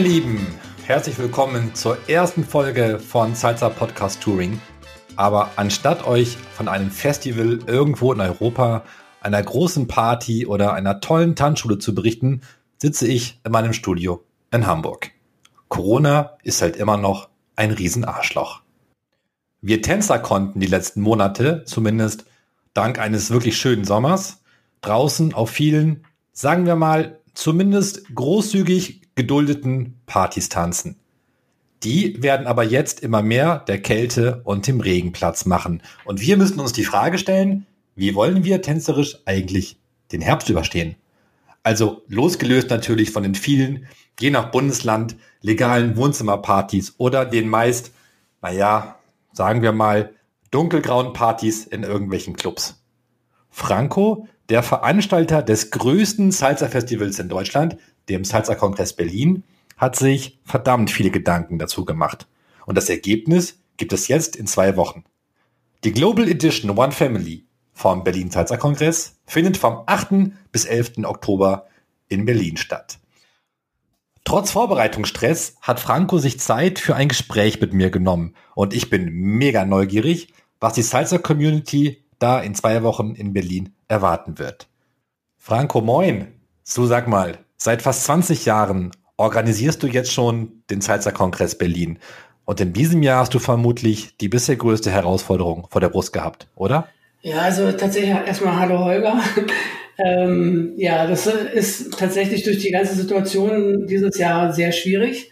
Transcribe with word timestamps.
Ihr 0.00 0.06
Lieben, 0.06 0.46
herzlich 0.86 1.18
willkommen 1.18 1.74
zur 1.74 1.98
ersten 2.08 2.42
Folge 2.42 2.98
von 2.98 3.34
Salsa 3.34 3.68
Podcast 3.68 4.22
Touring. 4.22 4.58
Aber 5.16 5.50
anstatt 5.56 6.06
euch 6.06 6.38
von 6.54 6.68
einem 6.68 6.90
Festival 6.90 7.58
irgendwo 7.66 8.10
in 8.10 8.22
Europa, 8.22 8.84
einer 9.20 9.42
großen 9.42 9.88
Party 9.88 10.46
oder 10.46 10.72
einer 10.72 11.00
tollen 11.00 11.36
Tanzschule 11.36 11.76
zu 11.76 11.94
berichten, 11.94 12.40
sitze 12.78 13.06
ich 13.06 13.40
in 13.44 13.52
meinem 13.52 13.74
Studio 13.74 14.24
in 14.50 14.66
Hamburg. 14.66 15.10
Corona 15.68 16.38
ist 16.44 16.62
halt 16.62 16.76
immer 16.76 16.96
noch 16.96 17.28
ein 17.54 17.70
Riesenarschloch. 17.70 18.62
Wir 19.60 19.82
Tänzer 19.82 20.18
konnten 20.18 20.60
die 20.60 20.66
letzten 20.66 21.02
Monate, 21.02 21.64
zumindest 21.66 22.24
dank 22.72 22.98
eines 22.98 23.30
wirklich 23.30 23.58
schönen 23.58 23.84
Sommers, 23.84 24.40
draußen 24.80 25.34
auf 25.34 25.50
vielen, 25.50 26.06
sagen 26.32 26.64
wir 26.64 26.76
mal, 26.76 27.18
zumindest 27.34 28.14
großzügig 28.14 28.99
geduldeten 29.20 30.00
Partys 30.06 30.48
tanzen. 30.48 30.96
Die 31.82 32.22
werden 32.22 32.46
aber 32.46 32.64
jetzt 32.64 33.00
immer 33.00 33.20
mehr 33.20 33.58
der 33.58 33.78
Kälte 33.82 34.40
und 34.44 34.66
dem 34.66 34.80
Regen 34.80 35.12
Platz 35.12 35.44
machen. 35.44 35.82
Und 36.06 36.22
wir 36.22 36.38
müssen 36.38 36.58
uns 36.58 36.72
die 36.72 36.86
Frage 36.86 37.18
stellen, 37.18 37.66
wie 37.94 38.14
wollen 38.14 38.44
wir 38.44 38.62
tänzerisch 38.62 39.18
eigentlich 39.26 39.78
den 40.10 40.22
Herbst 40.22 40.48
überstehen? 40.48 40.96
Also 41.62 42.02
losgelöst 42.08 42.70
natürlich 42.70 43.10
von 43.10 43.24
den 43.24 43.34
vielen, 43.34 43.86
je 44.18 44.30
nach 44.30 44.50
Bundesland, 44.50 45.16
legalen 45.42 45.98
Wohnzimmerpartys 45.98 46.94
oder 46.96 47.26
den 47.26 47.46
meist, 47.46 47.92
naja, 48.40 48.96
sagen 49.34 49.60
wir 49.60 49.72
mal, 49.72 50.14
dunkelgrauen 50.50 51.12
Partys 51.12 51.66
in 51.66 51.82
irgendwelchen 51.82 52.36
Clubs. 52.36 52.82
Franco, 53.50 54.26
der 54.48 54.62
Veranstalter 54.62 55.42
des 55.42 55.70
größten 55.70 56.32
Salsa-Festivals 56.32 57.18
in 57.18 57.28
Deutschland, 57.28 57.76
dem 58.10 58.24
Salsa-Kongress 58.24 58.94
Berlin, 58.94 59.44
hat 59.76 59.96
sich 59.96 60.38
verdammt 60.44 60.90
viele 60.90 61.10
Gedanken 61.10 61.58
dazu 61.58 61.84
gemacht. 61.84 62.26
Und 62.66 62.76
das 62.76 62.90
Ergebnis 62.90 63.58
gibt 63.78 63.92
es 63.92 64.08
jetzt 64.08 64.36
in 64.36 64.46
zwei 64.46 64.76
Wochen. 64.76 65.04
Die 65.84 65.92
Global 65.92 66.28
Edition 66.28 66.76
One 66.76 66.92
Family 66.92 67.46
vom 67.72 68.04
Berlin 68.04 68.30
Salsa 68.30 68.58
Kongress 68.58 69.18
findet 69.24 69.56
vom 69.56 69.82
8. 69.86 70.32
bis 70.52 70.66
11. 70.66 71.04
Oktober 71.04 71.66
in 72.08 72.26
Berlin 72.26 72.58
statt. 72.58 72.98
Trotz 74.24 74.50
Vorbereitungsstress 74.50 75.56
hat 75.62 75.80
Franco 75.80 76.18
sich 76.18 76.38
Zeit 76.38 76.78
für 76.78 76.94
ein 76.94 77.08
Gespräch 77.08 77.60
mit 77.60 77.72
mir 77.72 77.90
genommen 77.90 78.34
und 78.54 78.74
ich 78.74 78.90
bin 78.90 79.10
mega 79.10 79.64
neugierig, 79.64 80.34
was 80.60 80.74
die 80.74 80.82
Salsa 80.82 81.16
Community 81.16 82.04
da 82.18 82.38
in 82.40 82.54
zwei 82.54 82.82
Wochen 82.82 83.14
in 83.14 83.32
Berlin 83.32 83.74
erwarten 83.88 84.38
wird. 84.38 84.68
Franco, 85.38 85.80
moin. 85.80 86.28
So 86.62 86.86
sag 86.86 87.08
mal, 87.08 87.38
seit 87.62 87.82
fast 87.82 88.04
20 88.04 88.46
Jahren 88.46 88.90
organisierst 89.16 89.82
du 89.82 89.86
jetzt 89.86 90.12
schon 90.12 90.62
den 90.70 90.80
Salsa 90.80 91.10
Kongress 91.10 91.56
Berlin 91.56 91.98
und 92.46 92.60
in 92.60 92.72
diesem 92.72 93.02
Jahr 93.02 93.20
hast 93.20 93.34
du 93.34 93.38
vermutlich 93.38 94.16
die 94.20 94.28
bisher 94.28 94.56
größte 94.56 94.90
Herausforderung 94.90 95.68
vor 95.70 95.80
der 95.80 95.90
Brust 95.90 96.12
gehabt, 96.12 96.48
oder? 96.56 96.88
Ja, 97.22 97.42
also 97.42 97.70
tatsächlich 97.70 98.10
erstmal 98.10 98.58
Hallo 98.58 98.78
Holger. 98.80 99.20
ähm, 99.98 100.72
ja, 100.76 101.06
das 101.06 101.26
ist 101.26 101.92
tatsächlich 101.98 102.42
durch 102.42 102.58
die 102.58 102.70
ganze 102.70 102.94
Situation 102.94 103.86
dieses 103.86 104.16
Jahr 104.18 104.52
sehr 104.52 104.72
schwierig 104.72 105.30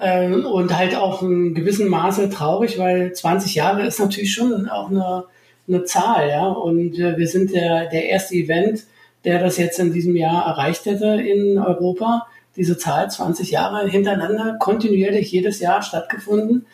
ähm, 0.00 0.44
und 0.44 0.76
halt 0.76 0.96
auch 0.96 1.22
in 1.22 1.54
gewissem 1.54 1.88
Maße 1.88 2.30
traurig, 2.30 2.78
weil 2.78 3.12
20 3.12 3.54
Jahre 3.54 3.86
ist 3.86 4.00
natürlich 4.00 4.34
schon 4.34 4.68
auch 4.68 4.90
eine, 4.90 5.24
eine 5.68 5.84
Zahl, 5.84 6.28
ja. 6.28 6.46
Und 6.46 6.98
äh, 6.98 7.16
wir 7.16 7.28
sind 7.28 7.54
der, 7.54 7.86
der 7.86 8.08
erste 8.08 8.34
Event, 8.34 8.84
der 9.24 9.38
das 9.38 9.56
jetzt 9.56 9.78
in 9.78 9.92
diesem 9.92 10.16
Jahr 10.16 10.46
erreicht 10.46 10.86
hätte 10.86 11.06
in 11.06 11.58
Europa. 11.58 12.26
Diese 12.56 12.78
Zahl 12.78 13.10
20 13.10 13.50
Jahre 13.50 13.88
hintereinander, 13.88 14.56
kontinuierlich 14.58 15.30
jedes 15.30 15.60
Jahr 15.60 15.82
stattgefunden. 15.82 16.66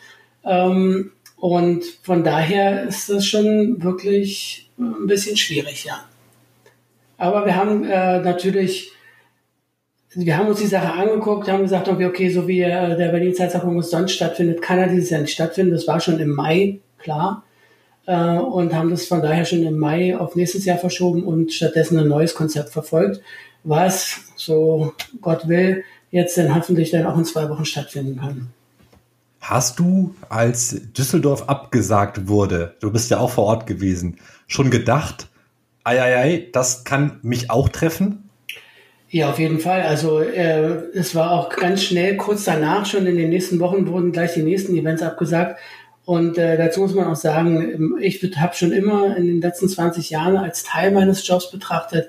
Ähm, 0.43 1.11
und 1.37 1.83
von 2.01 2.23
daher 2.23 2.83
ist 2.83 3.09
das 3.09 3.25
schon 3.25 3.83
wirklich 3.83 4.69
ein 4.79 5.07
bisschen 5.07 5.37
schwierig, 5.37 5.85
ja. 5.85 6.03
Aber 7.17 7.45
wir 7.45 7.55
haben 7.55 7.83
äh, 7.83 8.19
natürlich, 8.19 8.91
wir 10.13 10.37
haben 10.37 10.47
uns 10.47 10.59
die 10.59 10.67
Sache 10.67 10.93
angeguckt, 10.93 11.47
haben 11.47 11.63
gesagt, 11.63 11.87
okay, 11.87 12.05
okay 12.05 12.29
so 12.29 12.47
wie 12.47 12.61
äh, 12.61 12.95
der 12.95 13.09
Berlin 13.09 13.35
Zeitungskongress 13.35 13.89
sonst 13.89 14.13
stattfindet, 14.13 14.61
kann 14.61 14.79
er 14.79 14.87
dieses 14.87 15.09
Jahr 15.09 15.21
nicht 15.21 15.33
stattfinden. 15.33 15.71
Das 15.71 15.87
war 15.87 15.99
schon 15.99 16.19
im 16.19 16.29
Mai, 16.29 16.79
klar. 16.99 17.43
Äh, 18.07 18.37
und 18.37 18.73
haben 18.73 18.89
das 18.89 19.05
von 19.05 19.21
daher 19.21 19.45
schon 19.45 19.63
im 19.63 19.77
Mai 19.77 20.17
auf 20.17 20.35
nächstes 20.35 20.65
Jahr 20.65 20.77
verschoben 20.77 21.23
und 21.23 21.51
stattdessen 21.51 21.99
ein 21.99 22.07
neues 22.07 22.33
Konzept 22.33 22.69
verfolgt, 22.69 23.21
was, 23.63 24.21
so 24.37 24.93
Gott 25.21 25.47
will, 25.49 25.83
jetzt 26.09 26.37
dann 26.37 26.55
hoffentlich 26.55 26.89
dann 26.89 27.05
auch 27.05 27.17
in 27.17 27.25
zwei 27.25 27.49
Wochen 27.49 27.65
stattfinden 27.65 28.17
kann. 28.19 28.47
Hast 29.41 29.77
du, 29.79 30.15
als 30.29 30.81
Düsseldorf 30.97 31.49
abgesagt 31.49 32.27
wurde, 32.27 32.75
du 32.79 32.91
bist 32.91 33.11
ja 33.11 33.19
auch 33.19 33.29
vor 33.29 33.43
Ort 33.43 33.67
gewesen, 33.67 34.17
schon 34.47 34.71
gedacht, 34.71 35.27
ei, 35.83 36.01
ei, 36.01 36.17
ei, 36.17 36.47
das 36.53 36.85
kann 36.85 37.19
mich 37.23 37.51
auch 37.51 37.67
treffen? 37.67 38.29
Ja, 39.09 39.29
auf 39.29 39.39
jeden 39.39 39.59
Fall. 39.59 39.83
Also 39.83 40.19
äh, 40.19 40.91
es 40.93 41.13
war 41.13 41.31
auch 41.31 41.49
ganz 41.49 41.83
schnell, 41.83 42.17
kurz 42.17 42.45
danach, 42.45 42.85
schon 42.85 43.05
in 43.05 43.17
den 43.17 43.29
nächsten 43.29 43.59
Wochen 43.59 43.87
wurden 43.87 44.11
gleich 44.11 44.33
die 44.33 44.43
nächsten 44.43 44.75
Events 44.75 45.01
abgesagt. 45.01 45.59
Und 46.07 46.37
äh, 46.37 46.55
dazu 46.55 46.79
muss 46.79 46.93
man 46.95 47.07
auch 47.07 47.17
sagen, 47.17 47.97
ich 47.99 48.23
habe 48.37 48.55
schon 48.55 48.71
immer 48.71 49.17
in 49.17 49.25
den 49.25 49.41
letzten 49.41 49.67
20 49.67 50.09
Jahren 50.09 50.37
als 50.37 50.63
Teil 50.63 50.91
meines 50.91 51.27
Jobs 51.27 51.51
betrachtet, 51.51 52.07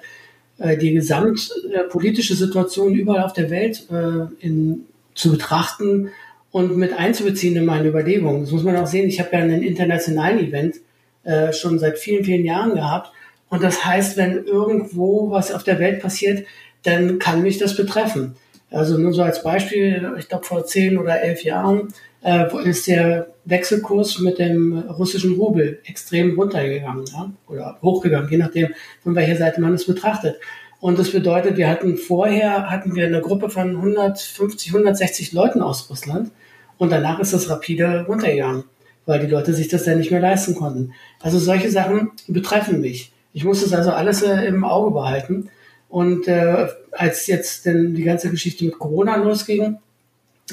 äh, 0.58 0.76
die 0.76 0.92
gesamtpolitische 0.92 2.36
Situation 2.36 2.94
überall 2.94 3.24
auf 3.24 3.32
der 3.32 3.50
Welt 3.50 3.88
äh, 3.90 4.32
in, 4.38 4.84
zu 5.16 5.32
betrachten 5.32 6.10
und 6.52 6.76
mit 6.76 6.96
einzubeziehen 6.96 7.56
in 7.56 7.64
meine 7.64 7.88
Überlegungen. 7.88 8.42
Das 8.42 8.52
muss 8.52 8.62
man 8.62 8.76
auch 8.76 8.86
sehen. 8.86 9.08
Ich 9.08 9.18
habe 9.18 9.30
ja 9.32 9.40
einen 9.40 9.64
internationalen 9.64 10.38
Event 10.38 10.76
äh, 11.24 11.52
schon 11.52 11.80
seit 11.80 11.98
vielen, 11.98 12.24
vielen 12.24 12.44
Jahren 12.44 12.76
gehabt. 12.76 13.10
Und 13.48 13.64
das 13.64 13.84
heißt, 13.84 14.16
wenn 14.16 14.44
irgendwo 14.44 15.32
was 15.32 15.50
auf 15.50 15.64
der 15.64 15.80
Welt 15.80 16.00
passiert, 16.00 16.46
dann 16.84 17.18
kann 17.18 17.42
mich 17.42 17.58
das 17.58 17.74
betreffen. 17.74 18.36
Also 18.70 18.96
nur 18.96 19.12
so 19.12 19.22
als 19.22 19.42
Beispiel, 19.42 20.12
ich 20.20 20.28
glaube 20.28 20.44
vor 20.44 20.64
zehn 20.66 20.98
oder 20.98 21.20
elf 21.20 21.42
Jahren 21.42 21.88
äh, 22.22 22.46
ist 22.68 22.86
der 22.86 23.28
Wechselkurs 23.44 24.18
mit 24.18 24.38
dem 24.38 24.78
russischen 24.78 25.34
Rubel 25.34 25.80
extrem 25.84 26.38
runtergegangen 26.38 27.04
ja? 27.12 27.30
oder 27.46 27.78
hochgegangen, 27.82 28.30
je 28.30 28.38
nachdem, 28.38 28.68
von 29.02 29.14
welcher 29.14 29.36
Seite 29.36 29.60
man 29.60 29.74
es 29.74 29.86
betrachtet. 29.86 30.36
Und 30.80 30.98
das 30.98 31.10
bedeutet, 31.10 31.56
wir 31.56 31.68
hatten 31.68 31.96
vorher 31.96 32.70
hatten 32.70 32.94
wir 32.94 33.06
eine 33.06 33.20
Gruppe 33.20 33.50
von 33.50 33.76
150, 33.76 34.72
160 34.72 35.32
Leuten 35.32 35.60
aus 35.60 35.90
Russland 35.90 36.30
und 36.76 36.92
danach 36.92 37.18
ist 37.18 37.32
das 37.32 37.50
rapide 37.50 38.04
runtergegangen, 38.06 38.64
weil 39.04 39.20
die 39.20 39.26
Leute 39.26 39.52
sich 39.52 39.68
das 39.68 39.84
dann 39.84 39.98
nicht 39.98 40.10
mehr 40.10 40.20
leisten 40.20 40.54
konnten. 40.54 40.92
Also 41.20 41.38
solche 41.38 41.70
Sachen 41.70 42.12
betreffen 42.28 42.80
mich. 42.80 43.12
Ich 43.32 43.44
muss 43.44 43.62
das 43.62 43.72
also 43.72 43.90
alles 43.90 44.22
äh, 44.22 44.46
im 44.46 44.64
Auge 44.64 44.92
behalten. 44.92 45.50
Und 45.88 46.28
äh, 46.28 46.68
als 46.92 47.26
jetzt 47.26 47.66
denn 47.66 47.94
die 47.94 48.02
ganze 48.04 48.30
Geschichte 48.30 48.64
mit 48.64 48.78
Corona 48.78 49.16
losging, 49.16 49.78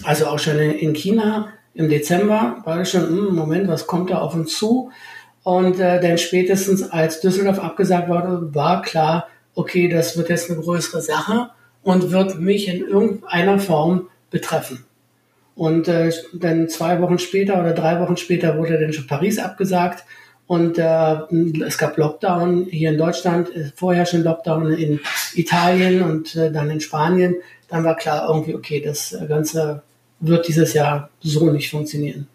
also 0.04 0.28
auch 0.28 0.40
schon 0.40 0.60
in 0.60 0.94
China 0.94 1.50
im 1.74 1.90
Dezember, 1.90 2.62
war 2.64 2.82
ich 2.82 2.90
schon, 2.90 3.08
hm, 3.08 3.36
Moment, 3.36 3.68
was 3.68 3.88
kommt 3.88 4.10
da 4.10 4.20
auf 4.20 4.34
uns 4.34 4.58
zu? 4.58 4.92
Und 5.44 5.80
äh, 5.80 6.00
dann 6.00 6.18
spätestens 6.18 6.84
als 6.84 7.22
Düsseldorf 7.22 7.60
abgesagt 7.60 8.10
wurde, 8.10 8.54
war 8.56 8.82
klar, 8.82 9.28
okay, 9.54 9.88
das 9.88 10.18
wird 10.18 10.30
jetzt 10.30 10.50
eine 10.50 10.60
größere 10.60 11.02
Sache 11.02 11.50
und 11.84 12.12
wird 12.12 12.40
mich 12.40 12.68
in 12.68 12.86
irgendeiner 12.86 13.60
Form 13.60 14.08
betreffen. 14.32 14.86
Und 15.56 15.88
äh, 15.88 16.12
dann 16.34 16.68
zwei 16.68 17.00
Wochen 17.02 17.20
später 17.20 17.60
oder 17.60 17.74
drei 17.74 18.00
Wochen 18.02 18.18
später 18.18 18.58
wurde 18.58 18.80
dann 18.80 18.92
schon 18.92 19.08
Paris 19.08 19.40
abgesagt. 19.40 20.04
Und 20.48 20.78
äh, 20.78 21.18
es 21.66 21.78
gab 21.78 21.98
Lockdown 21.98 22.66
hier 22.66 22.92
in 22.92 22.98
Deutschland, 22.98 23.56
äh, 23.56 23.72
vorher 23.76 24.06
schon 24.06 24.24
Lockdown 24.24 24.74
in 24.74 25.00
Italien 25.34 26.04
und 26.04 26.36
äh, 26.36 26.52
dann 26.52 26.70
in 26.70 26.82
Spanien. 26.82 27.36
Dann 27.68 27.84
war 27.84 27.96
klar 27.96 28.28
irgendwie, 28.30 28.56
okay, 28.56 28.82
das 28.82 29.16
Ganze 29.28 29.84
wird 30.20 30.48
dieses 30.48 30.74
Jahr 30.74 31.10
so 31.22 31.50
nicht 31.52 31.70
funktionieren. 31.70 32.28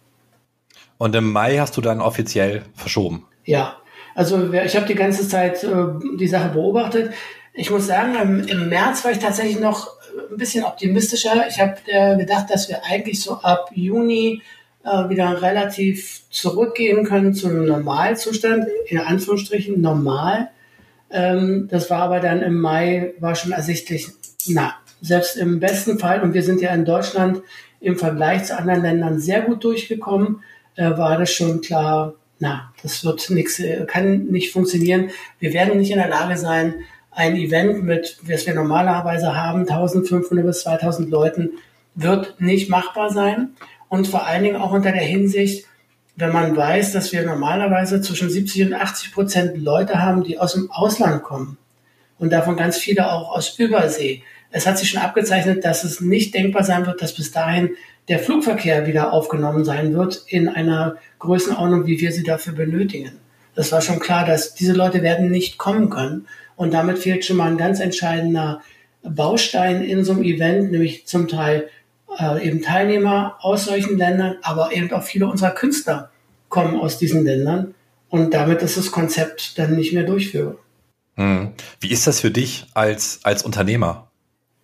Und 0.99 1.15
im 1.15 1.33
Mai 1.33 1.57
hast 1.59 1.77
du 1.77 1.81
dann 1.81 2.01
offiziell 2.01 2.63
verschoben? 2.75 3.27
Ja, 3.45 3.77
also 4.15 4.53
ich 4.53 4.77
habe 4.77 4.87
die 4.87 4.95
ganze 4.95 5.27
Zeit 5.27 5.65
äh, 5.65 5.87
die 6.19 6.29
Sache 6.29 6.51
beobachtet. 6.51 7.13
Ich 7.55 7.71
muss 7.71 7.87
sagen, 7.87 8.15
im, 8.21 8.47
im 8.47 8.69
März 8.69 9.05
war 9.05 9.13
ich 9.13 9.19
tatsächlich 9.19 9.59
noch 9.59 9.89
ein 10.31 10.37
bisschen 10.37 10.65
optimistischer. 10.65 11.47
Ich 11.49 11.61
habe 11.61 11.77
äh, 11.87 12.17
gedacht, 12.17 12.51
dass 12.51 12.69
wir 12.69 12.85
eigentlich 12.85 13.23
so 13.23 13.41
ab 13.41 13.71
Juni 13.75 14.43
äh, 14.85 15.09
wieder 15.09 15.41
relativ 15.43 16.23
zurückgehen 16.31 17.05
können 17.05 17.35
zu 17.35 17.49
einem 17.49 17.67
Normalzustand, 17.67 18.67
in 18.87 18.99
Anführungsstrichen 18.99 19.81
normal. 19.81 20.51
Ähm, 21.11 21.69
das 21.71 21.91
war 21.91 22.03
aber 22.03 22.21
dann 22.21 22.43
im 22.43 22.61
Mai, 22.61 23.15
war 23.21 23.35
schon 23.35 23.53
ersichtlich, 23.53 24.09
na, 24.47 24.75
selbst 25.01 25.37
im 25.37 25.61
besten 25.61 25.99
Fall, 25.99 26.23
und 26.23 26.35
wir 26.35 26.43
sind 26.43 26.61
ja 26.61 26.73
in 26.75 26.85
Deutschland 26.85 27.43
im 27.81 27.97
Vergleich 27.97 28.45
zu 28.45 28.59
anderen 28.59 28.83
Ländern 28.83 29.19
sehr 29.19 29.43
gut 29.43 29.65
durchgekommen, 29.65 30.43
äh, 30.77 30.91
war 30.91 31.19
das 31.19 31.33
schon 31.33 31.61
klar, 31.61 32.15
na, 32.39 32.73
das 32.83 33.05
wird 33.05 33.31
nichts, 33.31 33.59
äh, 33.59 33.85
kann 33.87 34.25
nicht 34.27 34.53
funktionieren. 34.53 35.11
Wir 35.39 35.53
werden 35.53 35.79
nicht 35.79 35.91
in 35.91 35.99
der 35.99 36.09
Lage 36.09 36.37
sein, 36.37 36.75
ein 37.11 37.37
Event 37.37 37.85
mit, 37.85 38.19
was 38.23 38.47
wir 38.47 38.55
normalerweise 38.55 39.35
haben, 39.35 39.61
1500 39.61 40.47
bis 40.47 40.63
2000 40.63 41.11
Leuten, 41.11 41.51
wird 41.95 42.41
nicht 42.41 42.71
machbar 42.71 43.11
sein. 43.11 43.51
Und 43.89 44.07
vor 44.09 44.27
allen 44.27 44.45
Dingen 44.45 44.57
auch 44.57 44.73
unter 44.73 44.93
der 44.93 45.03
Hinsicht, 45.03 45.67
wenn 46.17 46.33
man 46.33 46.57
weiß, 46.57 46.93
dass 46.93 47.13
wir 47.13 47.25
normalerweise 47.25 48.01
zwischen 48.01 48.31
70 48.31 48.67
und 48.67 48.75
80 48.75 49.13
Prozent 49.13 49.59
Leute 49.59 50.03
haben, 50.03 50.23
die 50.23 50.39
aus 50.39 50.53
dem 50.53 50.71
Ausland 50.71 51.23
kommen. 51.23 51.59
Und 52.19 52.31
davon 52.31 52.57
ganz 52.57 52.77
viele 52.77 53.11
auch 53.11 53.35
aus 53.35 53.59
Übersee. 53.59 54.23
Es 54.51 54.67
hat 54.67 54.79
sich 54.79 54.91
schon 54.91 55.01
abgezeichnet, 55.01 55.65
dass 55.65 55.85
es 55.85 56.01
nicht 56.01 56.35
denkbar 56.35 56.65
sein 56.65 56.87
wird, 56.87 57.03
dass 57.03 57.15
bis 57.15 57.31
dahin 57.31 57.71
der 58.09 58.19
Flugverkehr 58.19 58.87
wieder 58.87 59.13
aufgenommen 59.13 59.65
sein 59.65 59.95
wird 59.95 60.25
in 60.27 60.49
einer 60.49 60.97
Größenordnung, 61.21 61.87
wie 61.87 62.01
wir 62.01 62.13
sie 62.13 62.25
dafür 62.25 62.53
benötigen. 62.55 63.13
Das 63.55 63.71
war 63.73 63.81
schon 63.81 64.01
klar, 64.01 64.25
dass 64.25 64.55
diese 64.55 64.73
Leute 64.73 65.03
werden 65.03 65.31
nicht 65.31 65.59
kommen 65.59 65.91
können. 65.91 66.27
Und 66.57 66.75
damit 66.75 66.99
fehlt 66.99 67.25
schon 67.25 67.37
mal 67.37 67.51
ein 67.51 67.59
ganz 67.59 67.81
entscheidender 67.81 68.61
Baustein 69.03 69.83
in 69.83 70.05
so 70.05 70.13
einem 70.13 70.25
Event, 70.25 70.73
nämlich 70.73 71.07
zum 71.07 71.29
Teil 71.29 71.69
äh, 72.19 72.47
eben 72.47 72.63
Teilnehmer 72.63 73.37
aus 73.41 73.65
solchen 73.65 73.97
Ländern, 73.97 74.37
aber 74.43 74.73
eben 74.73 74.93
auch 74.93 75.03
viele 75.03 75.27
unserer 75.27 75.53
Künstler 75.53 76.11
kommen 76.49 76.79
aus 76.79 76.99
diesen 76.99 77.25
Ländern. 77.25 77.75
Und 78.09 78.35
damit 78.35 78.61
ist 78.63 78.77
das 78.77 78.91
Konzept 78.91 79.59
dann 79.59 79.77
nicht 79.77 79.93
mehr 79.93 80.03
durchführbar. 80.03 80.57
Hm. 81.15 81.53
Wie 81.81 81.91
ist 81.91 82.07
das 82.07 82.21
für 82.21 82.31
dich 82.31 82.67
als, 82.75 83.21
als 83.23 83.43
Unternehmer? 83.43 84.10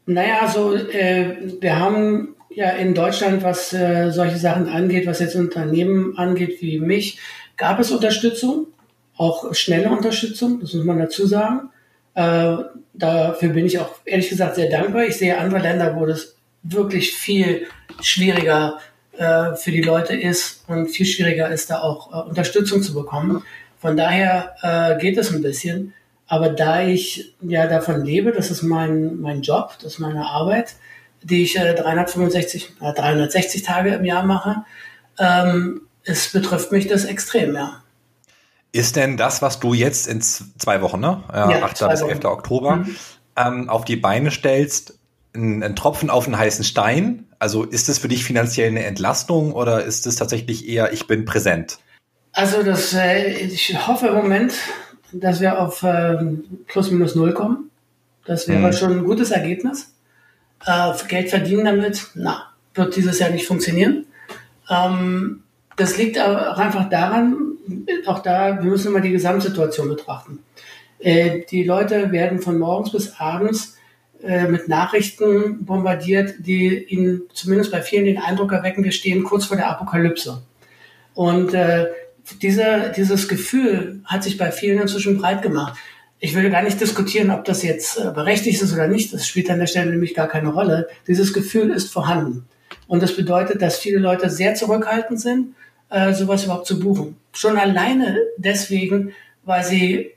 Naja, 0.06 0.48
so, 0.48 0.74
äh, 0.74 1.36
wir 1.60 1.78
haben 1.78 2.36
ja 2.48 2.70
in 2.70 2.94
Deutschland, 2.94 3.42
was 3.42 3.72
äh, 3.72 4.10
solche 4.10 4.38
Sachen 4.38 4.68
angeht, 4.68 5.06
was 5.06 5.18
jetzt 5.18 5.34
Unternehmen 5.34 6.16
angeht 6.16 6.62
wie 6.62 6.78
mich, 6.78 7.18
gab 7.56 7.80
es 7.80 7.90
Unterstützung, 7.90 8.68
auch 9.16 9.52
schnelle 9.54 9.90
Unterstützung, 9.90 10.60
das 10.60 10.74
muss 10.74 10.84
man 10.84 10.98
dazu 10.98 11.26
sagen. 11.26 11.70
Äh, 12.14 12.56
dafür 12.94 13.48
bin 13.50 13.66
ich 13.66 13.78
auch 13.78 13.96
ehrlich 14.04 14.28
gesagt 14.28 14.54
sehr 14.54 14.70
dankbar. 14.70 15.04
Ich 15.04 15.16
sehe 15.16 15.38
andere 15.38 15.60
Länder, 15.60 15.96
wo 15.96 16.06
das 16.06 16.36
wirklich 16.62 17.12
viel 17.12 17.66
schwieriger 18.00 18.78
äh, 19.16 19.54
für 19.54 19.70
die 19.70 19.82
Leute 19.82 20.14
ist 20.14 20.64
und 20.68 20.88
viel 20.88 21.06
schwieriger 21.06 21.50
ist, 21.50 21.70
da 21.70 21.80
auch 21.80 22.12
äh, 22.12 22.28
Unterstützung 22.28 22.82
zu 22.82 22.94
bekommen. 22.94 23.42
Von 23.78 23.96
daher 23.96 24.54
äh, 24.62 25.00
geht 25.00 25.18
es 25.18 25.32
ein 25.32 25.42
bisschen. 25.42 25.94
Aber 26.28 26.48
da 26.48 26.82
ich 26.82 27.34
ja 27.40 27.66
davon 27.66 28.04
lebe, 28.04 28.32
das 28.32 28.50
ist 28.50 28.62
mein, 28.62 29.20
mein 29.20 29.42
Job, 29.42 29.74
das 29.82 29.94
ist 29.94 29.98
meine 29.98 30.26
Arbeit, 30.26 30.74
die 31.22 31.42
ich 31.42 31.56
äh, 31.56 31.74
365, 31.74 32.74
äh, 32.80 32.92
360 32.92 33.62
Tage 33.62 33.94
im 33.94 34.04
Jahr 34.04 34.24
mache, 34.24 34.64
ähm, 35.18 35.82
es 36.04 36.32
betrifft 36.32 36.72
mich 36.72 36.86
das 36.88 37.04
extrem, 37.04 37.54
ja. 37.54 37.82
Ist 38.72 38.96
denn 38.96 39.16
das, 39.16 39.40
was 39.40 39.60
du 39.60 39.74
jetzt 39.74 40.06
in 40.06 40.20
zwei 40.20 40.82
Wochen, 40.82 41.00
ne? 41.00 41.22
Äh, 41.32 41.52
ja, 41.52 41.62
8. 41.64 41.88
bis 41.88 42.02
11. 42.02 42.24
Oktober, 42.24 42.76
mhm. 42.76 42.96
ähm, 43.36 43.68
auf 43.68 43.84
die 43.84 43.96
Beine 43.96 44.30
stellst, 44.30 44.98
ein, 45.34 45.62
ein, 45.62 45.76
Tropfen 45.76 46.10
auf 46.10 46.26
einen 46.26 46.36
heißen 46.36 46.64
Stein? 46.64 47.26
Also 47.38 47.64
ist 47.64 47.88
das 47.88 47.98
für 47.98 48.08
dich 48.08 48.24
finanziell 48.24 48.68
eine 48.68 48.84
Entlastung 48.84 49.52
oder 49.52 49.84
ist 49.84 50.06
es 50.06 50.16
tatsächlich 50.16 50.68
eher, 50.68 50.92
ich 50.92 51.06
bin 51.06 51.24
präsent? 51.24 51.78
Also 52.32 52.62
das, 52.62 52.92
äh, 52.92 53.28
ich 53.28 53.86
hoffe 53.86 54.08
im 54.08 54.14
Moment, 54.14 54.52
dass 55.20 55.40
wir 55.40 55.60
auf 55.60 55.82
äh, 55.82 56.16
plus 56.66 56.90
minus 56.90 57.14
null 57.14 57.32
kommen. 57.32 57.70
Das 58.24 58.48
wäre 58.48 58.60
mhm. 58.60 58.72
schon 58.72 58.92
ein 58.92 59.04
gutes 59.04 59.30
Ergebnis. 59.30 59.94
Äh, 60.64 60.92
Geld 61.08 61.30
verdienen 61.30 61.64
damit, 61.64 62.08
na, 62.14 62.50
wird 62.74 62.96
dieses 62.96 63.18
Jahr 63.18 63.30
nicht 63.30 63.46
funktionieren. 63.46 64.06
Ähm, 64.68 65.42
das 65.76 65.96
liegt 65.98 66.18
auch 66.18 66.58
einfach 66.58 66.88
daran, 66.88 67.56
auch 68.06 68.20
da, 68.20 68.62
wir 68.62 68.70
müssen 68.70 68.88
immer 68.88 69.00
die 69.00 69.10
Gesamtsituation 69.10 69.88
betrachten. 69.88 70.40
Äh, 70.98 71.42
die 71.50 71.64
Leute 71.64 72.10
werden 72.12 72.40
von 72.40 72.58
morgens 72.58 72.92
bis 72.92 73.18
abends 73.18 73.76
äh, 74.22 74.48
mit 74.48 74.68
Nachrichten 74.68 75.64
bombardiert, 75.64 76.34
die 76.38 76.84
ihnen 76.84 77.22
zumindest 77.34 77.70
bei 77.70 77.82
vielen 77.82 78.06
den 78.06 78.18
Eindruck 78.18 78.52
erwecken, 78.52 78.82
wir 78.82 78.92
stehen 78.92 79.24
kurz 79.24 79.44
vor 79.44 79.56
der 79.56 79.68
Apokalypse. 79.68 80.42
Und 81.14 81.54
äh, 81.54 81.86
dieser, 82.34 82.90
dieses 82.90 83.28
Gefühl 83.28 84.00
hat 84.04 84.24
sich 84.24 84.36
bei 84.36 84.50
vielen 84.50 84.80
inzwischen 84.80 85.18
breit 85.18 85.42
gemacht. 85.42 85.78
Ich 86.18 86.34
will 86.34 86.48
gar 86.50 86.62
nicht 86.62 86.80
diskutieren, 86.80 87.30
ob 87.30 87.44
das 87.44 87.62
jetzt 87.62 87.98
äh, 87.98 88.10
berechtigt 88.10 88.62
ist 88.62 88.72
oder 88.72 88.88
nicht. 88.88 89.12
Das 89.12 89.26
spielt 89.26 89.50
an 89.50 89.58
der 89.58 89.66
Stelle 89.66 89.90
nämlich 89.90 90.14
gar 90.14 90.28
keine 90.28 90.48
Rolle. 90.48 90.88
Dieses 91.06 91.32
Gefühl 91.32 91.70
ist 91.70 91.92
vorhanden. 91.92 92.46
Und 92.88 93.02
das 93.02 93.16
bedeutet, 93.16 93.62
dass 93.62 93.78
viele 93.78 93.98
Leute 93.98 94.30
sehr 94.30 94.54
zurückhaltend 94.54 95.20
sind, 95.20 95.54
äh, 95.90 96.12
sowas 96.14 96.44
überhaupt 96.44 96.66
zu 96.66 96.80
buchen. 96.80 97.16
Schon 97.32 97.58
alleine 97.58 98.18
deswegen, 98.38 99.12
weil 99.44 99.62
sie 99.62 100.12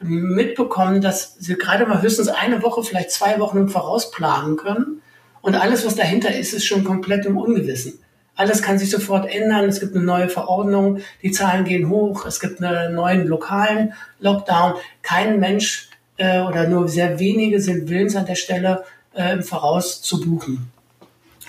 mitbekommen, 0.00 1.00
dass 1.00 1.36
sie 1.38 1.56
gerade 1.56 1.86
mal 1.86 2.00
höchstens 2.00 2.28
eine 2.28 2.62
Woche, 2.62 2.82
vielleicht 2.82 3.10
zwei 3.10 3.38
Wochen 3.38 3.58
im 3.58 3.68
Voraus 3.68 4.10
planen 4.10 4.56
können. 4.56 5.02
Und 5.42 5.54
alles, 5.54 5.84
was 5.84 5.94
dahinter 5.94 6.34
ist, 6.34 6.54
ist 6.54 6.64
schon 6.64 6.84
komplett 6.84 7.26
im 7.26 7.36
Ungewissen. 7.36 7.98
Alles 8.36 8.62
kann 8.62 8.78
sich 8.78 8.90
sofort 8.90 9.30
ändern. 9.30 9.68
Es 9.68 9.80
gibt 9.80 9.94
eine 9.94 10.04
neue 10.04 10.28
Verordnung, 10.28 11.00
die 11.22 11.30
Zahlen 11.30 11.64
gehen 11.64 11.88
hoch, 11.88 12.24
es 12.26 12.40
gibt 12.40 12.62
einen 12.62 12.94
neuen 12.94 13.26
lokalen 13.26 13.92
Lockdown. 14.18 14.74
Kein 15.02 15.40
Mensch 15.40 15.90
äh, 16.16 16.40
oder 16.40 16.68
nur 16.68 16.88
sehr 16.88 17.18
wenige 17.18 17.60
sind 17.60 17.88
willens 17.88 18.16
an 18.16 18.26
der 18.26 18.36
Stelle 18.36 18.84
äh, 19.14 19.32
im 19.32 19.42
Voraus 19.42 20.02
zu 20.02 20.20
buchen. 20.20 20.70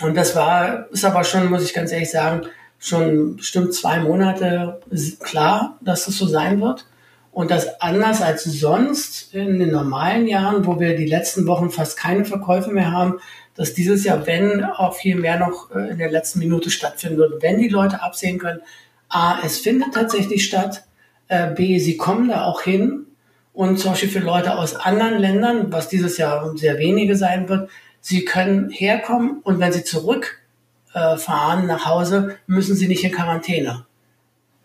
Und 0.01 0.15
das 0.15 0.35
war, 0.35 0.87
ist 0.91 1.05
aber 1.05 1.23
schon, 1.23 1.49
muss 1.49 1.63
ich 1.63 1.73
ganz 1.73 1.91
ehrlich 1.91 2.09
sagen, 2.09 2.41
schon 2.79 3.35
bestimmt 3.35 3.73
zwei 3.73 3.99
Monate 3.99 4.81
klar, 5.19 5.77
dass 5.81 6.05
das 6.05 6.17
so 6.17 6.25
sein 6.25 6.59
wird. 6.59 6.85
Und 7.31 7.49
das 7.49 7.79
anders 7.79 8.21
als 8.21 8.43
sonst 8.43 9.33
in 9.33 9.59
den 9.59 9.71
normalen 9.71 10.27
Jahren, 10.27 10.65
wo 10.65 10.79
wir 10.79 10.97
die 10.97 11.05
letzten 11.05 11.47
Wochen 11.47 11.69
fast 11.69 11.97
keine 11.97 12.25
Verkäufe 12.25 12.71
mehr 12.71 12.91
haben, 12.91 13.19
dass 13.55 13.73
dieses 13.73 14.03
Jahr, 14.03 14.25
wenn 14.27 14.63
auch 14.63 14.95
viel 14.95 15.15
mehr 15.15 15.37
noch 15.37 15.71
äh, 15.71 15.91
in 15.91 15.97
der 15.97 16.11
letzten 16.11 16.39
Minute 16.39 16.69
stattfinden 16.69 17.17
wird, 17.17 17.41
wenn 17.41 17.57
die 17.59 17.69
Leute 17.69 18.01
absehen 18.01 18.39
können, 18.39 18.61
A, 19.09 19.39
es 19.43 19.59
findet 19.59 19.93
tatsächlich 19.93 20.45
statt, 20.45 20.85
äh, 21.27 21.53
B, 21.53 21.79
sie 21.79 21.97
kommen 21.97 22.29
da 22.29 22.45
auch 22.45 22.61
hin 22.61 23.07
und 23.53 23.77
zum 23.77 23.91
Beispiel 23.91 24.09
für 24.09 24.19
Leute 24.19 24.57
aus 24.57 24.75
anderen 24.75 25.17
Ländern, 25.17 25.71
was 25.71 25.89
dieses 25.89 26.17
Jahr 26.17 26.57
sehr 26.57 26.77
wenige 26.77 27.15
sein 27.15 27.49
wird, 27.49 27.69
sie 27.99 28.25
können 28.25 28.69
herkommen 28.69 29.39
und 29.43 29.59
wenn 29.59 29.73
sie 29.73 29.83
zurückfahren 29.83 31.63
äh, 31.63 31.67
nach 31.67 31.85
Hause, 31.85 32.37
müssen 32.47 32.75
sie 32.75 32.87
nicht 32.87 33.03
in 33.03 33.11
Quarantäne. 33.11 33.85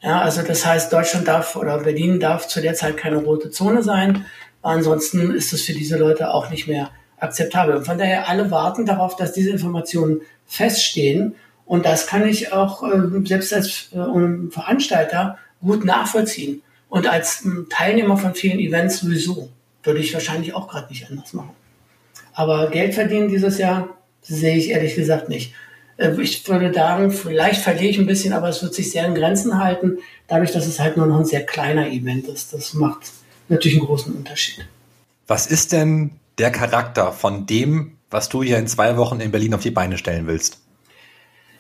Ja, 0.01 0.21
also 0.21 0.43
das 0.43 0.65
heißt, 0.65 0.93
Deutschland 0.93 1.27
darf 1.27 1.57
oder 1.57 1.79
Berlin 1.79 2.21
darf 2.21 2.47
zu 2.47 2.61
der 2.61 2.75
Zeit 2.75 2.97
keine 2.97 3.17
rote 3.17 3.51
Zone 3.51 3.83
sein. 3.83 4.27
Ansonsten 4.63 5.33
ist 5.33 5.53
es 5.53 5.63
für 5.63 5.73
diese 5.73 5.97
Leute 5.97 6.33
auch 6.33 6.51
nicht 6.51 6.69
mehr 6.69 6.91
akzeptabel. 7.19 7.77
Und 7.77 7.85
von 7.85 7.99
daher 7.99 8.29
alle 8.29 8.51
warten 8.51 8.87
darauf, 8.87 9.17
dass 9.17 9.33
diese 9.33 9.51
Informationen 9.51 10.21
feststehen. 10.47 11.35
Und 11.65 11.85
das 11.85 12.07
kann 12.07 12.27
ich 12.27 12.53
auch 12.53 12.83
äh, 12.83 13.27
selbst 13.27 13.53
als 13.53 13.89
äh, 13.93 14.51
Veranstalter 14.51 15.39
gut 15.61 15.85
nachvollziehen. 15.85 16.63
Und 16.89 17.07
als 17.09 17.45
äh, 17.45 17.49
Teilnehmer 17.69 18.17
von 18.17 18.35
vielen 18.35 18.59
Events 18.59 19.01
sowieso. 19.01 19.51
Würde 19.83 20.01
ich 20.01 20.13
wahrscheinlich 20.15 20.53
auch 20.53 20.69
gerade 20.69 20.89
nicht 20.89 21.09
anders 21.09 21.33
machen. 21.33 21.53
Aber 22.35 22.71
Geld 22.71 22.95
verdienen 22.95 23.29
dieses 23.29 23.59
Jahr 23.59 23.89
sehe 24.21 24.57
ich 24.57 24.71
ehrlich 24.71 24.97
gesagt 24.97 25.29
nicht. 25.29 25.55
Äh, 25.97 26.21
ich 26.21 26.47
würde 26.49 26.73
sagen, 26.73 27.11
vielleicht 27.11 27.63
verliere 27.63 27.87
ich 27.87 27.99
ein 27.99 28.07
bisschen, 28.07 28.33
aber 28.33 28.49
es 28.49 28.63
wird 28.63 28.75
sich 28.75 28.91
sehr 28.91 29.07
in 29.07 29.15
Grenzen 29.15 29.59
halten, 29.59 29.99
dadurch, 30.29 30.53
dass 30.53 30.67
es 30.67 30.79
halt 30.79 30.97
nur 30.97 31.07
noch 31.07 31.19
ein 31.19 31.25
sehr 31.25 31.45
kleiner 31.45 31.89
Event 31.89 32.29
ist. 32.29 32.53
Das 32.53 32.75
macht 32.75 33.13
natürlich 33.49 33.79
einen 33.79 33.87
großen 33.87 34.15
Unterschied. 34.15 34.67
Was 35.27 35.47
ist 35.47 35.73
denn 35.73 36.11
der 36.39 36.51
Charakter 36.51 37.13
von 37.13 37.47
dem, 37.47 37.97
was 38.11 38.29
du 38.29 38.43
hier 38.43 38.59
in 38.59 38.67
zwei 38.67 38.97
Wochen 38.97 39.21
in 39.21 39.31
Berlin 39.31 39.55
auf 39.55 39.63
die 39.63 39.71
Beine 39.71 39.99
stellen 39.99 40.27
willst? 40.27 40.59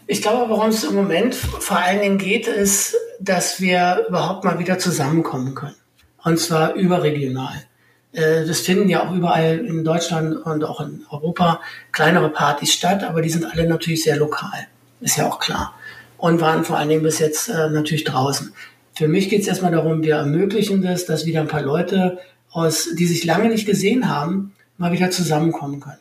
Ich 0.06 0.22
glaube, 0.22 0.48
worum 0.48 0.68
es 0.68 0.84
im 0.84 0.94
Moment 0.94 1.34
vor 1.34 1.78
allen 1.78 2.00
Dingen 2.00 2.18
geht, 2.18 2.46
ist, 2.46 2.96
dass 3.18 3.60
wir 3.60 4.04
überhaupt 4.08 4.44
mal 4.44 4.58
wieder 4.58 4.78
zusammenkommen 4.78 5.54
können. 5.54 5.74
Und 6.22 6.38
zwar 6.38 6.74
überregional. 6.74 7.64
Äh, 8.12 8.46
das 8.46 8.60
finden 8.60 8.88
ja 8.88 9.06
auch 9.06 9.12
überall 9.12 9.58
in 9.58 9.84
Deutschland 9.84 10.36
und 10.36 10.64
auch 10.64 10.80
in 10.80 11.04
Europa 11.10 11.60
kleinere 11.92 12.30
Partys 12.30 12.72
statt, 12.72 13.02
aber 13.02 13.22
die 13.22 13.30
sind 13.30 13.44
alle 13.44 13.68
natürlich 13.68 14.04
sehr 14.04 14.16
lokal. 14.16 14.66
Ist 15.00 15.16
ja 15.16 15.26
auch 15.26 15.40
klar. 15.40 15.74
Und 16.18 16.40
waren 16.40 16.64
vor 16.64 16.78
allen 16.78 16.88
Dingen 16.88 17.02
bis 17.02 17.18
jetzt 17.18 17.48
äh, 17.48 17.68
natürlich 17.68 18.04
draußen. 18.04 18.52
Für 18.94 19.08
mich 19.08 19.28
geht 19.28 19.42
es 19.42 19.48
erstmal 19.48 19.72
darum, 19.72 20.02
wir 20.02 20.16
ermöglichen 20.16 20.82
das, 20.82 21.04
dass 21.04 21.26
wieder 21.26 21.40
ein 21.40 21.48
paar 21.48 21.62
Leute 21.62 22.18
aus, 22.50 22.88
die 22.94 23.06
sich 23.06 23.24
lange 23.24 23.48
nicht 23.50 23.66
gesehen 23.66 24.08
haben, 24.08 24.54
mal 24.78 24.92
wieder 24.92 25.10
zusammenkommen 25.10 25.80
können. 25.80 25.98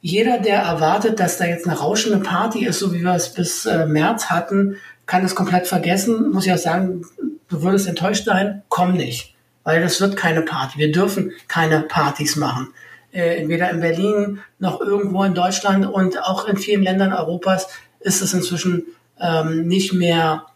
Jeder, 0.00 0.38
der 0.38 0.60
erwartet, 0.60 1.18
dass 1.18 1.38
da 1.38 1.46
jetzt 1.46 1.66
eine 1.66 1.78
rauschende 1.78 2.18
Party 2.18 2.64
ist, 2.64 2.78
so 2.78 2.92
wie 2.92 3.02
wir 3.02 3.14
es 3.14 3.34
bis 3.34 3.66
äh, 3.66 3.86
März 3.86 4.26
hatten, 4.26 4.76
kann 5.06 5.24
es 5.24 5.34
komplett 5.34 5.66
vergessen. 5.66 6.30
Muss 6.30 6.46
ich 6.46 6.52
auch 6.52 6.58
sagen, 6.58 7.04
du 7.48 7.62
würdest 7.62 7.88
enttäuscht 7.88 8.24
sein, 8.24 8.62
komm 8.68 8.92
nicht. 8.92 9.34
Weil 9.64 9.82
das 9.82 10.00
wird 10.00 10.16
keine 10.16 10.42
Party. 10.42 10.78
Wir 10.78 10.92
dürfen 10.92 11.32
keine 11.48 11.80
Partys 11.80 12.36
machen. 12.36 12.68
Äh, 13.10 13.48
weder 13.48 13.70
in 13.70 13.80
Berlin 13.80 14.40
noch 14.58 14.80
irgendwo 14.80 15.24
in 15.24 15.34
Deutschland 15.34 15.86
und 15.86 16.22
auch 16.22 16.46
in 16.46 16.56
vielen 16.56 16.82
Ländern 16.82 17.12
Europas 17.12 17.68
ist 18.00 18.22
es 18.22 18.34
inzwischen 18.34 18.84
ähm, 19.20 19.66
nicht 19.66 19.92
mehr 19.92 20.46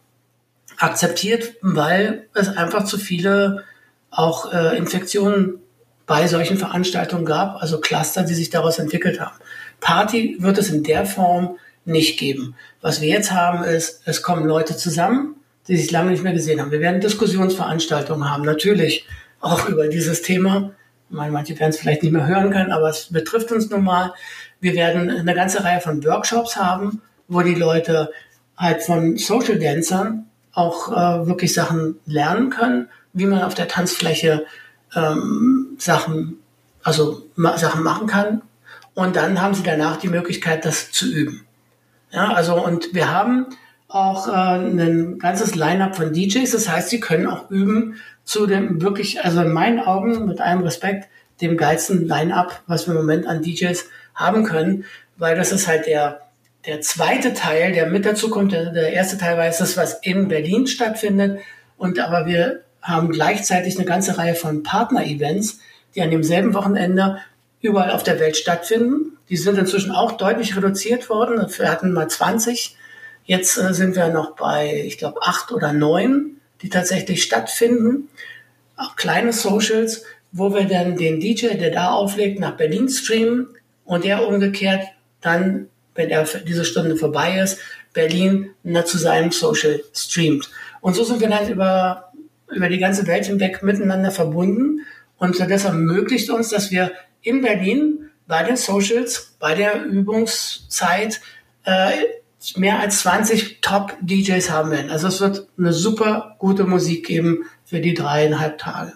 akzeptiert, 0.79 1.55
weil 1.63 2.29
es 2.35 2.49
einfach 2.49 2.85
zu 2.85 2.99
viele 2.99 3.65
auch 4.11 4.53
äh, 4.53 4.77
Infektionen 4.77 5.61
bei 6.11 6.27
solchen 6.27 6.59
Veranstaltungen 6.59 7.25
gab, 7.25 7.63
also 7.63 7.79
Cluster, 7.79 8.25
die 8.25 8.35
sich 8.35 8.51
daraus 8.51 8.81
entwickelt 8.81 9.21
haben. 9.21 9.37
Party 9.79 10.39
wird 10.41 10.59
es 10.59 10.69
in 10.69 10.83
der 10.83 11.07
Form 11.07 11.57
nicht 11.85 12.19
geben. 12.19 12.57
Was 12.81 13.01
wir 13.01 13.09
jetzt 13.09 13.31
haben, 13.31 13.63
ist, 13.63 14.03
es 14.07 14.21
kommen 14.21 14.45
Leute 14.45 14.77
zusammen, 14.77 15.37
die 15.69 15.77
sich 15.77 15.93
lange 15.93 16.11
nicht 16.11 16.25
mehr 16.25 16.33
gesehen 16.33 16.61
haben. 16.61 16.73
Wir 16.73 16.81
werden 16.81 17.01
Diskussionsveranstaltungen 17.01 18.29
haben, 18.29 18.43
natürlich 18.43 19.07
auch 19.39 19.69
über 19.69 19.87
dieses 19.87 20.23
Thema. 20.23 20.73
Manche 21.11 21.57
werden 21.61 21.71
es 21.71 21.79
vielleicht 21.79 22.03
nicht 22.03 22.11
mehr 22.11 22.27
hören 22.27 22.51
können, 22.51 22.73
aber 22.73 22.89
es 22.89 23.13
betrifft 23.13 23.53
uns 23.53 23.71
nun 23.71 23.85
mal. 23.85 24.13
Wir 24.59 24.75
werden 24.75 25.11
eine 25.11 25.35
ganze 25.35 25.63
Reihe 25.63 25.81
von 25.81 26.05
Workshops 26.05 26.57
haben, 26.57 27.03
wo 27.29 27.43
die 27.43 27.55
Leute 27.55 28.11
halt 28.57 28.83
von 28.83 29.17
Social 29.17 29.61
Dancern 29.61 30.27
auch 30.55 30.91
äh, 30.91 31.29
wirklich 31.29 31.55
Sachen 31.55 32.01
lernen 32.05 32.51
können, 32.51 32.89
wie 33.13 33.27
man 33.27 33.45
auf 33.45 33.55
der 33.55 33.69
Tanzfläche 33.69 34.45
ähm, 34.97 35.60
Sachen, 35.81 36.39
also 36.83 37.27
ma 37.37 37.59
Sachen 37.59 37.83
machen 37.83 38.07
kann. 38.07 38.43
Und 38.95 39.17
dann 39.17 39.41
haben 39.41 39.55
sie 39.55 39.63
danach 39.63 39.97
die 39.97 40.09
Möglichkeit, 40.09 40.65
das 40.65 40.91
zu 40.93 41.07
üben. 41.07 41.47
Ja, 42.11 42.33
also 42.33 42.63
und 42.63 42.93
wir 42.93 43.13
haben 43.13 43.47
auch 43.89 44.29
äh, 44.29 44.33
ein 44.33 45.19
ganzes 45.19 45.55
Line-up 45.55 45.97
von 45.97 46.13
DJs. 46.13 46.51
Das 46.51 46.69
heißt, 46.69 46.91
sie 46.91 47.01
können 47.01 47.27
auch 47.27 47.51
üben 47.51 47.97
zu 48.25 48.47
dem 48.47 48.81
wirklich, 48.81 49.25
also 49.25 49.43
in 49.43 49.53
meinen 49.53 49.81
Augen, 49.81 50.27
mit 50.27 50.41
allem 50.41 50.63
Respekt, 50.63 51.09
dem 51.41 51.57
geilsten 51.57 52.07
Line-up, 52.07 52.63
was 52.67 52.87
wir 52.87 52.95
im 52.95 53.01
Moment 53.01 53.27
an 53.27 53.43
DJs 53.43 53.85
haben 54.15 54.45
können, 54.45 54.85
weil 55.17 55.37
das 55.37 55.53
ist 55.53 55.67
halt 55.67 55.87
der, 55.87 56.21
der 56.67 56.81
zweite 56.83 57.35
Teil, 57.35 57.73
der 57.73 57.87
mit 57.87 58.05
dazu 58.05 58.29
kommt. 58.29 58.53
Der, 58.53 58.71
der 58.71 58.93
erste 58.93 59.19
Teil 59.19 59.39
war 59.39 59.47
das, 59.47 59.77
was 59.77 59.95
in 60.03 60.29
Berlin 60.29 60.67
stattfindet. 60.67 61.41
Und 61.79 61.99
aber 61.99 62.27
wir 62.27 62.61
haben 62.83 63.11
gleichzeitig 63.11 63.77
eine 63.77 63.87
ganze 63.87 64.19
Reihe 64.19 64.35
von 64.35 64.63
Partner-Events, 64.63 65.61
die 65.95 66.03
an 66.03 66.11
demselben 66.11 66.55
Wochenende 66.55 67.19
überall 67.61 67.91
auf 67.91 68.03
der 68.03 68.19
Welt 68.21 68.37
stattfinden. 68.37 69.19
Die 69.29 69.37
sind 69.37 69.59
inzwischen 69.59 69.93
auch 69.93 70.13
deutlich 70.13 70.57
reduziert 70.57 71.09
worden. 71.09 71.47
Wir 71.57 71.71
hatten 71.71 71.93
mal 71.93 72.09
20. 72.09 72.77
Jetzt 73.25 73.59
äh, 73.59 73.75
sind 73.75 73.97
wir 73.97 74.09
noch 74.09 74.35
bei, 74.37 74.83
ich 74.87 74.99
glaube, 74.99 75.23
acht 75.23 75.53
oder 75.53 75.73
neun, 75.73 76.37
die 76.63 76.69
tatsächlich 76.69 77.23
stattfinden. 77.23 78.09
Auch 78.77 78.97
kleine 78.97 79.33
Socials, 79.33 80.05
wo 80.33 80.55
wir 80.55 80.65
dann 80.65 80.97
den 80.97 81.21
DJ, 81.21 81.57
der 81.57 81.71
da 81.71 81.91
auflegt, 81.91 82.41
nach 82.41 82.57
Berlin 82.57 82.89
streamen 82.89 83.49
und 83.85 84.05
der 84.05 84.27
umgekehrt 84.27 84.83
dann, 85.21 85.69
wenn 85.95 86.09
er 86.09 86.25
diese 86.25 86.65
Stunde 86.65 86.97
vorbei 86.97 87.39
ist, 87.39 87.59
Berlin 87.93 88.51
zu 88.85 88.99
seinem 88.99 89.33
Social 89.33 89.83
streamt. 89.93 90.49
Und 90.81 90.95
so 90.95 91.05
sind 91.05 91.21
wir 91.21 91.29
dann 91.29 91.49
über, 91.49 92.13
über 92.49 92.69
die 92.69 92.79
ganze 92.79 93.07
Welt 93.07 93.27
hinweg 93.27 93.63
miteinander 93.63 94.11
verbunden. 94.11 94.87
Und 95.21 95.39
das 95.39 95.65
ermöglicht 95.65 96.31
uns, 96.31 96.49
dass 96.49 96.71
wir 96.71 96.93
in 97.21 97.43
Berlin 97.43 98.11
bei 98.27 98.43
den 98.43 98.57
Socials, 98.57 99.37
bei 99.39 99.55
der 99.55 99.85
Übungszeit 99.85 101.21
äh, 101.65 101.91
mehr 102.57 102.81
als 102.81 103.01
20 103.01 103.61
Top-DJs 103.61 104.51
haben 104.51 104.71
werden. 104.71 104.91
Also 104.91 105.09
es 105.09 105.21
wird 105.21 105.47
eine 105.59 105.75
super 105.75 106.37
gute 106.39 106.65
Musik 106.65 107.07
geben 107.07 107.45
für 107.67 107.81
die 107.81 107.93
dreieinhalb 107.93 108.57
Tage. 108.57 108.95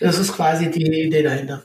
Das 0.00 0.18
ist 0.18 0.32
quasi 0.32 0.70
die 0.70 0.86
Idee 0.86 1.22
dahinter. 1.22 1.62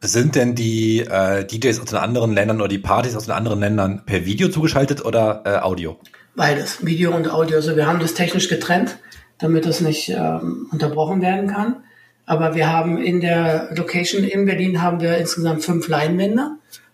Sind 0.00 0.36
denn 0.36 0.54
die 0.54 1.00
äh, 1.00 1.44
DJs 1.44 1.80
aus 1.80 1.86
den 1.86 1.98
anderen 1.98 2.32
Ländern 2.32 2.60
oder 2.60 2.68
die 2.68 2.78
Partys 2.78 3.16
aus 3.16 3.24
den 3.24 3.34
anderen 3.34 3.58
Ländern 3.58 4.04
per 4.06 4.24
Video 4.24 4.48
zugeschaltet 4.48 5.04
oder 5.04 5.42
äh, 5.44 5.56
Audio? 5.58 5.98
Beides, 6.36 6.86
Video 6.86 7.12
und 7.16 7.28
Audio. 7.28 7.56
Also 7.56 7.74
wir 7.74 7.88
haben 7.88 7.98
das 7.98 8.14
technisch 8.14 8.48
getrennt, 8.48 8.98
damit 9.38 9.66
das 9.66 9.80
nicht 9.80 10.10
ähm, 10.10 10.68
unterbrochen 10.70 11.20
werden 11.20 11.48
kann. 11.48 11.82
Aber 12.28 12.54
wir 12.54 12.70
haben 12.70 12.98
in 13.02 13.22
der 13.22 13.70
Location 13.74 14.22
in 14.22 14.44
Berlin 14.44 14.82
haben 14.82 15.00
wir 15.00 15.16
insgesamt 15.16 15.64
fünf 15.64 15.88
Leinwände. 15.88 16.50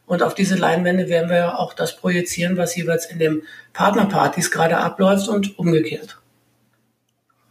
Und 0.06 0.22
auf 0.22 0.36
diese 0.36 0.54
Leinwände 0.54 1.08
werden 1.08 1.28
wir 1.28 1.58
auch 1.58 1.74
das 1.74 1.96
projizieren, 1.96 2.56
was 2.56 2.76
jeweils 2.76 3.06
in 3.06 3.18
den 3.18 3.42
Partnerpartys 3.72 4.52
gerade 4.52 4.76
abläuft 4.76 5.26
und 5.26 5.58
umgekehrt. 5.58 6.20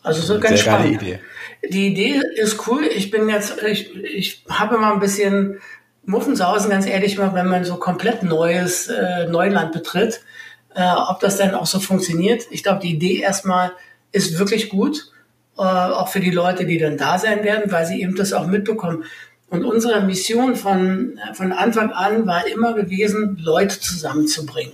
Also 0.02 0.22
so 0.22 0.40
ganz 0.40 0.64
Sehr 0.64 0.72
spannend. 0.72 1.02
Idee. 1.02 1.20
Die 1.70 1.88
Idee 1.88 2.22
ist 2.36 2.66
cool. 2.68 2.86
Ich 2.86 3.12
bin 3.12 3.28
jetzt, 3.28 3.62
ich, 3.62 3.94
ich 3.96 4.46
habe 4.48 4.76
immer 4.76 4.94
ein 4.94 5.02
bisschen 5.02 5.60
Muffensausen, 6.06 6.70
ganz 6.70 6.86
ehrlich 6.86 7.18
mal, 7.18 7.34
wenn 7.34 7.48
man 7.48 7.66
so 7.66 7.76
komplett 7.76 8.24
neues 8.24 8.88
äh, 8.88 9.28
Neuland 9.28 9.74
betritt, 9.74 10.22
äh, 10.74 10.90
ob 11.10 11.20
das 11.20 11.36
dann 11.36 11.54
auch 11.54 11.66
so 11.66 11.82
funktioniert. 11.82 12.44
Ich 12.50 12.64
glaube, 12.64 12.80
die 12.80 12.92
Idee 12.92 13.20
erstmal 13.20 13.74
ist 14.14 14.40
wirklich 14.40 14.70
gut 14.70 15.12
auch 15.62 16.08
für 16.08 16.20
die 16.20 16.32
Leute, 16.32 16.66
die 16.66 16.78
dann 16.78 16.98
da 16.98 17.20
sein 17.20 17.44
werden, 17.44 17.72
weil 17.72 17.86
sie 17.86 18.02
eben 18.02 18.16
das 18.16 18.34
auch 18.34 18.48
mitbekommen. 18.48 19.06
Und 19.50 19.66
unsere 19.66 20.02
Mission 20.02 20.56
von, 20.56 21.20
von 21.34 21.52
Anfang 21.52 21.92
an 21.92 22.26
war 22.26 22.48
immer 22.48 22.74
gewesen, 22.74 23.38
Leute 23.40 23.80
zusammenzubringen. 23.80 24.74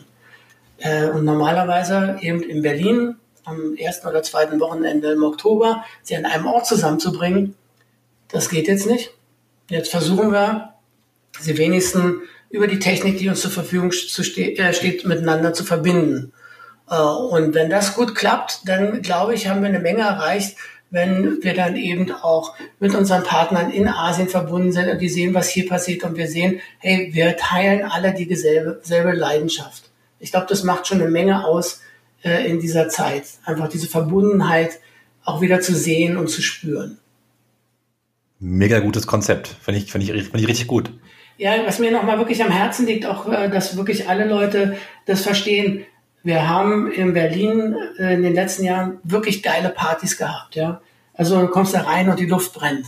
Äh, 0.78 1.08
und 1.08 1.26
normalerweise 1.26 2.18
eben 2.22 2.42
in 2.42 2.62
Berlin 2.62 3.16
am 3.44 3.76
ersten 3.76 4.08
oder 4.08 4.24
zweiten 4.24 4.60
Wochenende 4.60 5.12
im 5.12 5.24
Oktober, 5.24 5.84
sie 6.02 6.16
an 6.16 6.26
einem 6.26 6.46
Ort 6.46 6.66
zusammenzubringen, 6.66 7.56
das 8.30 8.50
geht 8.50 8.68
jetzt 8.68 8.88
nicht. 8.88 9.12
Jetzt 9.70 9.92
versuchen 9.92 10.32
wir, 10.32 10.74
sie 11.40 11.58
wenigstens 11.58 12.22
über 12.50 12.68
die 12.68 12.80
Technik, 12.80 13.18
die 13.18 13.30
uns 13.30 13.42
zur 13.42 13.52
Verfügung 13.52 13.92
äh, 13.92 14.74
steht, 14.74 15.06
miteinander 15.06 15.54
zu 15.54 15.64
verbinden. 15.64 16.32
Äh, 16.90 16.96
und 16.96 17.54
wenn 17.54 17.70
das 17.70 17.96
gut 17.96 18.16
klappt, 18.16 18.68
dann 18.68 19.02
glaube 19.02 19.34
ich, 19.34 19.48
haben 19.48 19.62
wir 19.62 19.70
eine 19.70 19.80
Menge 19.80 20.02
erreicht, 20.02 20.58
wenn 20.92 21.44
wir 21.44 21.54
dann 21.54 21.76
eben 21.76 22.12
auch 22.12 22.56
mit 22.80 22.96
unseren 22.96 23.24
Partnern 23.24 23.72
in 23.72 23.88
Asien 23.88 24.28
verbunden 24.28 24.72
sind 24.72 24.90
und 24.90 25.00
die 25.00 25.10
sehen, 25.10 25.34
was 25.34 25.50
hier 25.50 25.68
passiert 25.68 26.04
und 26.04 26.18
wir 26.18 26.28
sehen, 26.28 26.62
hey, 26.80 27.10
wir 27.14 27.38
teilen 27.38 27.84
alle 27.84 28.14
die 28.14 28.34
selbe, 28.36 28.80
selbe 28.84 29.12
Leidenschaft. 29.12 29.90
Ich 30.20 30.32
glaube, 30.32 30.48
das 30.50 30.64
macht 30.64 30.88
schon 30.88 31.00
eine 31.00 31.10
Menge 31.10 31.46
aus 31.46 31.82
äh, 32.24 32.50
in 32.50 32.60
dieser 32.60 32.90
Zeit. 32.90 33.24
Einfach 33.46 33.70
diese 33.70 33.88
Verbundenheit 33.88 34.80
auch 35.24 35.42
wieder 35.42 35.62
zu 35.62 35.76
sehen 35.76 36.18
und 36.18 36.30
zu 36.30 36.42
spüren. 36.42 36.98
Mega 38.40 38.80
gutes 38.80 39.06
Konzept. 39.06 39.48
Finde 39.62 39.80
ich, 39.80 39.92
finde 39.92 40.08
ich, 40.08 40.24
finde 40.24 40.40
ich 40.40 40.48
richtig 40.48 40.68
gut. 40.68 40.92
Ja, 41.38 41.54
was 41.66 41.80
mir 41.80 41.92
nochmal 41.92 42.18
wirklich 42.18 42.44
am 42.44 42.52
Herzen 42.52 42.86
liegt, 42.86 43.06
auch, 43.06 43.32
äh, 43.32 43.50
dass 43.50 43.78
wirklich 43.78 44.10
alle 44.10 44.26
Leute 44.26 44.76
das 45.06 45.22
verstehen. 45.22 45.86
Wir 46.24 46.50
haben 46.50 46.92
in 46.92 47.14
Berlin 47.14 47.76
äh, 47.98 48.14
in 48.14 48.24
den 48.24 48.34
letzten 48.34 48.64
Jahren 48.64 49.00
wirklich 49.04 49.42
geile 49.42 49.70
Partys 49.70 50.18
gehabt, 50.18 50.56
ja. 50.56 50.82
Also 51.14 51.40
du 51.40 51.48
kommst 51.48 51.74
da 51.74 51.82
rein 51.82 52.10
und 52.10 52.20
die 52.20 52.26
Luft 52.26 52.54
brennt. 52.54 52.86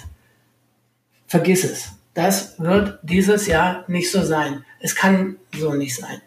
Vergiss 1.27 1.63
es. 1.63 1.89
Das 2.13 2.59
wird 2.59 2.99
dieses 3.03 3.47
Jahr 3.47 3.83
nicht 3.87 4.11
so 4.11 4.23
sein. 4.23 4.65
Es 4.79 4.95
kann 4.95 5.37
so 5.57 5.73
nicht 5.73 5.95
sein. 5.95 6.21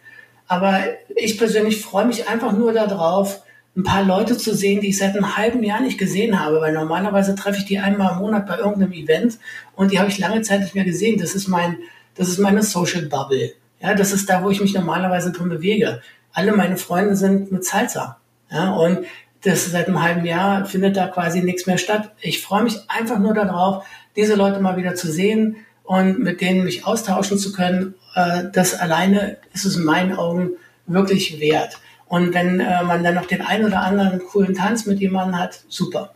Aber 0.47 0.81
ich 1.17 1.39
persönlich 1.39 1.81
freue 1.83 2.07
mich 2.07 2.29
einfach 2.29 2.53
nur 2.53 2.73
darauf, 2.73 3.43
ein 3.77 3.83
paar 3.83 4.05
Leute 4.05 4.37
zu 4.37 4.55
sehen, 4.55 4.81
die 4.81 4.89
ich 4.89 4.99
seit 4.99 5.17
einem 5.17 5.37
halben 5.37 5.63
Jahr 5.65 5.81
nicht 5.81 5.99
gesehen 5.99 6.39
habe, 6.39 6.61
weil 6.61 6.73
normalerweise 6.73 7.35
treffe 7.35 7.59
ich 7.59 7.65
die 7.65 7.79
einmal 7.79 8.13
im 8.13 8.19
Monat 8.19 8.47
bei 8.47 8.59
irgendeinem 8.59 8.93
Event 8.93 9.39
und 9.75 9.91
die 9.91 9.99
habe 9.99 10.09
ich 10.09 10.19
lange 10.19 10.43
Zeit 10.43 10.61
nicht 10.61 10.75
mehr 10.75 10.85
gesehen. 10.85 11.19
Das 11.19 11.35
ist 11.35 11.49
mein, 11.49 11.79
das 12.15 12.29
ist 12.29 12.39
meine 12.39 12.63
Social 12.63 13.03
Bubble. 13.07 13.53
Ja, 13.81 13.95
das 13.95 14.13
ist 14.13 14.31
da, 14.31 14.45
wo 14.45 14.51
ich 14.51 14.61
mich 14.61 14.75
normalerweise 14.75 15.33
drin 15.33 15.49
bewege 15.49 16.01
alle 16.35 16.53
meine 16.53 16.77
Freunde 16.77 17.17
sind 17.17 17.51
mit 17.51 17.65
Salsa. 17.65 18.19
Ja, 18.51 18.73
und 18.73 19.07
das 19.43 19.71
seit 19.71 19.89
einem 19.89 20.03
halben 20.03 20.27
Jahr 20.27 20.65
findet 20.67 20.97
da 20.97 21.09
quasi 21.09 21.43
nichts 21.43 21.67
mehr 21.67 21.79
statt. 21.79 22.13
Ich 22.21 22.43
freue 22.43 22.63
mich 22.63 22.79
einfach 22.89 23.19
nur 23.19 23.35
darauf, 23.35 23.85
diese 24.17 24.35
Leute 24.35 24.61
mal 24.61 24.77
wieder 24.77 24.95
zu 24.95 25.11
sehen 25.11 25.57
und 25.83 26.21
mit 26.21 26.41
denen 26.41 26.65
mich 26.65 26.87
austauschen 26.87 27.39
zu 27.39 27.53
können. 27.53 27.95
Äh, 28.15 28.45
das 28.53 28.75
alleine 28.75 29.39
ist 29.53 29.65
es 29.65 29.77
in 29.77 29.85
meinen 29.85 30.17
Augen 30.17 30.51
wirklich 30.87 31.41
wert. 31.41 31.79
Und 32.07 32.35
wenn 32.35 32.61
äh, 32.61 32.83
man 32.83 33.03
dann 33.03 33.15
noch 33.15 33.27
den 33.27 33.43
einen 33.43 33.65
oder 33.65 33.81
anderen 33.81 34.21
coolen 34.21 34.55
Tanz 34.55 34.87
mit 34.87 35.01
jemandem 35.01 35.39
hat, 35.39 35.63
super. 35.69 36.15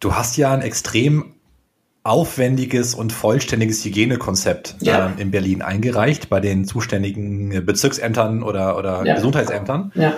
Du 0.00 0.14
hast 0.14 0.36
ja 0.36 0.52
ein 0.52 0.62
extrem 0.62 1.34
aufwendiges 2.04 2.94
und 2.94 3.12
vollständiges 3.12 3.84
Hygienekonzept 3.84 4.76
ja. 4.80 5.12
äh, 5.16 5.20
in 5.20 5.30
Berlin 5.30 5.62
eingereicht 5.62 6.28
bei 6.28 6.40
den 6.40 6.64
zuständigen 6.64 7.64
Bezirksämtern 7.64 8.42
oder, 8.42 8.76
oder 8.76 9.04
ja. 9.04 9.14
Gesundheitsämtern. 9.14 9.92
Ja. 9.94 10.14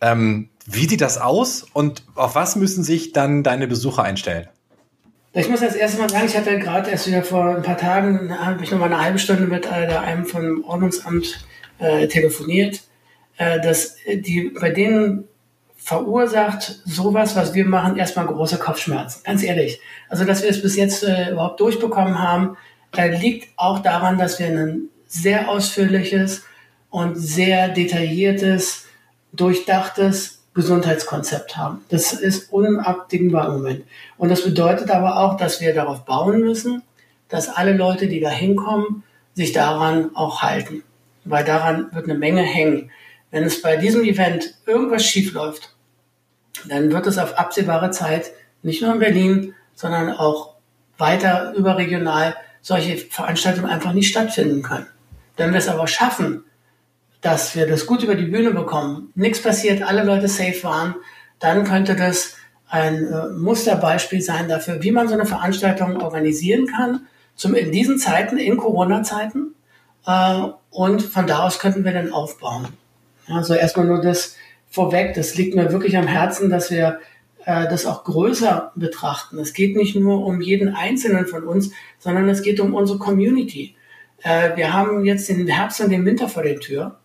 Ähm, 0.00 0.48
wie 0.66 0.86
sieht 0.86 1.00
das 1.00 1.18
aus 1.18 1.64
und 1.72 2.02
auf 2.16 2.34
was 2.34 2.56
müssen 2.56 2.82
sich 2.82 3.12
dann 3.12 3.44
deine 3.44 3.68
Besucher 3.68 4.02
einstellen? 4.02 4.48
Ich 5.32 5.48
muss 5.48 5.62
als 5.62 5.76
erstes 5.76 6.00
mal 6.00 6.08
sagen, 6.08 6.26
ich 6.26 6.36
hatte 6.36 6.58
gerade 6.58 6.90
erst 6.90 7.06
wieder 7.06 7.22
vor 7.22 7.56
ein 7.56 7.62
paar 7.62 7.76
Tagen, 7.76 8.36
habe 8.38 8.64
ich 8.64 8.70
noch 8.70 8.78
mal 8.78 8.86
eine 8.86 9.00
halbe 9.00 9.18
Stunde 9.18 9.46
mit 9.46 9.66
äh, 9.66 9.68
einem 9.68 10.24
vom 10.24 10.64
Ordnungsamt 10.64 11.46
äh, 11.78 12.08
telefoniert, 12.08 12.80
äh, 13.36 13.60
dass 13.60 13.96
die 14.06 14.50
bei 14.58 14.70
denen 14.70 15.28
verursacht 15.86 16.80
sowas, 16.84 17.36
was 17.36 17.54
wir 17.54 17.64
machen, 17.64 17.96
erstmal 17.96 18.26
große 18.26 18.58
Kopfschmerzen. 18.58 19.22
Ganz 19.22 19.44
ehrlich. 19.44 19.80
Also, 20.08 20.24
dass 20.24 20.42
wir 20.42 20.50
es 20.50 20.60
bis 20.60 20.74
jetzt 20.74 21.04
äh, 21.04 21.30
überhaupt 21.30 21.60
durchbekommen 21.60 22.18
haben, 22.18 22.56
äh, 22.96 23.16
liegt 23.16 23.50
auch 23.54 23.78
daran, 23.78 24.18
dass 24.18 24.40
wir 24.40 24.48
ein 24.48 24.88
sehr 25.06 25.48
ausführliches 25.48 26.42
und 26.90 27.14
sehr 27.14 27.68
detailliertes, 27.68 28.86
durchdachtes 29.32 30.42
Gesundheitskonzept 30.54 31.56
haben. 31.56 31.84
Das 31.88 32.12
ist 32.12 32.52
unabdingbar 32.52 33.46
im 33.46 33.52
Moment. 33.52 33.84
Und 34.18 34.30
das 34.30 34.42
bedeutet 34.42 34.90
aber 34.90 35.20
auch, 35.20 35.36
dass 35.36 35.60
wir 35.60 35.72
darauf 35.72 36.04
bauen 36.04 36.40
müssen, 36.40 36.82
dass 37.28 37.48
alle 37.48 37.76
Leute, 37.76 38.08
die 38.08 38.18
da 38.18 38.30
hinkommen, 38.30 39.04
sich 39.34 39.52
daran 39.52 40.16
auch 40.16 40.42
halten. 40.42 40.82
weil 41.24 41.44
daran 41.44 41.92
wird 41.92 42.06
eine 42.06 42.18
Menge 42.18 42.42
hängen. 42.42 42.90
Wenn 43.30 43.44
es 43.44 43.62
bei 43.62 43.76
diesem 43.76 44.02
Event 44.02 44.54
irgendwas 44.66 45.04
schief 45.04 45.32
läuft, 45.32 45.75
dann 46.68 46.92
wird 46.92 47.06
es 47.06 47.18
auf 47.18 47.38
absehbare 47.38 47.90
Zeit 47.90 48.32
nicht 48.62 48.82
nur 48.82 48.92
in 48.92 48.98
Berlin, 48.98 49.54
sondern 49.74 50.10
auch 50.10 50.54
weiter 50.98 51.52
überregional 51.54 52.34
solche 52.62 52.96
Veranstaltungen 52.96 53.70
einfach 53.70 53.92
nicht 53.92 54.08
stattfinden 54.08 54.62
können. 54.62 54.86
Wenn 55.36 55.52
wir 55.52 55.58
es 55.58 55.68
aber 55.68 55.86
schaffen, 55.86 56.44
dass 57.20 57.54
wir 57.54 57.66
das 57.66 57.86
gut 57.86 58.02
über 58.02 58.14
die 58.14 58.24
Bühne 58.24 58.50
bekommen, 58.52 59.12
nichts 59.14 59.42
passiert, 59.42 59.82
alle 59.82 60.04
Leute 60.04 60.28
safe 60.28 60.62
waren, 60.64 60.94
dann 61.38 61.64
könnte 61.64 61.94
das 61.94 62.34
ein 62.68 63.06
äh, 63.06 63.28
Musterbeispiel 63.28 64.20
sein 64.20 64.48
dafür, 64.48 64.82
wie 64.82 64.90
man 64.90 65.08
so 65.08 65.14
eine 65.14 65.26
Veranstaltung 65.26 66.00
organisieren 66.00 66.66
kann, 66.66 67.06
zum, 67.34 67.54
in 67.54 67.70
diesen 67.70 67.98
Zeiten, 67.98 68.38
in 68.38 68.56
Corona-Zeiten. 68.56 69.54
Äh, 70.06 70.42
und 70.70 71.02
von 71.02 71.26
da 71.26 71.40
aus 71.40 71.58
könnten 71.58 71.84
wir 71.84 71.92
dann 71.92 72.12
aufbauen. 72.12 72.68
Also 73.28 73.54
erstmal 73.54 73.86
nur 73.86 74.00
das 74.00 74.36
vorweg, 74.76 75.14
das 75.14 75.36
liegt 75.36 75.56
mir 75.56 75.72
wirklich 75.72 75.96
am 75.96 76.06
Herzen, 76.06 76.50
dass 76.50 76.70
wir 76.70 77.00
äh, 77.46 77.66
das 77.68 77.86
auch 77.86 78.04
größer 78.04 78.72
betrachten. 78.76 79.38
Es 79.38 79.54
geht 79.54 79.74
nicht 79.74 79.96
nur 79.96 80.24
um 80.24 80.42
jeden 80.42 80.74
Einzelnen 80.74 81.26
von 81.26 81.44
uns, 81.44 81.70
sondern 81.98 82.28
es 82.28 82.42
geht 82.42 82.60
um 82.60 82.74
unsere 82.74 82.98
Community. 82.98 83.74
Äh, 84.22 84.54
wir 84.54 84.74
haben 84.74 85.04
jetzt 85.06 85.30
den 85.30 85.48
Herbst 85.48 85.80
und 85.80 85.90
den 85.90 86.04
Winter 86.04 86.28
vor 86.28 86.42
der 86.42 86.60
Tür. 86.60 86.96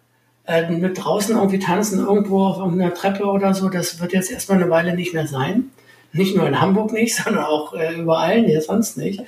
Äh, 0.45 0.69
mit 0.69 1.01
draußen 1.01 1.35
irgendwie 1.35 1.59
tanzen 1.59 1.99
irgendwo 1.99 2.43
auf 2.43 2.57
irgendeiner 2.57 2.93
Treppe 2.93 3.23
oder 3.23 3.53
so, 3.53 3.69
das 3.69 4.01
wird 4.01 4.11
jetzt 4.11 4.31
erstmal 4.31 4.61
eine 4.61 4.69
Weile 4.69 4.93
nicht 4.93 5.13
mehr 5.13 5.27
sein. 5.27 5.69
Nicht 6.11 6.35
nur 6.35 6.45
in 6.45 6.59
Hamburg 6.59 6.91
nicht, 6.91 7.15
sondern 7.23 7.45
auch 7.45 7.73
überall, 7.73 8.41
nee, 8.41 8.59
sonst 8.59 8.97
nicht. 8.97 9.21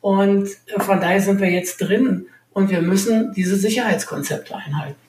Und 0.00 0.48
von 0.78 1.00
daher 1.00 1.20
sind 1.20 1.40
wir 1.40 1.50
jetzt 1.50 1.78
drin 1.78 2.26
und 2.52 2.70
wir 2.70 2.82
müssen 2.82 3.32
diese 3.34 3.56
Sicherheitskonzepte 3.56 4.54
einhalten. 4.54 4.99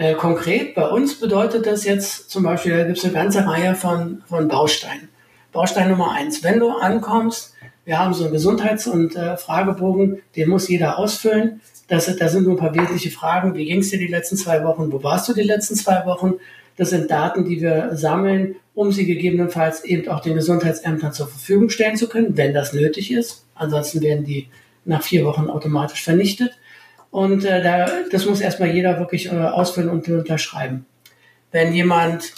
Äh, 0.00 0.14
konkret 0.14 0.74
bei 0.74 0.88
uns 0.88 1.20
bedeutet 1.20 1.66
das 1.66 1.84
jetzt 1.84 2.30
zum 2.30 2.42
Beispiel, 2.42 2.74
da 2.74 2.84
gibt 2.84 2.96
es 2.96 3.04
eine 3.04 3.12
ganze 3.12 3.46
Reihe 3.46 3.74
von, 3.74 4.22
von 4.26 4.48
Bausteinen. 4.48 5.10
Baustein 5.52 5.90
Nummer 5.90 6.12
eins, 6.12 6.42
wenn 6.42 6.58
du 6.58 6.70
ankommst, 6.70 7.52
wir 7.84 7.98
haben 7.98 8.14
so 8.14 8.24
einen 8.24 8.32
Gesundheits- 8.32 8.86
und 8.86 9.14
äh, 9.14 9.36
Fragebogen, 9.36 10.22
den 10.36 10.48
muss 10.48 10.68
jeder 10.68 10.98
ausfüllen. 10.98 11.60
Das, 11.86 12.16
da 12.16 12.28
sind 12.30 12.44
nur 12.44 12.54
ein 12.54 12.58
paar 12.58 12.74
wesentliche 12.74 13.10
Fragen. 13.10 13.54
Wie 13.54 13.66
ging 13.66 13.80
es 13.80 13.90
dir 13.90 13.98
die 13.98 14.06
letzten 14.06 14.38
zwei 14.38 14.64
Wochen? 14.64 14.90
Wo 14.90 15.02
warst 15.02 15.28
du 15.28 15.34
die 15.34 15.42
letzten 15.42 15.74
zwei 15.74 16.06
Wochen? 16.06 16.36
Das 16.78 16.88
sind 16.88 17.10
Daten, 17.10 17.44
die 17.44 17.60
wir 17.60 17.90
sammeln, 17.94 18.56
um 18.74 18.92
sie 18.92 19.04
gegebenenfalls 19.04 19.84
eben 19.84 20.08
auch 20.08 20.20
den 20.20 20.34
Gesundheitsämtern 20.34 21.12
zur 21.12 21.28
Verfügung 21.28 21.68
stellen 21.68 21.96
zu 21.96 22.08
können, 22.08 22.38
wenn 22.38 22.54
das 22.54 22.72
nötig 22.72 23.12
ist. 23.12 23.44
Ansonsten 23.54 24.00
werden 24.00 24.24
die 24.24 24.48
nach 24.86 25.02
vier 25.02 25.26
Wochen 25.26 25.50
automatisch 25.50 26.02
vernichtet. 26.02 26.52
Und 27.10 27.44
äh, 27.44 27.62
da, 27.62 27.88
das 28.10 28.26
muss 28.26 28.40
erstmal 28.40 28.70
jeder 28.70 28.98
wirklich 28.98 29.26
äh, 29.26 29.36
ausfüllen 29.36 29.90
und 29.90 30.08
unterschreiben. 30.08 30.86
Wenn 31.50 31.72
jemand 31.72 32.32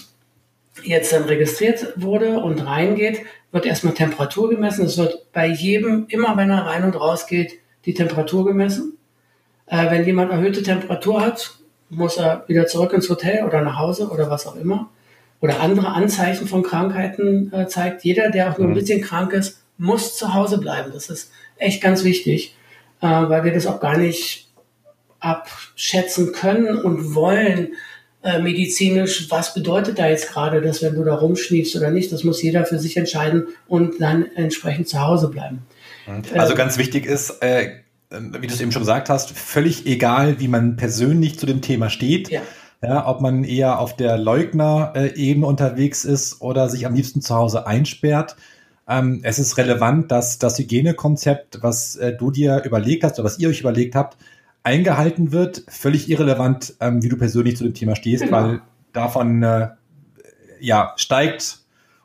jetzt 0.83 1.13
dann 1.13 1.25
registriert 1.25 1.93
wurde 1.97 2.39
und 2.39 2.67
reingeht, 2.67 3.23
wird 3.51 3.67
erstmal 3.67 3.95
Temperatur 3.95 4.49
gemessen. 4.49 4.87
Es 4.87 4.97
wird 4.97 5.31
bei 5.33 5.47
jedem, 5.47 6.07
immer 6.09 6.37
wenn 6.37 6.51
er 6.51 6.67
rein 6.67 6.85
und 6.85 6.99
raus 6.99 7.27
geht, 7.27 7.59
die 7.85 7.95
Temperatur 7.95 8.47
gemessen. 8.47 8.97
Äh, 9.67 9.91
wenn 9.91 10.07
jemand 10.07 10.33
erhöhte 10.33 10.63
Temperatur 10.63 11.21
hat, 11.21 11.59
muss 11.91 12.17
er 12.17 12.45
wieder 12.49 12.67
zurück 12.67 12.95
ins 12.95 13.11
Hotel 13.11 13.45
oder 13.45 13.61
nach 13.61 13.79
Hause 13.79 14.09
oder 14.09 14.31
was 14.31 14.47
auch 14.47 14.57
immer. 14.57 14.89
Oder 15.43 15.61
andere 15.61 15.89
Anzeichen 15.89 16.47
von 16.47 16.63
Krankheiten 16.63 17.53
äh, 17.53 17.67
zeigt. 17.67 18.05
Jeder, 18.05 18.31
der 18.31 18.51
auch 18.51 18.59
nur 18.59 18.69
ein 18.69 18.71
mhm. 18.71 18.77
bisschen 18.77 19.03
krank 19.03 19.33
ist, 19.33 19.63
muss 19.77 20.17
zu 20.17 20.33
Hause 20.33 20.59
bleiben. 20.59 20.93
Das 20.95 21.11
ist 21.11 21.33
echt 21.57 21.83
ganz 21.83 22.05
wichtig, 22.05 22.57
äh, 23.03 23.07
weil 23.07 23.45
wir 23.45 23.53
das 23.53 23.67
auch 23.67 23.81
gar 23.81 23.99
nicht 23.99 24.52
abschätzen 25.23 26.33
können 26.33 26.77
und 26.77 27.15
wollen 27.15 27.75
äh, 28.23 28.41
medizinisch, 28.41 29.31
was 29.31 29.55
bedeutet 29.55 29.99
da 29.99 30.09
jetzt 30.09 30.29
gerade, 30.29 30.61
dass 30.61 30.83
wenn 30.83 30.95
du 30.95 31.05
da 31.05 31.15
rumschniefst 31.15 31.75
oder 31.77 31.91
nicht, 31.91 32.13
das 32.13 32.23
muss 32.25 32.43
jeder 32.43 32.65
für 32.65 32.79
sich 32.79 32.97
entscheiden 32.97 33.49
und 33.67 34.01
dann 34.01 34.27
entsprechend 34.37 34.89
zu 34.89 35.01
Hause 35.01 35.29
bleiben. 35.29 35.63
Mhm. 36.07 36.23
Also 36.39 36.55
äh, 36.55 36.57
ganz 36.57 36.79
wichtig 36.79 37.07
ist, 37.07 37.43
äh, 37.43 37.71
wie 38.11 38.47
du 38.47 38.53
es 38.53 38.61
eben 38.61 38.73
schon 38.73 38.83
gesagt 38.83 39.09
hast, 39.09 39.31
völlig 39.31 39.87
egal, 39.87 40.39
wie 40.39 40.49
man 40.49 40.77
persönlich 40.77 41.39
zu 41.39 41.47
dem 41.47 41.63
Thema 41.63 41.91
steht. 41.91 42.31
Ja. 42.31 42.43
Ja, 42.85 43.07
ob 43.07 43.21
man 43.21 43.45
eher 43.45 43.79
auf 43.79 43.95
der 43.95 44.19
Leugner-Ebene 44.19 45.47
unterwegs 45.47 46.05
ist 46.05 46.43
oder 46.43 46.69
sich 46.69 46.85
am 46.85 46.95
liebsten 46.95 47.21
zu 47.23 47.33
Hause 47.37 47.65
einsperrt. 47.65 48.35
Ähm, 48.89 49.21
es 49.23 49.39
ist 49.39 49.57
relevant, 49.57 50.11
dass 50.11 50.39
das 50.39 50.59
Hygienekonzept, 50.59 51.63
was 51.63 51.95
äh, 51.95 52.13
du 52.13 52.33
dir 52.33 52.63
überlegt 52.65 53.05
hast 53.05 53.21
oder 53.21 53.27
was 53.27 53.39
ihr 53.39 53.49
euch 53.49 53.61
überlegt 53.61 53.95
habt, 53.95 54.17
eingehalten 54.63 55.33
wird. 55.33 55.65
Völlig 55.69 56.09
irrelevant, 56.09 56.75
ähm, 56.81 57.03
wie 57.03 57.09
du 57.09 57.17
persönlich 57.17 57.57
zu 57.57 57.65
dem 57.65 57.75
Thema 57.75 57.97
stehst, 57.97 58.25
genau. 58.25 58.37
weil 58.37 58.63
davon 58.93 59.43
äh, 59.43 59.69
ja 60.61 60.93
steigt 60.97 61.59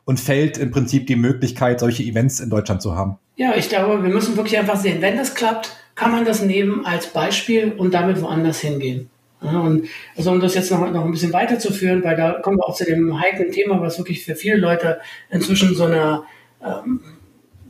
und 0.04 0.18
fällt 0.18 0.58
im 0.58 0.70
Prinzip 0.70 1.06
die 1.06 1.16
Möglichkeit, 1.16 1.80
solche 1.80 2.02
Events 2.02 2.40
in 2.40 2.50
Deutschland 2.50 2.82
zu 2.82 2.96
haben. 2.96 3.18
Ja, 3.36 3.54
ich 3.54 3.68
glaube, 3.68 4.02
wir 4.02 4.10
müssen 4.10 4.36
wirklich 4.36 4.58
einfach 4.58 4.76
sehen, 4.76 5.00
wenn 5.00 5.16
das 5.16 5.34
klappt, 5.34 5.76
kann 5.94 6.10
man 6.10 6.24
das 6.24 6.42
nehmen 6.42 6.84
als 6.84 7.08
Beispiel 7.08 7.72
und 7.76 7.94
damit 7.94 8.20
woanders 8.20 8.60
hingehen. 8.60 9.10
Ja, 9.40 9.60
und 9.60 9.86
also 10.16 10.32
um 10.32 10.40
das 10.40 10.54
jetzt 10.54 10.70
noch, 10.72 10.90
noch 10.90 11.04
ein 11.04 11.12
bisschen 11.12 11.32
weiterzuführen, 11.32 12.02
weil 12.02 12.16
da 12.16 12.32
kommen 12.40 12.56
wir 12.56 12.66
auch 12.66 12.74
zu 12.74 12.84
dem 12.84 13.20
heiklen 13.20 13.52
Thema, 13.52 13.80
was 13.80 13.98
wirklich 13.98 14.24
für 14.24 14.34
viele 14.34 14.56
Leute 14.56 14.98
inzwischen 15.30 15.76
so 15.76 15.84
eine, 15.84 16.22
ähm, 16.60 17.00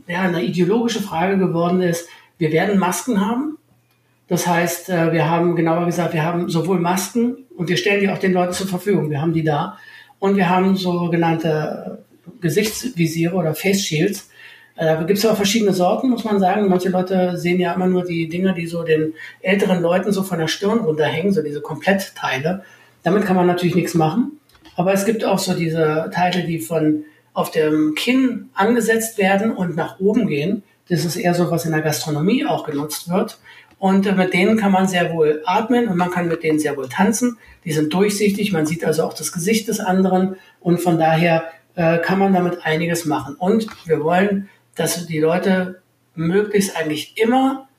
ja, 0.07 0.21
eine 0.21 0.43
ideologische 0.43 1.01
Frage 1.01 1.37
geworden 1.37 1.81
ist. 1.81 2.07
Wir 2.39 2.51
werden 2.51 2.79
Masken 2.79 3.23
haben, 3.23 3.58
das 4.29 4.45
heißt, 4.45 4.89
äh, 4.89 5.11
wir 5.11 5.29
haben 5.29 5.55
genauer 5.55 5.85
gesagt, 5.87 6.13
wir 6.13 6.23
haben 6.23 6.49
sowohl 6.49 6.79
Masken 6.79 7.45
und 7.57 7.67
wir 7.67 7.77
stellen 7.77 7.99
die 7.99 8.09
auch 8.09 8.19
den 8.19 8.31
Leuten 8.31 8.53
zur 8.53 8.67
Verfügung. 8.67 9.09
Wir 9.09 9.21
haben 9.21 9.33
die 9.33 9.43
da. 9.43 9.77
Und 10.19 10.37
wir 10.37 10.49
haben 10.49 10.75
sogenannte 10.75 12.05
Gesichtsvisiere 12.39 13.35
oder 13.35 13.55
Face 13.55 13.81
Shields. 13.81 14.29
Äh, 14.75 14.85
da 14.85 15.03
gibt 15.03 15.17
es 15.17 15.25
auch 15.25 15.35
verschiedene 15.35 15.73
Sorten, 15.73 16.09
muss 16.09 16.23
man 16.23 16.39
sagen. 16.39 16.69
Manche 16.69 16.89
Leute 16.89 17.37
sehen 17.37 17.59
ja 17.59 17.73
immer 17.73 17.87
nur 17.87 18.03
die 18.05 18.29
Dinge, 18.29 18.53
die 18.53 18.67
so 18.67 18.83
den 18.83 19.13
älteren 19.41 19.81
Leuten 19.81 20.11
so 20.11 20.21
von 20.21 20.37
der 20.37 20.47
Stirn 20.47 20.79
runterhängen, 20.79 21.33
so 21.33 21.41
diese 21.41 21.61
Komplettteile. 21.61 22.63
Damit 23.01 23.25
kann 23.25 23.35
man 23.35 23.47
natürlich 23.47 23.75
nichts 23.75 23.95
machen. 23.95 24.39
Aber 24.75 24.93
es 24.93 25.05
gibt 25.05 25.25
auch 25.25 25.39
so 25.39 25.53
diese 25.55 26.11
Teile, 26.13 26.43
die 26.43 26.59
von 26.59 27.03
auf 27.33 27.49
dem 27.49 27.95
Kinn 27.95 28.49
angesetzt 28.53 29.17
werden 29.17 29.51
und 29.51 29.75
nach 29.75 29.99
oben 29.99 30.27
gehen. 30.27 30.63
Das 30.87 31.03
ist 31.03 31.15
eher 31.15 31.33
so, 31.33 31.49
was 31.49 31.65
in 31.65 31.71
der 31.71 31.81
Gastronomie 31.81 32.45
auch 32.45 32.65
genutzt 32.65 33.09
wird. 33.09 33.39
Und 33.79 34.15
mit 34.17 34.33
denen 34.33 34.57
kann 34.57 34.73
man 34.73 34.87
sehr 34.87 35.13
wohl 35.13 35.41
atmen 35.45 35.87
und 35.87 35.97
man 35.97 36.11
kann 36.11 36.27
mit 36.27 36.43
denen 36.43 36.59
sehr 36.59 36.75
wohl 36.75 36.89
tanzen. 36.89 37.37
Die 37.63 37.71
sind 37.71 37.93
durchsichtig, 37.93 38.51
man 38.51 38.65
sieht 38.65 38.83
also 38.83 39.03
auch 39.03 39.13
das 39.13 39.31
Gesicht 39.31 39.69
des 39.69 39.79
anderen 39.79 40.35
und 40.59 40.81
von 40.81 40.99
daher 40.99 41.45
äh, 41.75 41.97
kann 41.99 42.19
man 42.19 42.33
damit 42.33 42.65
einiges 42.65 43.05
machen. 43.05 43.35
Und 43.35 43.67
wir 43.87 44.03
wollen, 44.03 44.49
dass 44.75 45.07
die 45.07 45.19
Leute 45.19 45.81
möglichst 46.13 46.75
eigentlich 46.75 47.17
immer 47.17 47.69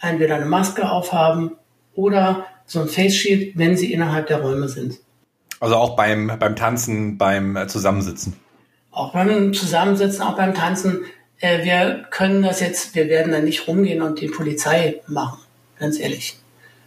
entweder 0.00 0.36
eine 0.36 0.46
Maske 0.46 0.88
aufhaben 0.88 1.56
oder 1.94 2.46
so 2.64 2.80
ein 2.80 2.88
Face 2.88 3.16
Shield, 3.16 3.58
wenn 3.58 3.76
sie 3.76 3.92
innerhalb 3.92 4.28
der 4.28 4.40
Räume 4.40 4.68
sind. 4.68 4.98
Also 5.58 5.74
auch 5.74 5.96
beim, 5.96 6.32
beim 6.38 6.54
Tanzen, 6.54 7.18
beim 7.18 7.56
äh, 7.56 7.66
Zusammensitzen. 7.66 8.36
Auch 8.92 9.12
beim 9.12 9.52
Zusammensitzen, 9.52 10.22
auch 10.22 10.36
beim 10.36 10.54
Tanzen 10.54 11.02
äh, 11.40 11.64
wir 11.64 12.06
können 12.10 12.42
das 12.42 12.60
jetzt, 12.60 12.94
wir 12.94 13.08
werden 13.08 13.32
da 13.32 13.40
nicht 13.40 13.66
rumgehen 13.66 14.02
und 14.02 14.20
die 14.20 14.28
Polizei 14.28 15.00
machen, 15.06 15.38
ganz 15.78 15.98
ehrlich. 15.98 16.38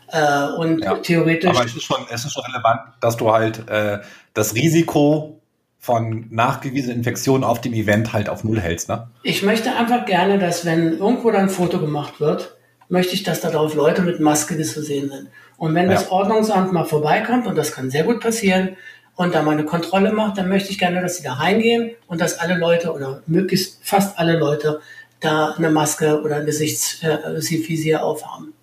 Äh, 0.07 0.43
und 0.57 0.83
ja, 0.83 0.95
theoretisch. 0.97 1.49
Aber 1.49 1.65
es 1.65 1.75
ist, 1.75 1.83
schon, 1.83 2.05
es 2.09 2.23
ist 2.23 2.33
schon 2.33 2.43
relevant, 2.45 2.81
dass 3.01 3.17
du 3.17 3.31
halt 3.31 3.67
äh, 3.67 3.99
das 4.33 4.55
Risiko 4.55 5.39
von 5.79 6.27
nachgewiesenen 6.29 6.97
Infektionen 6.97 7.43
auf 7.43 7.59
dem 7.59 7.73
Event 7.73 8.13
halt 8.13 8.29
auf 8.29 8.43
Null 8.43 8.61
hältst, 8.61 8.87
ne? 8.87 9.09
Ich 9.23 9.43
möchte 9.43 9.75
einfach 9.75 10.05
gerne, 10.05 10.39
dass 10.39 10.65
wenn 10.65 10.97
irgendwo 10.97 11.29
dann 11.31 11.41
ein 11.41 11.49
Foto 11.49 11.79
gemacht 11.79 12.21
wird, 12.21 12.55
möchte 12.87 13.15
ich, 13.15 13.23
dass 13.23 13.41
darauf 13.41 13.73
Leute 13.75 14.01
mit 14.01 14.19
Maske 14.21 14.55
zu 14.61 14.81
sehen 14.81 15.09
sind. 15.09 15.29
Und 15.57 15.75
wenn 15.75 15.87
ja. 15.87 15.93
das 15.93 16.09
Ordnungsamt 16.09 16.71
mal 16.71 16.85
vorbeikommt, 16.85 17.47
und 17.47 17.57
das 17.57 17.73
kann 17.73 17.89
sehr 17.89 18.03
gut 18.03 18.21
passieren, 18.21 18.77
und 19.15 19.35
da 19.35 19.43
mal 19.43 19.51
eine 19.51 19.65
Kontrolle 19.65 20.11
macht, 20.11 20.37
dann 20.37 20.49
möchte 20.49 20.71
ich 20.71 20.79
gerne, 20.79 21.01
dass 21.01 21.17
sie 21.17 21.23
da 21.23 21.33
reingehen 21.33 21.91
und 22.07 22.19
dass 22.19 22.39
alle 22.39 22.57
Leute 22.57 22.93
oder 22.93 23.21
möglichst 23.27 23.79
fast 23.83 24.17
alle 24.17 24.37
Leute 24.37 24.81
da 25.19 25.51
eine 25.51 25.69
Maske 25.69 26.21
oder 26.21 26.37
ein 26.37 26.45
Gesichtsvisier 26.45 27.97
äh, 27.97 27.99
aufhaben. 27.99 28.53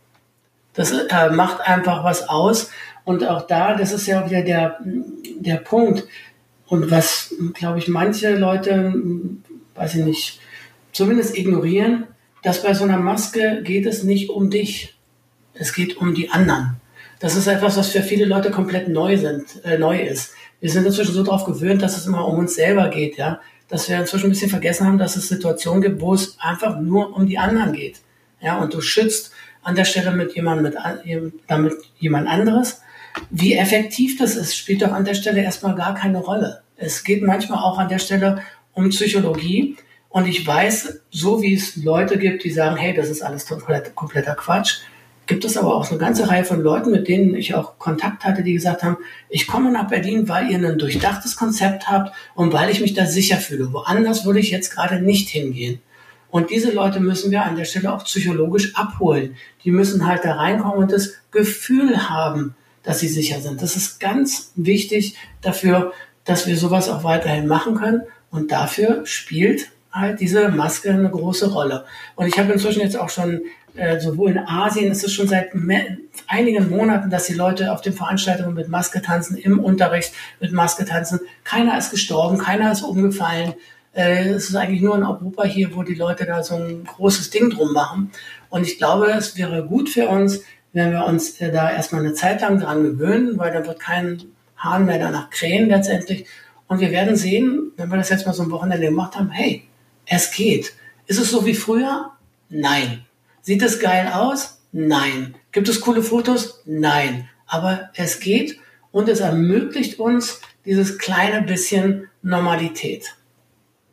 Das 0.74 0.92
äh, 0.92 1.30
macht 1.30 1.60
einfach 1.60 2.04
was 2.04 2.28
aus. 2.28 2.70
Und 3.04 3.26
auch 3.26 3.46
da, 3.46 3.74
das 3.74 3.92
ist 3.92 4.06
ja 4.06 4.28
wieder 4.28 4.42
der, 4.42 4.78
der 4.80 5.56
Punkt. 5.56 6.06
Und 6.66 6.90
was, 6.90 7.34
glaube 7.54 7.78
ich, 7.78 7.88
manche 7.88 8.36
Leute, 8.36 8.94
weiß 9.74 9.96
ich 9.96 10.04
nicht, 10.04 10.40
zumindest 10.92 11.36
ignorieren, 11.36 12.06
dass 12.42 12.62
bei 12.62 12.74
so 12.74 12.84
einer 12.84 12.98
Maske 12.98 13.62
geht 13.62 13.86
es 13.86 14.02
nicht 14.02 14.30
um 14.30 14.50
dich. 14.50 14.96
Es 15.54 15.74
geht 15.74 15.96
um 15.96 16.14
die 16.14 16.30
anderen. 16.30 16.76
Das 17.20 17.36
ist 17.36 17.46
etwas, 17.46 17.76
was 17.76 17.90
für 17.90 18.02
viele 18.02 18.24
Leute 18.24 18.50
komplett 18.50 18.88
neu 18.88 19.16
sind, 19.16 19.64
äh, 19.64 19.78
neu 19.78 20.00
ist 20.00 20.32
wir 20.60 20.70
sind 20.70 20.86
inzwischen 20.86 21.14
so 21.14 21.22
darauf 21.22 21.44
gewöhnt, 21.44 21.82
dass 21.82 21.96
es 21.96 22.06
immer 22.06 22.26
um 22.26 22.38
uns 22.38 22.54
selber 22.54 22.88
geht, 22.88 23.16
ja, 23.16 23.40
dass 23.68 23.88
wir 23.88 23.98
inzwischen 23.98 24.26
ein 24.26 24.30
bisschen 24.30 24.50
vergessen 24.50 24.86
haben, 24.86 24.98
dass 24.98 25.16
es 25.16 25.28
Situationen 25.28 25.82
gibt, 25.82 26.00
wo 26.00 26.14
es 26.14 26.36
einfach 26.38 26.78
nur 26.78 27.16
um 27.16 27.26
die 27.26 27.38
anderen 27.38 27.72
geht. 27.72 28.00
Ja, 28.40 28.58
und 28.58 28.74
du 28.74 28.80
schützt 28.80 29.32
an 29.62 29.74
der 29.74 29.84
Stelle 29.84 30.12
mit 30.12 30.34
jemand, 30.34 30.62
mit, 30.62 30.74
damit 31.46 31.74
jemand 31.98 32.28
anderes. 32.28 32.82
Wie 33.30 33.54
effektiv 33.54 34.18
das 34.18 34.36
ist, 34.36 34.56
spielt 34.56 34.82
doch 34.82 34.92
an 34.92 35.04
der 35.04 35.14
Stelle 35.14 35.42
erstmal 35.42 35.74
gar 35.74 35.94
keine 35.94 36.18
Rolle. 36.18 36.62
Es 36.76 37.04
geht 37.04 37.22
manchmal 37.22 37.58
auch 37.58 37.78
an 37.78 37.88
der 37.88 37.98
Stelle 37.98 38.42
um 38.72 38.90
Psychologie. 38.90 39.76
Und 40.08 40.26
ich 40.26 40.46
weiß, 40.46 41.00
so 41.10 41.42
wie 41.42 41.54
es 41.54 41.76
Leute 41.76 42.18
gibt, 42.18 42.44
die 42.44 42.50
sagen, 42.50 42.76
hey, 42.76 42.94
das 42.94 43.08
ist 43.10 43.22
alles 43.22 43.46
kompletter 43.46 44.34
Quatsch, 44.34 44.80
gibt 45.30 45.44
es 45.44 45.56
aber 45.56 45.76
auch 45.76 45.88
eine 45.88 45.98
ganze 45.98 46.28
Reihe 46.28 46.44
von 46.44 46.60
Leuten, 46.60 46.90
mit 46.90 47.06
denen 47.06 47.36
ich 47.36 47.54
auch 47.54 47.78
Kontakt 47.78 48.24
hatte, 48.24 48.42
die 48.42 48.52
gesagt 48.52 48.82
haben, 48.82 48.96
ich 49.28 49.46
komme 49.46 49.70
nach 49.70 49.86
Berlin, 49.86 50.28
weil 50.28 50.50
ihr 50.50 50.58
ein 50.58 50.76
durchdachtes 50.76 51.36
Konzept 51.36 51.88
habt 51.88 52.12
und 52.34 52.52
weil 52.52 52.68
ich 52.68 52.80
mich 52.80 52.94
da 52.94 53.06
sicher 53.06 53.36
fühle. 53.36 53.72
Woanders 53.72 54.24
würde 54.24 54.40
ich 54.40 54.50
jetzt 54.50 54.74
gerade 54.74 55.00
nicht 55.00 55.28
hingehen. 55.28 55.80
Und 56.30 56.50
diese 56.50 56.72
Leute 56.72 56.98
müssen 56.98 57.30
wir 57.30 57.44
an 57.44 57.54
der 57.54 57.64
Stelle 57.64 57.92
auch 57.92 58.02
psychologisch 58.04 58.74
abholen. 58.74 59.36
Die 59.62 59.70
müssen 59.70 60.04
halt 60.04 60.24
da 60.24 60.34
reinkommen 60.34 60.78
und 60.78 60.90
das 60.90 61.12
Gefühl 61.30 62.10
haben, 62.10 62.56
dass 62.82 62.98
sie 62.98 63.08
sicher 63.08 63.40
sind. 63.40 63.62
Das 63.62 63.76
ist 63.76 64.00
ganz 64.00 64.50
wichtig 64.56 65.14
dafür, 65.42 65.92
dass 66.24 66.48
wir 66.48 66.56
sowas 66.56 66.88
auch 66.88 67.04
weiterhin 67.04 67.46
machen 67.46 67.76
können. 67.76 68.02
Und 68.32 68.50
dafür 68.50 69.06
spielt 69.06 69.70
halt 69.92 70.18
diese 70.18 70.48
Maske 70.48 70.90
eine 70.90 71.10
große 71.10 71.52
Rolle. 71.52 71.84
Und 72.16 72.26
ich 72.26 72.36
habe 72.36 72.52
inzwischen 72.52 72.80
jetzt 72.80 72.98
auch 72.98 73.10
schon 73.10 73.42
äh, 73.74 74.00
sowohl 74.00 74.32
in 74.32 74.38
Asien 74.38 74.90
ist 74.90 75.04
es 75.04 75.12
schon 75.12 75.28
seit 75.28 75.50
einigen 76.26 76.70
Monaten, 76.70 77.10
dass 77.10 77.26
die 77.26 77.34
Leute 77.34 77.72
auf 77.72 77.80
den 77.80 77.92
Veranstaltungen 77.92 78.54
mit 78.54 78.68
Maske 78.68 79.02
tanzen, 79.02 79.36
im 79.36 79.58
Unterricht 79.58 80.12
mit 80.40 80.52
Maske 80.52 80.84
tanzen. 80.84 81.20
Keiner 81.44 81.76
ist 81.78 81.90
gestorben, 81.90 82.38
keiner 82.38 82.72
ist 82.72 82.82
umgefallen. 82.82 83.54
Äh, 83.92 84.28
es 84.28 84.48
ist 84.48 84.56
eigentlich 84.56 84.82
nur 84.82 84.96
in 84.96 85.02
Europa 85.02 85.44
hier, 85.44 85.74
wo 85.74 85.82
die 85.82 85.94
Leute 85.94 86.26
da 86.26 86.42
so 86.42 86.56
ein 86.56 86.84
großes 86.84 87.30
Ding 87.30 87.50
drum 87.50 87.72
machen. 87.72 88.10
Und 88.48 88.66
ich 88.66 88.78
glaube, 88.78 89.10
es 89.10 89.36
wäre 89.36 89.64
gut 89.64 89.88
für 89.88 90.08
uns, 90.08 90.42
wenn 90.72 90.92
wir 90.92 91.04
uns 91.04 91.40
äh, 91.40 91.50
da 91.50 91.70
erstmal 91.70 92.04
eine 92.04 92.14
Zeit 92.14 92.40
lang 92.40 92.60
dran 92.60 92.82
gewöhnen, 92.82 93.38
weil 93.38 93.52
dann 93.52 93.66
wird 93.66 93.80
kein 93.80 94.22
Hahn 94.56 94.86
mehr 94.86 94.98
danach 94.98 95.30
krähen 95.30 95.68
letztendlich. 95.68 96.26
Und 96.68 96.80
wir 96.80 96.90
werden 96.90 97.16
sehen, 97.16 97.72
wenn 97.76 97.88
wir 97.88 97.96
das 97.96 98.10
jetzt 98.10 98.26
mal 98.26 98.32
so 98.32 98.42
ein 98.42 98.50
Wochenende 98.50 98.86
gemacht 98.86 99.16
haben, 99.16 99.30
hey, 99.30 99.64
es 100.06 100.30
geht. 100.30 100.72
Ist 101.06 101.20
es 101.20 101.30
so 101.30 101.44
wie 101.44 101.54
früher? 101.54 102.12
Nein. 102.48 103.04
Sieht 103.42 103.62
es 103.62 103.80
geil 103.80 104.10
aus? 104.12 104.60
Nein. 104.72 105.34
Gibt 105.52 105.68
es 105.68 105.80
coole 105.80 106.02
Fotos? 106.02 106.62
Nein. 106.64 107.28
Aber 107.46 107.90
es 107.94 108.20
geht 108.20 108.58
und 108.92 109.08
es 109.08 109.20
ermöglicht 109.20 109.98
uns 109.98 110.40
dieses 110.64 110.98
kleine 110.98 111.42
bisschen 111.42 112.08
Normalität. 112.22 113.16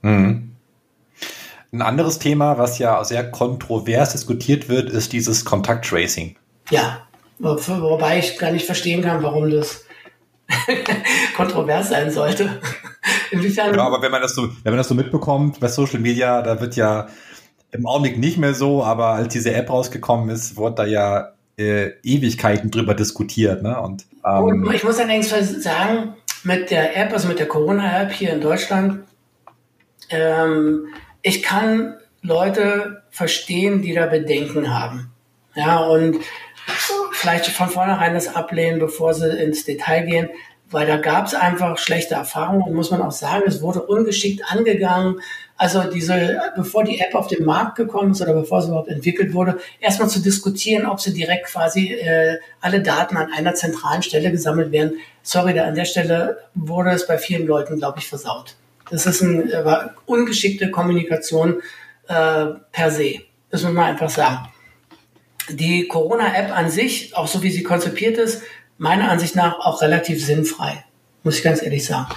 Mhm. 0.02 0.52
Ein 1.72 1.82
anderes 1.82 2.20
Thema, 2.20 2.58
was 2.58 2.80
ja 2.80 3.04
sehr 3.04 3.30
kontrovers 3.30 4.14
diskutiert 4.14 4.70
wird, 4.70 4.90
ist 4.90 5.12
dieses 5.12 5.44
Kontakttracing. 5.44 6.36
Ja, 6.70 7.08
wobei 7.40 8.20
ich 8.20 8.38
gar 8.38 8.52
nicht 8.52 8.66
verstehen 8.66 9.02
kann, 9.02 9.22
warum 9.22 9.50
das 9.50 9.86
kontrovers 11.36 11.90
sein 11.90 12.10
sollte. 12.10 12.62
Inwiefern? 13.32 13.76
Ja, 13.76 13.86
aber 13.86 14.02
wenn 14.02 14.12
man 14.12 14.22
das 14.22 14.34
so, 14.34 14.44
wenn 14.64 14.72
man 14.72 14.78
das 14.78 14.88
so 14.88 14.96
mitbekommt 14.96 15.60
bei 15.60 15.68
Social 15.68 16.00
Media, 16.00 16.42
da 16.42 16.62
wird 16.62 16.76
ja 16.76 17.08
im 17.72 17.86
Augenblick 17.86 18.18
nicht 18.18 18.38
mehr 18.38 18.54
so, 18.54 18.84
aber 18.84 19.08
als 19.08 19.34
diese 19.34 19.54
App 19.54 19.70
rausgekommen 19.70 20.30
ist, 20.30 20.56
wurde 20.56 20.76
da 20.76 20.86
ja 20.86 21.34
äh, 21.58 21.92
Ewigkeiten 22.04 22.72
drüber 22.72 22.94
diskutiert. 22.94 23.64
Ne? 23.64 23.80
Und, 23.80 24.06
ähm, 24.26 24.44
Und 24.44 24.74
ich 24.74 24.84
muss 24.84 25.00
allerdings 25.00 25.30
sagen, 25.30 26.16
mit 26.44 26.72
der 26.72 26.96
App, 26.96 27.12
also 27.12 27.28
mit 27.28 27.40
der 27.40 27.48
Corona-App 27.48 28.12
hier 28.12 28.32
in 28.34 28.42
Deutschland, 28.42 29.04
ähm, 30.10 30.88
ich 31.22 31.44
kann 31.44 31.96
Leute 32.22 33.04
verstehen, 33.10 33.82
die 33.82 33.94
da 33.94 34.06
Bedenken 34.06 34.74
haben. 34.74 35.12
Ja, 35.56 35.80
und 35.80 36.18
vielleicht 37.14 37.48
von 37.48 37.70
vornherein 37.70 38.14
das 38.14 38.36
ablehnen, 38.36 38.80
bevor 38.80 39.14
sie 39.14 39.30
ins 39.38 39.66
Detail 39.66 40.06
gehen, 40.06 40.30
weil 40.70 40.86
da 40.86 40.98
gab 40.98 41.26
es 41.26 41.34
einfach 41.34 41.78
schlechte 41.78 42.16
Erfahrungen, 42.16 42.74
muss 42.74 42.92
man 42.92 43.02
auch 43.02 43.12
sagen. 43.12 43.44
Es 43.48 43.62
wurde 43.62 43.82
ungeschickt 43.82 44.44
angegangen. 44.52 45.22
Also 45.58 45.84
diese, 45.92 46.40
bevor 46.56 46.84
die 46.84 47.00
App 47.00 47.16
auf 47.16 47.28
den 47.28 47.44
Markt 47.44 47.76
gekommen 47.76 48.12
ist 48.12 48.22
oder 48.22 48.34
bevor 48.34 48.62
sie 48.62 48.68
überhaupt 48.68 48.90
entwickelt 48.90 49.34
wurde, 49.34 49.58
erstmal 49.80 50.08
zu 50.08 50.22
diskutieren, 50.22 50.86
ob 50.86 51.02
sie 51.02 51.14
direkt 51.14 51.48
quasi 51.48 51.94
äh, 51.94 52.38
alle 52.62 52.82
Daten 52.82 53.18
an 53.18 53.32
einer 53.36 53.56
zentralen 53.56 54.04
Stelle 54.04 54.32
gesammelt 54.32 54.72
werden. 54.72 55.00
Sorry, 55.24 55.56
da 55.56 55.66
an 55.66 55.74
der 55.74 55.86
Stelle 55.86 56.38
wurde 56.54 56.92
es 56.92 57.08
bei 57.08 57.18
vielen 57.18 57.48
Leuten, 57.48 57.78
glaube 57.78 57.98
ich, 57.98 58.08
versaut. 58.08 58.56
Das 58.92 59.08
ist 59.08 59.24
eine 59.24 59.52
äh, 59.52 59.90
ungeschickte 60.06 60.70
Kommunikation 60.70 61.62
äh, 62.08 62.46
per 62.72 62.92
se. 62.92 63.22
Das 63.50 63.64
muss 63.64 63.74
man 63.74 63.86
einfach 63.86 64.12
sagen. 64.12 64.50
Die 65.50 65.88
Corona-App 65.88 66.56
an 66.56 66.70
sich, 66.70 67.16
auch 67.16 67.28
so 67.28 67.42
wie 67.42 67.52
sie 67.52 67.64
konzipiert 67.64 68.18
ist, 68.18 68.44
meiner 68.78 69.10
Ansicht 69.10 69.36
nach 69.36 69.60
auch 69.60 69.82
relativ 69.82 70.24
sinnfrei, 70.24 70.84
muss 71.24 71.38
ich 71.38 71.44
ganz 71.44 71.64
ehrlich 71.64 71.86
sagen. 71.86 72.08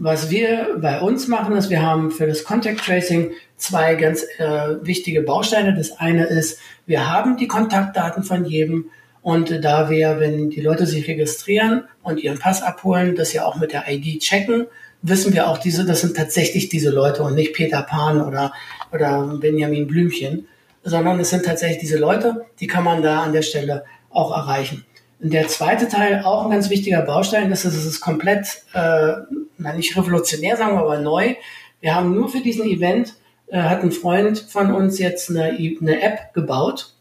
Was 0.00 0.30
wir 0.30 0.76
bei 0.80 1.00
uns 1.00 1.26
machen, 1.26 1.56
ist, 1.56 1.70
wir 1.70 1.82
haben 1.82 2.12
für 2.12 2.28
das 2.28 2.44
Contact 2.44 2.84
Tracing 2.84 3.32
zwei 3.56 3.96
ganz 3.96 4.22
äh, 4.38 4.76
wichtige 4.82 5.22
Bausteine. 5.22 5.74
Das 5.74 5.98
eine 5.98 6.26
ist, 6.26 6.60
wir 6.86 7.12
haben 7.12 7.36
die 7.36 7.48
Kontaktdaten 7.48 8.22
von 8.22 8.44
jedem 8.44 8.90
und 9.22 9.64
da 9.64 9.90
wir, 9.90 10.20
wenn 10.20 10.50
die 10.50 10.60
Leute 10.60 10.86
sich 10.86 11.08
registrieren 11.08 11.84
und 12.02 12.20
ihren 12.22 12.38
Pass 12.38 12.62
abholen, 12.62 13.16
das 13.16 13.32
ja 13.32 13.44
auch 13.44 13.56
mit 13.56 13.72
der 13.72 13.84
ID 13.88 14.20
checken, 14.20 14.66
wissen 15.02 15.34
wir 15.34 15.48
auch 15.48 15.58
diese, 15.58 15.84
das 15.84 16.00
sind 16.00 16.16
tatsächlich 16.16 16.68
diese 16.68 16.90
Leute 16.90 17.24
und 17.24 17.34
nicht 17.34 17.52
Peter 17.52 17.82
Pan 17.82 18.20
oder, 18.20 18.52
oder 18.92 19.36
Benjamin 19.40 19.88
Blümchen, 19.88 20.46
sondern 20.84 21.18
es 21.20 21.30
sind 21.30 21.44
tatsächlich 21.44 21.78
diese 21.78 21.98
Leute, 21.98 22.46
die 22.60 22.68
kann 22.68 22.84
man 22.84 23.02
da 23.02 23.22
an 23.22 23.32
der 23.32 23.42
Stelle 23.42 23.84
auch 24.10 24.30
erreichen. 24.30 24.84
Und 25.20 25.32
der 25.32 25.48
zweite 25.48 25.88
Teil, 25.88 26.22
auch 26.24 26.44
ein 26.44 26.50
ganz 26.50 26.70
wichtiger 26.70 27.02
Baustein, 27.02 27.50
ist, 27.50 27.64
es 27.64 27.84
ist 27.84 28.00
komplett, 28.00 28.62
äh, 28.72 29.12
na 29.58 29.72
nicht 29.72 29.96
revolutionär, 29.96 30.56
sagen 30.56 30.76
wir 30.76 30.82
aber 30.82 30.98
neu. 30.98 31.34
Wir 31.80 31.94
haben 31.94 32.14
nur 32.14 32.28
für 32.28 32.40
diesen 32.40 32.64
Event, 32.66 33.14
äh, 33.48 33.60
hat 33.60 33.82
ein 33.82 33.92
Freund 33.92 34.38
von 34.38 34.72
uns 34.72 34.98
jetzt 34.98 35.30
eine, 35.30 35.50
eine 35.50 36.02
App 36.02 36.32
gebaut, 36.34 36.94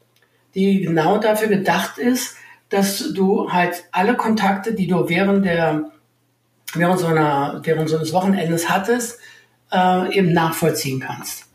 die 0.55 0.81
genau 0.81 1.17
dafür 1.17 1.47
gedacht 1.47 1.97
ist, 1.97 2.35
dass 2.69 3.13
du 3.13 3.51
halt 3.51 3.85
alle 3.91 4.15
Kontakte, 4.15 4.73
die 4.73 4.87
du 4.87 5.07
während 5.09 5.45
der 5.45 5.91
während 6.73 6.99
so 6.99 7.07
einer 7.07 7.61
während 7.63 7.89
so 7.89 7.95
eines 7.95 8.11
Wochenendes 8.11 8.69
hattest, 8.69 9.19
äh, 9.71 10.17
eben 10.17 10.33
nachvollziehen 10.33 10.99
kannst. 10.99 11.45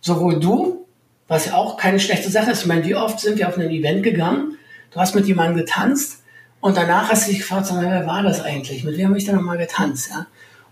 Sowohl 0.00 0.40
du, 0.40 0.86
was 1.28 1.46
ja 1.46 1.54
auch 1.54 1.76
keine 1.76 2.00
schlechte 2.00 2.30
Sache 2.30 2.50
ist. 2.50 2.62
Ich 2.62 2.66
meine, 2.66 2.84
wie 2.84 2.96
oft 2.96 3.20
sind 3.20 3.38
wir 3.38 3.48
auf 3.48 3.56
ein 3.56 3.70
Event 3.70 4.02
gegangen 4.02 4.56
du 4.96 5.00
hast 5.00 5.14
mit 5.14 5.26
jemandem 5.26 5.58
getanzt 5.58 6.22
und 6.60 6.76
danach 6.76 7.10
hast 7.10 7.26
du 7.26 7.30
dich 7.30 7.40
gefragt, 7.40 7.68
wer 7.70 8.06
war 8.06 8.22
das 8.22 8.42
eigentlich? 8.42 8.82
Mit 8.82 8.96
wem 8.96 9.08
habe 9.08 9.18
ich 9.18 9.26
da 9.26 9.32
nochmal 9.32 9.58
getanzt? 9.58 10.10
Ja? 10.10 10.26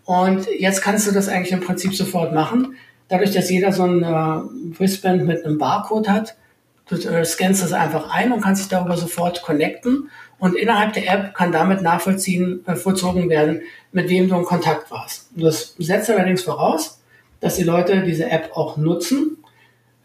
Und 0.04 0.46
jetzt 0.58 0.82
kannst 0.82 1.06
du 1.06 1.12
das 1.12 1.28
eigentlich 1.28 1.52
im 1.52 1.60
Prinzip 1.60 1.94
sofort 1.94 2.32
machen. 2.32 2.76
Dadurch, 3.08 3.32
dass 3.32 3.50
jeder 3.50 3.72
so 3.72 3.84
ein 3.84 4.02
äh, 4.02 4.78
Wristband 4.78 5.24
mit 5.24 5.44
einem 5.44 5.58
Barcode 5.58 6.08
hat, 6.08 6.36
du 6.88 6.96
äh, 6.96 7.24
scannst 7.24 7.62
das 7.62 7.72
einfach 7.72 8.12
ein 8.12 8.32
und 8.32 8.40
kannst 8.40 8.62
dich 8.62 8.68
darüber 8.68 8.96
sofort 8.96 9.42
connecten. 9.42 10.10
Und 10.38 10.56
innerhalb 10.56 10.92
der 10.92 11.10
App 11.12 11.34
kann 11.34 11.52
damit 11.52 11.82
nachvollziehen, 11.82 12.62
äh, 12.66 12.76
vollzogen 12.76 13.28
werden, 13.30 13.62
mit 13.92 14.08
wem 14.08 14.28
du 14.28 14.36
in 14.36 14.44
Kontakt 14.44 14.90
warst. 14.90 15.30
Das 15.34 15.74
setzt 15.78 16.10
allerdings 16.10 16.42
voraus, 16.42 17.00
dass 17.40 17.56
die 17.56 17.62
Leute 17.62 18.02
diese 18.02 18.30
App 18.30 18.50
auch 18.54 18.76
nutzen. 18.76 19.38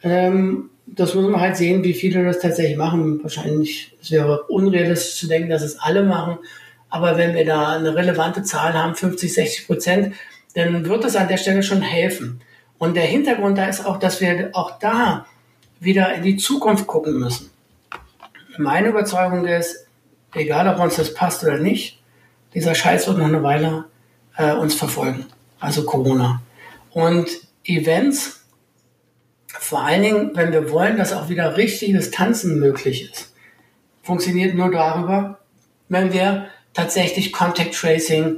Ähm, 0.04 0.70
das 0.86 1.14
muss 1.14 1.26
man 1.26 1.40
halt 1.40 1.58
sehen, 1.58 1.84
wie 1.84 1.94
viele 1.94 2.24
das 2.26 2.40
tatsächlich 2.40 2.78
machen. 2.78 3.22
Wahrscheinlich 3.22 3.96
es 4.02 4.12
wäre 4.12 4.44
unrealistisch 4.44 5.20
zu 5.20 5.28
denken, 5.28 5.50
dass 5.50 5.62
es 5.62 5.80
alle 5.80 6.04
machen. 6.04 6.40
Aber 6.90 7.18
wenn 7.18 7.36
wir 7.36 7.46
da 7.46 7.76
eine 7.76 7.96
relevante 7.96 8.44
Zahl 8.44 8.74
haben, 8.74 8.96
50, 8.96 9.34
60 9.34 9.68
Prozent, 9.68 10.16
dann 10.56 10.86
wird 10.86 11.04
das 11.04 11.16
an 11.16 11.28
der 11.28 11.38
Stelle 11.38 11.64
schon 11.64 11.82
helfen. 11.82 12.42
Und 12.78 12.96
der 12.96 13.04
Hintergrund 13.04 13.58
da 13.58 13.68
ist 13.68 13.86
auch, 13.86 13.98
dass 13.98 14.22
wir 14.22 14.50
auch 14.54 14.80
da 14.80 15.26
wieder 15.80 16.14
in 16.16 16.24
die 16.24 16.38
Zukunft 16.38 16.88
gucken 16.88 17.20
müssen. 17.20 17.52
Meine 18.58 18.90
Überzeugung 18.90 19.46
ist, 19.46 19.88
egal 20.34 20.68
ob 20.68 20.80
uns 20.80 20.96
das 20.96 21.14
passt 21.14 21.44
oder 21.44 21.58
nicht, 21.58 22.02
dieser 22.54 22.76
Scheiß 22.76 23.08
wird 23.08 23.20
noch 23.20 23.28
eine 23.28 23.44
Weile 23.44 23.86
äh, 24.36 24.54
uns 24.54 24.74
verfolgen. 24.74 25.26
Also 25.60 25.84
Corona. 25.86 26.42
Und 26.92 27.30
Events 27.64 28.40
vor 29.58 29.82
allen 29.82 30.02
Dingen, 30.04 30.32
wenn 30.36 30.52
wir 30.52 30.72
wollen, 30.72 30.98
dass 30.98 31.14
auch 31.14 31.30
wieder 31.30 31.58
richtiges 31.58 32.12
Tanzen 32.12 32.60
möglich 32.60 33.10
ist, 33.12 33.34
funktioniert 34.04 34.56
nur 34.56 34.72
darüber, 34.72 35.40
wenn 35.90 36.14
wir 36.14 36.48
tatsächlich 36.80 37.34
Contact 37.34 37.76
Tracing 37.76 38.38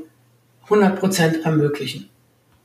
100% 0.67 1.43
ermöglichen. 1.43 2.09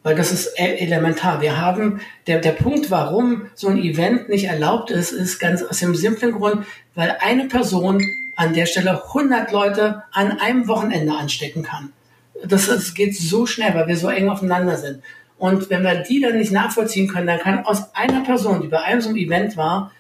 Weil 0.02 0.14
das 0.14 0.32
ist 0.32 0.58
e- 0.58 0.76
elementar. 0.76 1.42
Wir 1.42 1.60
haben, 1.60 2.00
der, 2.26 2.38
der 2.40 2.52
Punkt, 2.52 2.90
warum 2.90 3.46
so 3.54 3.68
ein 3.68 3.78
Event 3.78 4.28
nicht 4.28 4.44
erlaubt 4.44 4.90
ist, 4.90 5.12
ist 5.12 5.38
ganz 5.38 5.62
aus 5.62 5.80
dem 5.80 5.94
simplen 5.94 6.32
Grund, 6.32 6.64
weil 6.94 7.16
eine 7.20 7.46
Person 7.46 8.02
an 8.36 8.54
der 8.54 8.66
Stelle 8.66 9.02
100 9.04 9.52
Leute 9.52 10.02
an 10.12 10.38
einem 10.38 10.68
Wochenende 10.68 11.12
anstecken 11.12 11.62
kann. 11.62 11.92
Das, 12.44 12.66
das 12.66 12.94
geht 12.94 13.16
so 13.16 13.46
schnell, 13.46 13.74
weil 13.74 13.88
wir 13.88 13.96
so 13.96 14.08
eng 14.08 14.28
aufeinander 14.28 14.76
sind. 14.76 15.02
Und 15.38 15.68
wenn 15.68 15.82
wir 15.82 15.96
die 15.96 16.20
dann 16.20 16.38
nicht 16.38 16.52
nachvollziehen 16.52 17.08
können, 17.08 17.26
dann 17.26 17.40
kann 17.40 17.66
aus 17.66 17.94
einer 17.94 18.22
Person, 18.22 18.62
die 18.62 18.68
bei 18.68 18.80
einem 18.80 19.00
so 19.00 19.08
einem 19.08 19.18
Event 19.18 19.56
war, 19.56 19.92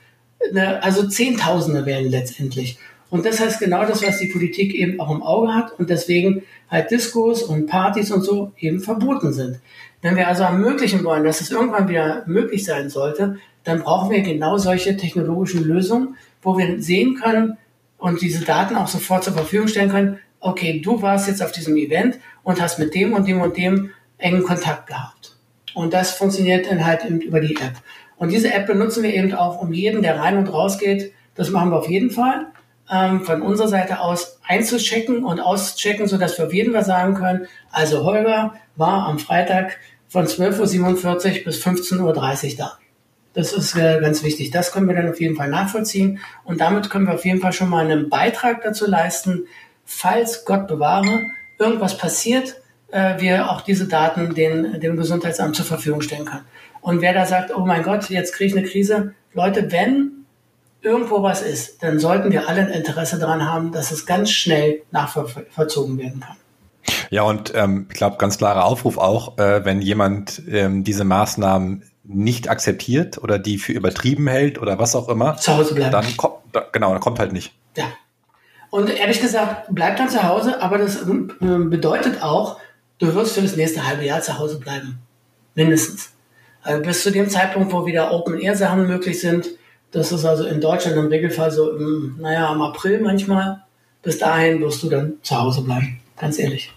eine, 0.50 0.82
also 0.82 1.06
Zehntausende 1.06 1.84
werden 1.84 2.10
letztendlich. 2.10 2.78
Und 3.08 3.24
das 3.24 3.40
heißt 3.40 3.60
genau 3.60 3.84
das, 3.84 4.06
was 4.06 4.18
die 4.18 4.26
Politik 4.26 4.74
eben 4.74 4.98
auch 5.00 5.10
im 5.10 5.22
Auge 5.22 5.54
hat 5.54 5.78
und 5.78 5.90
deswegen 5.90 6.42
halt 6.70 6.90
Diskos 6.90 7.42
und 7.42 7.66
Partys 7.66 8.10
und 8.10 8.22
so 8.22 8.52
eben 8.58 8.80
verboten 8.80 9.32
sind. 9.32 9.60
Wenn 10.02 10.16
wir 10.16 10.28
also 10.28 10.42
ermöglichen 10.42 11.04
wollen, 11.04 11.24
dass 11.24 11.40
es 11.40 11.50
irgendwann 11.50 11.88
wieder 11.88 12.24
möglich 12.26 12.64
sein 12.64 12.90
sollte, 12.90 13.38
dann 13.64 13.82
brauchen 13.82 14.10
wir 14.10 14.20
genau 14.20 14.58
solche 14.58 14.96
technologischen 14.96 15.64
Lösungen, 15.64 16.16
wo 16.42 16.58
wir 16.58 16.80
sehen 16.82 17.16
können 17.16 17.56
und 17.98 18.20
diese 18.20 18.44
Daten 18.44 18.76
auch 18.76 18.88
sofort 18.88 19.24
zur 19.24 19.32
Verfügung 19.32 19.68
stellen 19.68 19.90
können, 19.90 20.18
okay, 20.40 20.80
du 20.80 21.02
warst 21.02 21.28
jetzt 21.28 21.42
auf 21.42 21.52
diesem 21.52 21.76
Event 21.76 22.18
und 22.42 22.60
hast 22.60 22.78
mit 22.78 22.94
dem 22.94 23.12
und 23.12 23.26
dem 23.26 23.40
und 23.40 23.56
dem 23.56 23.90
engen 24.18 24.42
Kontakt 24.42 24.86
gehabt. 24.86 25.36
Und 25.74 25.92
das 25.92 26.12
funktioniert 26.12 26.70
dann 26.70 26.84
halt 26.84 27.04
eben 27.04 27.20
über 27.20 27.40
die 27.40 27.56
App. 27.56 27.74
Und 28.16 28.30
diese 28.30 28.52
App 28.52 28.66
benutzen 28.66 29.02
wir 29.02 29.12
eben 29.12 29.34
auch, 29.34 29.60
um 29.60 29.72
jeden, 29.72 30.02
der 30.02 30.18
rein 30.18 30.38
und 30.38 30.48
raus 30.48 30.78
geht, 30.78 31.12
das 31.34 31.50
machen 31.50 31.70
wir 31.70 31.78
auf 31.78 31.88
jeden 31.88 32.10
Fall, 32.10 32.46
ähm, 32.90 33.24
von 33.24 33.42
unserer 33.42 33.68
Seite 33.68 34.00
aus 34.00 34.38
einzuchecken 34.46 35.24
und 35.24 35.40
auszuchecken, 35.40 36.06
sodass 36.06 36.38
wir 36.38 36.46
auf 36.46 36.54
jeden 36.54 36.72
Fall 36.72 36.84
sagen 36.84 37.14
können, 37.14 37.46
also 37.72 38.04
Holger 38.04 38.54
war 38.76 39.06
am 39.06 39.18
Freitag 39.18 39.78
von 40.08 40.26
12.47 40.26 41.38
Uhr 41.38 41.44
bis 41.44 41.64
15.30 41.64 42.00
Uhr 42.00 42.56
da. 42.56 42.78
Das 43.34 43.52
ist 43.52 43.76
äh, 43.76 44.00
ganz 44.00 44.22
wichtig. 44.22 44.50
Das 44.50 44.72
können 44.72 44.88
wir 44.88 44.94
dann 44.94 45.10
auf 45.10 45.20
jeden 45.20 45.36
Fall 45.36 45.50
nachvollziehen. 45.50 46.20
Und 46.44 46.60
damit 46.60 46.88
können 46.88 47.06
wir 47.06 47.14
auf 47.14 47.24
jeden 47.24 47.40
Fall 47.40 47.52
schon 47.52 47.68
mal 47.68 47.84
einen 47.84 48.08
Beitrag 48.08 48.62
dazu 48.62 48.88
leisten, 48.88 49.44
falls 49.84 50.46
Gott 50.46 50.66
bewahre, 50.66 51.20
irgendwas 51.58 51.98
passiert, 51.98 52.62
äh, 52.90 53.20
wir 53.20 53.50
auch 53.50 53.60
diese 53.60 53.88
Daten 53.88 54.34
den, 54.34 54.80
dem 54.80 54.96
Gesundheitsamt 54.96 55.54
zur 55.54 55.66
Verfügung 55.66 56.00
stellen 56.00 56.24
können. 56.24 56.46
Und 56.80 57.02
wer 57.02 57.12
da 57.12 57.26
sagt, 57.26 57.54
oh 57.54 57.66
mein 57.66 57.82
Gott, 57.82 58.08
jetzt 58.08 58.32
kriege 58.32 58.48
ich 58.48 58.56
eine 58.56 58.66
Krise, 58.66 59.14
Leute, 59.34 59.70
wenn 59.70 60.15
irgendwo 60.82 61.22
was 61.22 61.42
ist, 61.42 61.82
dann 61.82 61.98
sollten 61.98 62.30
wir 62.30 62.48
alle 62.48 62.62
ein 62.62 62.70
Interesse 62.70 63.18
daran 63.18 63.44
haben, 63.44 63.72
dass 63.72 63.90
es 63.90 64.06
ganz 64.06 64.30
schnell 64.30 64.82
nachvollzogen 64.90 65.98
werden 65.98 66.20
kann. 66.20 66.36
Ja, 67.10 67.22
und 67.22 67.52
ähm, 67.54 67.86
ich 67.90 67.96
glaube, 67.96 68.16
ganz 68.16 68.38
klarer 68.38 68.64
Aufruf 68.64 68.98
auch, 68.98 69.38
äh, 69.38 69.64
wenn 69.64 69.82
jemand 69.82 70.42
ähm, 70.48 70.84
diese 70.84 71.04
Maßnahmen 71.04 71.82
nicht 72.04 72.48
akzeptiert 72.48 73.18
oder 73.18 73.38
die 73.38 73.58
für 73.58 73.72
übertrieben 73.72 74.28
hält 74.28 74.60
oder 74.60 74.78
was 74.78 74.94
auch 74.94 75.08
immer, 75.08 75.36
zu 75.36 75.56
Hause 75.56 75.74
bleiben. 75.74 75.90
Dann 75.90 76.16
kommt, 76.16 76.36
genau, 76.72 76.92
dann 76.92 77.00
kommt 77.00 77.18
halt 77.18 77.32
nicht. 77.32 77.52
Ja. 77.76 77.86
Und 78.70 78.90
ehrlich 78.90 79.20
gesagt, 79.20 79.68
bleib 79.70 79.96
dann 79.96 80.08
zu 80.08 80.22
Hause, 80.22 80.62
aber 80.62 80.78
das 80.78 81.02
äh, 81.02 81.06
bedeutet 81.40 82.22
auch, 82.22 82.58
du 82.98 83.14
wirst 83.14 83.34
für 83.34 83.42
das 83.42 83.56
nächste 83.56 83.86
halbe 83.86 84.04
Jahr 84.04 84.20
zu 84.20 84.38
Hause 84.38 84.58
bleiben. 84.58 84.98
Mindestens. 85.54 86.12
Also 86.62 86.82
bis 86.82 87.02
zu 87.02 87.10
dem 87.10 87.28
Zeitpunkt, 87.28 87.72
wo 87.72 87.86
wieder 87.86 88.12
Open-Air-Sachen 88.12 88.86
möglich 88.86 89.20
sind. 89.20 89.48
Das 89.96 90.12
ist 90.12 90.26
also 90.26 90.44
in 90.44 90.60
Deutschland 90.60 90.98
im 90.98 91.06
Regelfall 91.06 91.50
so 91.50 91.70
im, 91.70 92.18
naja, 92.20 92.52
im 92.52 92.60
April 92.60 93.00
manchmal. 93.00 93.62
Bis 94.02 94.18
dahin 94.18 94.60
wirst 94.60 94.82
du 94.82 94.90
dann 94.90 95.14
zu 95.22 95.40
Hause 95.40 95.62
bleiben. 95.62 96.00
Ganz 96.18 96.38
ehrlich. 96.38 96.70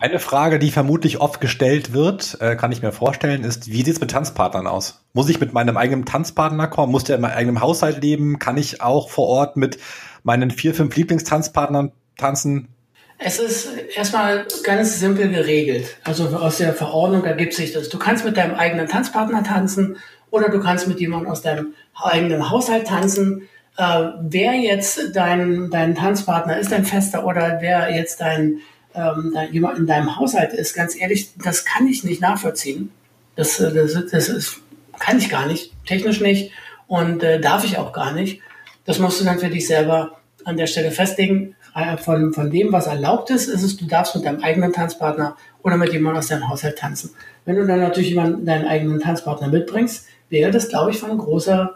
Eine 0.00 0.18
Frage, 0.18 0.58
die 0.58 0.72
vermutlich 0.72 1.20
oft 1.20 1.40
gestellt 1.40 1.92
wird, 1.92 2.36
äh, 2.40 2.56
kann 2.56 2.72
ich 2.72 2.82
mir 2.82 2.90
vorstellen, 2.90 3.44
ist, 3.44 3.68
wie 3.68 3.84
sieht 3.84 3.94
es 3.94 4.00
mit 4.00 4.10
Tanzpartnern 4.10 4.66
aus? 4.66 5.04
Muss 5.12 5.28
ich 5.28 5.38
mit 5.38 5.52
meinem 5.52 5.76
eigenen 5.76 6.04
Tanzpartner 6.04 6.66
kommen? 6.66 6.90
Muss 6.90 7.04
der 7.04 7.14
in 7.14 7.22
meinem 7.22 7.36
eigenen 7.36 7.60
Haushalt 7.60 8.02
leben? 8.02 8.40
Kann 8.40 8.56
ich 8.56 8.82
auch 8.82 9.08
vor 9.08 9.28
Ort 9.28 9.56
mit 9.56 9.78
meinen 10.24 10.50
vier, 10.50 10.74
fünf 10.74 10.96
Lieblingstanzpartnern 10.96 11.92
tanzen? 12.18 12.74
Es 13.18 13.38
ist 13.38 13.68
erstmal 13.94 14.46
ganz 14.64 14.98
simpel 14.98 15.30
geregelt. 15.30 15.96
Also 16.02 16.26
aus 16.36 16.58
der 16.58 16.74
Verordnung 16.74 17.24
ergibt 17.24 17.54
sich 17.54 17.72
das. 17.72 17.88
Du 17.88 17.98
kannst 17.98 18.24
mit 18.24 18.36
deinem 18.36 18.56
eigenen 18.56 18.88
Tanzpartner 18.88 19.44
tanzen 19.44 19.96
oder 20.36 20.48
du 20.48 20.60
kannst 20.60 20.86
mit 20.86 21.00
jemandem 21.00 21.30
aus 21.30 21.42
deinem 21.42 21.74
eigenen 21.94 22.50
Haushalt 22.50 22.86
tanzen. 22.86 23.42
Äh, 23.76 24.08
wer 24.20 24.54
jetzt 24.54 25.14
dein, 25.14 25.70
dein 25.70 25.94
Tanzpartner 25.94 26.58
ist, 26.58 26.72
dein 26.72 26.84
Fester 26.84 27.26
oder 27.26 27.58
wer 27.60 27.94
jetzt 27.94 28.20
dein 28.20 28.60
ähm, 28.96 29.32
da 29.34 29.44
jemand 29.44 29.78
in 29.78 29.86
deinem 29.86 30.16
Haushalt 30.16 30.52
ist, 30.54 30.74
ganz 30.74 30.98
ehrlich, 30.98 31.30
das 31.36 31.64
kann 31.64 31.86
ich 31.86 32.02
nicht 32.02 32.20
nachvollziehen. 32.20 32.90
Das, 33.36 33.60
äh, 33.60 33.72
das, 33.72 33.92
das 34.10 34.28
ist, 34.28 34.60
kann 34.98 35.18
ich 35.18 35.28
gar 35.28 35.46
nicht, 35.46 35.72
technisch 35.84 36.20
nicht 36.20 36.52
und 36.86 37.22
äh, 37.22 37.40
darf 37.40 37.64
ich 37.64 37.78
auch 37.78 37.92
gar 37.92 38.12
nicht. 38.12 38.40
Das 38.86 38.98
musst 38.98 39.20
du 39.20 39.24
dann 39.24 39.38
für 39.38 39.48
dich 39.48 39.66
selber 39.66 40.18
an 40.44 40.56
der 40.56 40.66
Stelle 40.66 40.90
festlegen. 40.90 41.54
Äh, 41.74 41.98
von, 41.98 42.32
von 42.32 42.50
dem, 42.50 42.72
was 42.72 42.86
erlaubt 42.86 43.30
ist, 43.30 43.48
ist 43.48 43.62
es, 43.62 43.76
du 43.76 43.84
darfst 43.84 44.14
mit 44.16 44.24
deinem 44.24 44.42
eigenen 44.42 44.72
Tanzpartner 44.72 45.36
oder 45.62 45.76
mit 45.76 45.92
jemandem 45.92 46.20
aus 46.20 46.28
deinem 46.28 46.48
Haushalt 46.48 46.78
tanzen. 46.78 47.10
Wenn 47.44 47.56
du 47.56 47.66
dann 47.66 47.80
natürlich 47.80 48.10
jemanden, 48.10 48.46
deinen 48.46 48.66
eigenen 48.66 49.00
Tanzpartner 49.00 49.48
mitbringst, 49.48 50.06
wäre 50.28 50.50
das, 50.50 50.68
glaube 50.68 50.90
ich, 50.90 50.98
von 50.98 51.16
großer, 51.16 51.74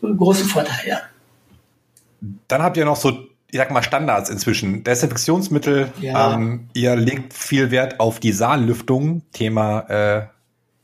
großen 0.00 0.46
Vorteil, 0.46 0.88
ja. 0.88 1.00
Dann 2.48 2.62
habt 2.62 2.76
ihr 2.76 2.84
noch 2.84 2.96
so 2.96 3.26
ich 3.54 3.58
sag 3.58 3.70
mal, 3.70 3.84
Standards 3.84 4.30
inzwischen. 4.30 4.82
Desinfektionsmittel, 4.82 5.92
ja. 6.00 6.34
ähm, 6.34 6.68
ihr 6.74 6.96
legt 6.96 7.32
viel 7.32 7.70
Wert 7.70 8.00
auf 8.00 8.18
die 8.18 8.32
Saallüftung, 8.32 9.22
Thema 9.30 10.30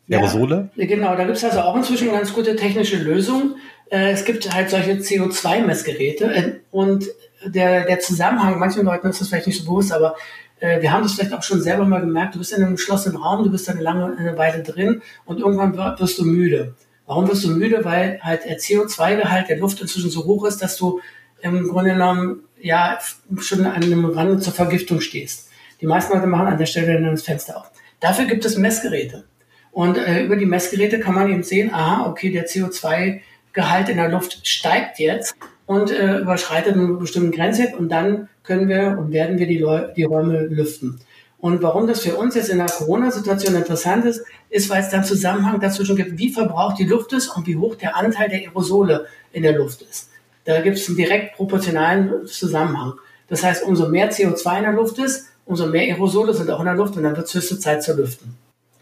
äh, 0.09 0.15
Aerosole. 0.15 0.71
Ja, 0.77 0.87
genau, 0.87 1.17
da 1.17 1.25
gibt 1.25 1.37
es 1.37 1.43
also 1.43 1.63
auch 1.63 1.75
inzwischen 1.75 2.13
ganz 2.13 2.33
gute 2.33 2.55
technische 2.55 2.97
Lösung. 2.97 3.57
Äh, 3.91 4.13
es 4.13 4.25
gibt 4.25 4.55
halt 4.55 4.71
solche 4.71 4.93
CO2-Messgeräte 4.93 6.33
äh, 6.33 6.53
und 6.71 7.07
der, 7.45 7.87
der 7.87 7.99
Zusammenhang, 7.99 8.61
manchen 8.61 8.85
Leuten 8.85 9.09
ist 9.09 9.21
das 9.21 9.29
vielleicht 9.29 9.49
nicht 9.49 9.59
so 9.59 9.65
bewusst, 9.65 9.93
aber 9.93 10.15
wir 10.61 10.93
haben 10.93 11.03
das 11.03 11.15
vielleicht 11.15 11.33
auch 11.33 11.43
schon 11.43 11.63
selber 11.63 11.85
mal 11.85 12.01
gemerkt, 12.01 12.35
du 12.35 12.39
bist 12.39 12.53
in 12.53 12.63
einem 12.63 12.77
geschlossenen 12.77 13.17
Raum, 13.17 13.45
du 13.45 13.51
bist 13.51 13.69
eine 13.69 13.81
lange 13.81 14.17
eine 14.17 14.37
Weile 14.37 14.63
drin 14.63 15.03
und 15.25 15.41
irgendwann 15.41 15.77
wirst 15.77 16.19
du 16.19 16.25
müde. 16.25 16.75
Warum 17.07 17.29
wirst 17.29 17.45
du 17.45 17.51
müde? 17.51 17.85
Weil 17.85 18.21
halt 18.23 18.45
der 18.45 18.59
CO2-Gehalt 18.59 19.49
der 19.49 19.59
Luft 19.59 19.81
inzwischen 19.81 20.11
so 20.11 20.25
hoch 20.27 20.45
ist, 20.45 20.63
dass 20.63 20.77
du 20.77 21.01
im 21.41 21.67
Grunde 21.69 21.93
genommen 21.93 22.45
ja 22.61 22.99
schon 23.39 23.65
an 23.65 23.83
einem 23.83 24.05
Rande 24.05 24.39
zur 24.39 24.53
Vergiftung 24.53 25.01
stehst. 25.01 25.49
Die 25.81 25.87
meisten 25.87 26.13
Leute 26.13 26.27
machen 26.27 26.49
an 26.49 26.59
der 26.59 26.67
Stelle 26.67 26.93
dann 26.93 27.11
das 27.11 27.23
Fenster 27.23 27.57
auf. 27.57 27.71
Dafür 27.99 28.27
gibt 28.27 28.45
es 28.45 28.57
Messgeräte. 28.57 29.25
Und 29.73 29.97
äh, 29.97 30.25
über 30.25 30.37
die 30.37 30.47
Messgeräte 30.47 31.01
kann 31.01 31.15
man 31.15 31.31
eben 31.31 31.43
sehen, 31.43 31.73
aha, 31.73 32.07
okay, 32.07 32.31
der 32.31 32.47
CO2-Gehalt 32.47 33.89
in 33.89 33.97
der 33.97 34.09
Luft 34.09 34.47
steigt 34.47 34.99
jetzt 34.99 35.35
und 35.71 35.93
äh, 35.93 36.19
überschreitet 36.19 36.75
eine 36.75 36.95
bestimmte 36.95 37.37
Grenze 37.37 37.69
und 37.79 37.91
dann 37.91 38.29
können 38.43 38.69
wir 38.69 38.99
und 38.99 39.13
werden 39.13 39.39
wir 39.39 39.47
die, 39.47 39.59
Leu 39.59 39.87
die 39.95 40.03
Räume 40.03 40.47
lüften. 40.47 40.99
Und 41.39 41.63
warum 41.63 41.87
das 41.87 42.01
für 42.01 42.17
uns 42.17 42.35
jetzt 42.35 42.49
in 42.49 42.59
der 42.59 42.67
Corona-Situation 42.67 43.55
interessant 43.55 44.05
ist, 44.05 44.25
ist, 44.49 44.69
weil 44.69 44.81
es 44.83 44.89
da 44.89 44.97
einen 44.97 45.07
Zusammenhang 45.07 45.61
dazwischen 45.61 45.95
gibt, 45.95 46.19
wie 46.19 46.33
verbraucht 46.33 46.81
die 46.81 46.87
Luft 46.87 47.13
ist 47.13 47.29
und 47.29 47.47
wie 47.47 47.55
hoch 47.55 47.77
der 47.77 47.97
Anteil 47.97 48.29
der 48.29 48.41
Aerosole 48.41 49.07
in 49.33 49.45
der 49.45 49.53
Luft 49.53 49.83
ist. 49.83 50.11
Da 50.45 50.61
gibt 50.61 50.77
es 50.77 50.89
einen 50.89 50.97
direkt 50.97 51.37
proportionalen 51.37 52.27
Zusammenhang. 52.27 52.95
Das 53.29 53.45
heißt, 53.45 53.63
umso 53.63 53.89
mehr 53.89 54.11
CO2 54.11 54.57
in 54.57 54.65
der 54.65 54.73
Luft 54.73 54.99
ist, 54.99 55.27
umso 55.47 55.69
mehr 55.69 55.83
Aerosole 55.83 56.35
sind 56.35 56.51
auch 56.51 56.59
in 56.59 56.67
der 56.67 56.75
Luft 56.75 56.97
und 56.97 57.05
dann 57.05 57.17
wird 57.17 57.29
es 57.29 57.35
höchste 57.35 57.61
Zeit 57.61 57.85
zu 57.85 57.95
lüften. 57.95 58.37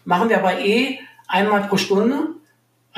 Machen 0.06 0.30
wir 0.30 0.38
aber 0.38 0.58
eh 0.58 1.00
einmal 1.26 1.64
pro 1.64 1.76
Stunde. 1.76 2.28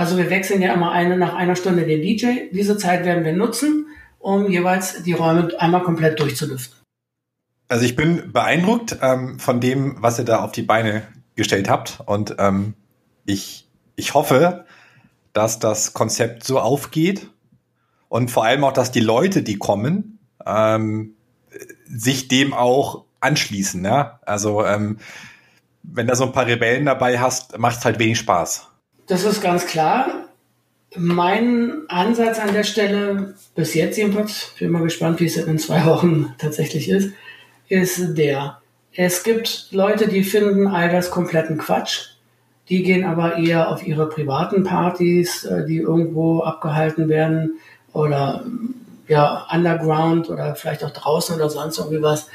Also 0.01 0.17
wir 0.17 0.31
wechseln 0.31 0.63
ja 0.63 0.73
immer 0.73 0.93
eine 0.93 1.19
nach 1.19 1.35
einer 1.35 1.57
Stunde 1.57 1.85
den 1.85 2.01
DJ. 2.01 2.49
Diese 2.53 2.79
Zeit 2.79 3.05
werden 3.05 3.23
wir 3.23 3.35
nutzen, 3.35 3.87
um 4.19 4.51
jeweils 4.51 5.03
die 5.03 5.13
Räume 5.13 5.51
einmal 5.59 5.83
komplett 5.83 6.19
durchzulüften. 6.19 6.75
Also 7.69 7.85
ich 7.85 7.97
bin 7.97 8.33
beeindruckt 8.33 8.97
ähm, 9.03 9.39
von 9.39 9.61
dem, 9.61 9.97
was 9.99 10.19
ihr 10.19 10.25
da 10.25 10.43
auf 10.43 10.53
die 10.53 10.63
Beine 10.63 11.03
gestellt 11.37 11.69
habt. 11.69 12.01
Und 12.07 12.37
ähm, 12.39 12.73
ich, 13.27 13.69
ich 13.95 14.15
hoffe, 14.15 14.65
dass 15.35 15.59
das 15.59 15.93
Konzept 15.93 16.45
so 16.45 16.59
aufgeht 16.61 17.29
und 18.09 18.31
vor 18.31 18.47
allem 18.47 18.65
auch, 18.65 18.73
dass 18.73 18.93
die 18.93 19.01
Leute, 19.01 19.43
die 19.43 19.59
kommen, 19.59 20.19
ähm, 20.47 21.13
sich 21.87 22.27
dem 22.29 22.55
auch 22.55 23.05
anschließen. 23.21 23.85
Ja? 23.85 24.19
Also 24.25 24.65
ähm, 24.65 24.97
wenn 25.83 26.07
da 26.07 26.15
so 26.15 26.25
ein 26.25 26.33
paar 26.33 26.47
Rebellen 26.47 26.87
dabei 26.87 27.19
hast, 27.19 27.59
macht 27.59 27.81
es 27.81 27.85
halt 27.85 27.99
wenig 27.99 28.19
Spaß. 28.19 28.70
Das 29.11 29.25
ist 29.25 29.40
ganz 29.40 29.66
klar. 29.66 30.29
Mein 30.96 31.83
Ansatz 31.88 32.38
an 32.38 32.53
der 32.55 32.62
Stelle, 32.62 33.35
bis 33.57 33.75
jetzt 33.75 33.99
jedenfalls, 33.99 34.53
bin 34.57 34.70
mal 34.70 34.85
gespannt, 34.85 35.18
wie 35.18 35.25
es 35.25 35.37
in 35.37 35.59
zwei 35.59 35.85
Wochen 35.85 36.33
tatsächlich 36.38 36.88
ist, 36.88 37.12
ist 37.68 38.16
der. 38.16 38.61
Es 38.94 39.25
gibt 39.25 39.73
Leute, 39.73 40.07
die 40.07 40.23
finden 40.23 40.68
all 40.68 40.90
das 40.92 41.11
kompletten 41.11 41.59
Quatsch. 41.59 42.11
Die 42.68 42.85
gehen 42.85 43.05
aber 43.05 43.37
eher 43.37 43.70
auf 43.70 43.85
ihre 43.85 44.09
privaten 44.09 44.62
Partys, 44.62 45.42
äh, 45.44 45.66
die 45.66 45.79
irgendwo 45.79 46.42
abgehalten 46.42 47.09
werden 47.09 47.59
oder 47.92 48.44
ja, 49.09 49.44
underground 49.53 50.31
oder 50.31 50.55
vielleicht 50.55 50.85
auch 50.85 50.92
draußen 50.92 51.35
oder 51.35 51.51
sonst 51.51 51.79
irgendwie 51.79 52.01
was. 52.01 52.29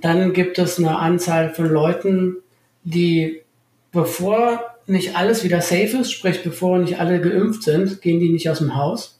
Dann 0.00 0.32
gibt 0.32 0.60
es 0.60 0.78
eine 0.78 0.96
Anzahl 0.96 1.52
von 1.52 1.66
Leuten, 1.68 2.36
die 2.84 3.42
bevor 3.90 4.73
nicht 4.86 5.16
alles 5.16 5.44
wieder 5.44 5.60
safe 5.60 5.98
ist, 5.98 6.12
sprich 6.12 6.42
bevor 6.42 6.78
nicht 6.78 7.00
alle 7.00 7.20
geimpft 7.20 7.62
sind, 7.62 8.02
gehen 8.02 8.20
die 8.20 8.30
nicht 8.30 8.48
aus 8.50 8.58
dem 8.58 8.76
Haus. 8.76 9.18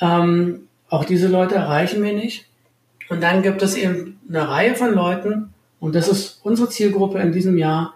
Ähm, 0.00 0.68
auch 0.88 1.04
diese 1.04 1.28
Leute 1.28 1.54
erreichen 1.54 2.02
wir 2.02 2.12
nicht. 2.12 2.46
Und 3.08 3.22
dann 3.22 3.42
gibt 3.42 3.62
es 3.62 3.76
eben 3.76 4.18
eine 4.28 4.48
Reihe 4.48 4.74
von 4.74 4.94
Leuten, 4.94 5.50
und 5.80 5.94
das 5.94 6.08
ist 6.08 6.40
unsere 6.42 6.70
Zielgruppe 6.70 7.18
in 7.18 7.32
diesem 7.32 7.58
Jahr, 7.58 7.94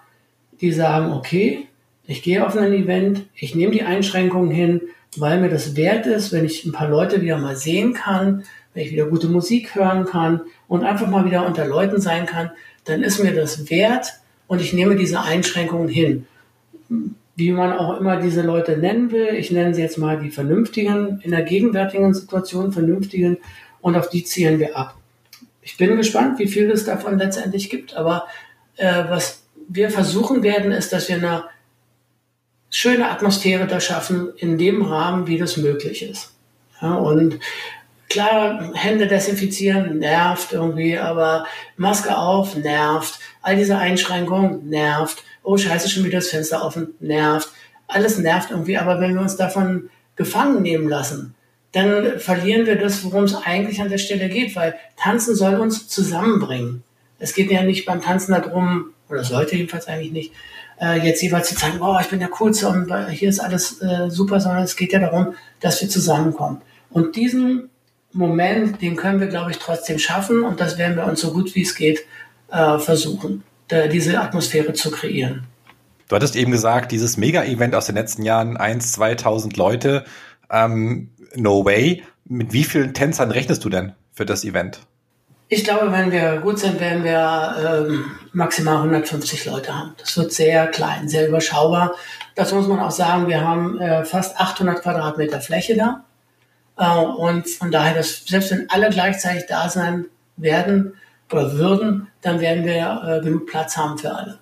die 0.60 0.72
sagen, 0.72 1.12
okay, 1.12 1.66
Ich 2.10 2.22
gehe 2.22 2.44
auf 2.44 2.56
ein 2.56 2.72
Event, 2.72 3.26
ich 3.34 3.54
nehme 3.54 3.70
die 3.70 3.82
Einschränkungen 3.82 4.50
hin, 4.50 4.80
weil 5.18 5.38
mir 5.42 5.50
das 5.50 5.76
wert 5.76 6.06
ist, 6.06 6.32
wenn 6.32 6.46
ich 6.46 6.64
ein 6.64 6.72
paar 6.72 6.88
Leute 6.88 7.20
wieder 7.20 7.36
mal 7.36 7.54
sehen 7.54 7.92
kann, 7.92 8.44
wenn 8.72 8.82
ich 8.82 8.92
wieder 8.92 9.04
gute 9.04 9.28
Musik 9.28 9.74
hören 9.74 10.06
kann 10.06 10.40
und 10.68 10.84
einfach 10.84 11.06
mal 11.06 11.26
wieder 11.26 11.46
unter 11.46 11.66
Leuten 11.66 12.00
sein 12.00 12.24
kann, 12.24 12.50
dann 12.86 13.02
ist 13.02 13.22
mir 13.22 13.34
das 13.34 13.68
wert 13.68 14.14
und 14.46 14.62
ich 14.62 14.72
nehme 14.72 14.96
diese 14.96 15.20
Einschränkungen 15.20 15.88
hin. 15.88 16.26
Wie 17.36 17.52
man 17.52 17.72
auch 17.72 18.00
immer 18.00 18.16
diese 18.16 18.42
Leute 18.42 18.76
nennen 18.76 19.12
will, 19.12 19.28
ich 19.34 19.50
nenne 19.50 19.74
sie 19.74 19.82
jetzt 19.82 19.98
mal 19.98 20.18
die 20.18 20.30
vernünftigen, 20.30 21.20
in 21.22 21.30
der 21.30 21.42
gegenwärtigen 21.42 22.12
Situation 22.14 22.72
vernünftigen 22.72 23.38
und 23.80 23.96
auf 23.96 24.08
die 24.08 24.24
zielen 24.24 24.58
wir 24.58 24.76
ab. 24.76 24.96
Ich 25.62 25.76
bin 25.76 25.96
gespannt, 25.96 26.38
wie 26.38 26.48
viel 26.48 26.70
es 26.70 26.84
davon 26.84 27.18
letztendlich 27.18 27.70
gibt, 27.70 27.94
aber 27.94 28.26
äh, 28.76 29.04
was 29.08 29.42
wir 29.68 29.90
versuchen 29.90 30.42
werden, 30.42 30.72
ist, 30.72 30.92
dass 30.92 31.08
wir 31.08 31.16
eine 31.16 31.44
schöne 32.70 33.10
Atmosphäre 33.10 33.66
da 33.66 33.80
schaffen, 33.80 34.32
in 34.36 34.58
dem 34.58 34.82
Rahmen, 34.82 35.26
wie 35.26 35.38
das 35.38 35.56
möglich 35.56 36.02
ist. 36.02 36.32
Ja, 36.80 36.94
und 36.94 37.38
klar, 38.08 38.72
Hände 38.74 39.06
desinfizieren 39.06 39.98
nervt 39.98 40.52
irgendwie, 40.52 40.98
aber 40.98 41.46
Maske 41.76 42.16
auf 42.16 42.56
nervt. 42.56 43.18
All 43.42 43.56
diese 43.56 43.78
Einschränkungen 43.78 44.68
nervt. 44.68 45.22
Oh, 45.48 45.56
scheiße, 45.56 45.88
schon 45.88 46.04
wieder 46.04 46.18
das 46.18 46.28
Fenster 46.28 46.62
offen, 46.62 46.88
nervt. 47.00 47.48
Alles 47.86 48.18
nervt 48.18 48.50
irgendwie, 48.50 48.76
aber 48.76 49.00
wenn 49.00 49.14
wir 49.14 49.22
uns 49.22 49.36
davon 49.36 49.88
gefangen 50.14 50.60
nehmen 50.60 50.90
lassen, 50.90 51.34
dann 51.72 52.20
verlieren 52.20 52.66
wir 52.66 52.76
das, 52.76 53.02
worum 53.02 53.24
es 53.24 53.34
eigentlich 53.34 53.80
an 53.80 53.88
der 53.88 53.96
Stelle 53.96 54.28
geht, 54.28 54.54
weil 54.56 54.74
Tanzen 54.98 55.34
soll 55.34 55.54
uns 55.54 55.88
zusammenbringen. 55.88 56.82
Es 57.18 57.32
geht 57.32 57.50
ja 57.50 57.62
nicht 57.62 57.86
beim 57.86 58.02
Tanzen 58.02 58.32
darum, 58.32 58.90
oder 59.08 59.24
sollte 59.24 59.56
jedenfalls 59.56 59.88
eigentlich 59.88 60.12
nicht, 60.12 60.32
äh, 60.82 60.98
jetzt 61.00 61.22
jeweils 61.22 61.48
zu 61.48 61.54
zeigen, 61.54 61.80
oh, 61.80 61.96
ich 61.98 62.08
bin 62.08 62.18
der 62.18 62.28
Coolste 62.28 62.68
und 62.68 62.92
hier 63.08 63.30
ist 63.30 63.40
alles 63.40 63.80
äh, 63.80 64.10
super, 64.10 64.40
sondern 64.40 64.64
es 64.64 64.76
geht 64.76 64.92
ja 64.92 64.98
darum, 64.98 65.34
dass 65.60 65.80
wir 65.80 65.88
zusammenkommen. 65.88 66.60
Und 66.90 67.16
diesen 67.16 67.70
Moment, 68.12 68.82
den 68.82 68.96
können 68.96 69.18
wir, 69.18 69.28
glaube 69.28 69.52
ich, 69.52 69.56
trotzdem 69.56 69.98
schaffen 69.98 70.42
und 70.42 70.60
das 70.60 70.76
werden 70.76 70.98
wir 70.98 71.06
uns 71.06 71.22
so 71.22 71.32
gut 71.32 71.54
wie 71.54 71.62
es 71.62 71.74
geht 71.74 72.04
äh, 72.50 72.78
versuchen, 72.78 73.44
diese 73.70 74.20
Atmosphäre 74.20 74.72
zu 74.72 74.90
kreieren. 74.90 75.46
Du 76.08 76.16
hattest 76.16 76.36
eben 76.36 76.50
gesagt, 76.50 76.90
dieses 76.90 77.16
Mega-Event 77.18 77.74
aus 77.74 77.86
den 77.86 77.94
letzten 77.94 78.22
Jahren, 78.22 78.56
1, 78.56 78.92
2000 78.92 79.56
Leute, 79.56 80.04
ähm, 80.50 81.10
no 81.34 81.64
way. 81.64 82.02
Mit 82.24 82.52
wie 82.52 82.64
vielen 82.64 82.94
Tänzern 82.94 83.30
rechnest 83.30 83.64
du 83.64 83.68
denn 83.68 83.92
für 84.12 84.24
das 84.24 84.44
Event? 84.44 84.80
Ich 85.50 85.64
glaube, 85.64 85.92
wenn 85.92 86.10
wir 86.10 86.40
gut 86.40 86.58
sind, 86.58 86.78
werden 86.78 87.04
wir 87.04 87.86
ähm, 87.88 88.04
maximal 88.32 88.76
150 88.76 89.46
Leute 89.46 89.74
haben. 89.74 89.94
Das 89.98 90.16
wird 90.16 90.32
sehr 90.32 90.66
klein, 90.66 91.08
sehr 91.08 91.26
überschaubar. 91.26 91.94
Das 92.34 92.52
muss 92.52 92.66
man 92.68 92.80
auch 92.80 92.90
sagen, 92.90 93.28
wir 93.28 93.40
haben 93.40 93.80
äh, 93.80 94.04
fast 94.04 94.38
800 94.38 94.82
Quadratmeter 94.82 95.40
Fläche 95.40 95.76
da. 95.76 96.04
Äh, 96.76 97.02
und 97.02 97.48
von 97.48 97.70
daher, 97.70 97.94
dass 97.94 98.26
selbst 98.26 98.50
wenn 98.50 98.68
alle 98.68 98.90
gleichzeitig 98.90 99.44
da 99.48 99.70
sein 99.70 100.06
werden 100.36 100.94
würden, 101.30 102.08
dann 102.22 102.40
werden 102.40 102.64
wir 102.64 103.02
äh, 103.06 103.24
genug 103.24 103.46
Platz 103.46 103.76
haben 103.76 103.98
für 103.98 104.14
alle. 104.14 104.38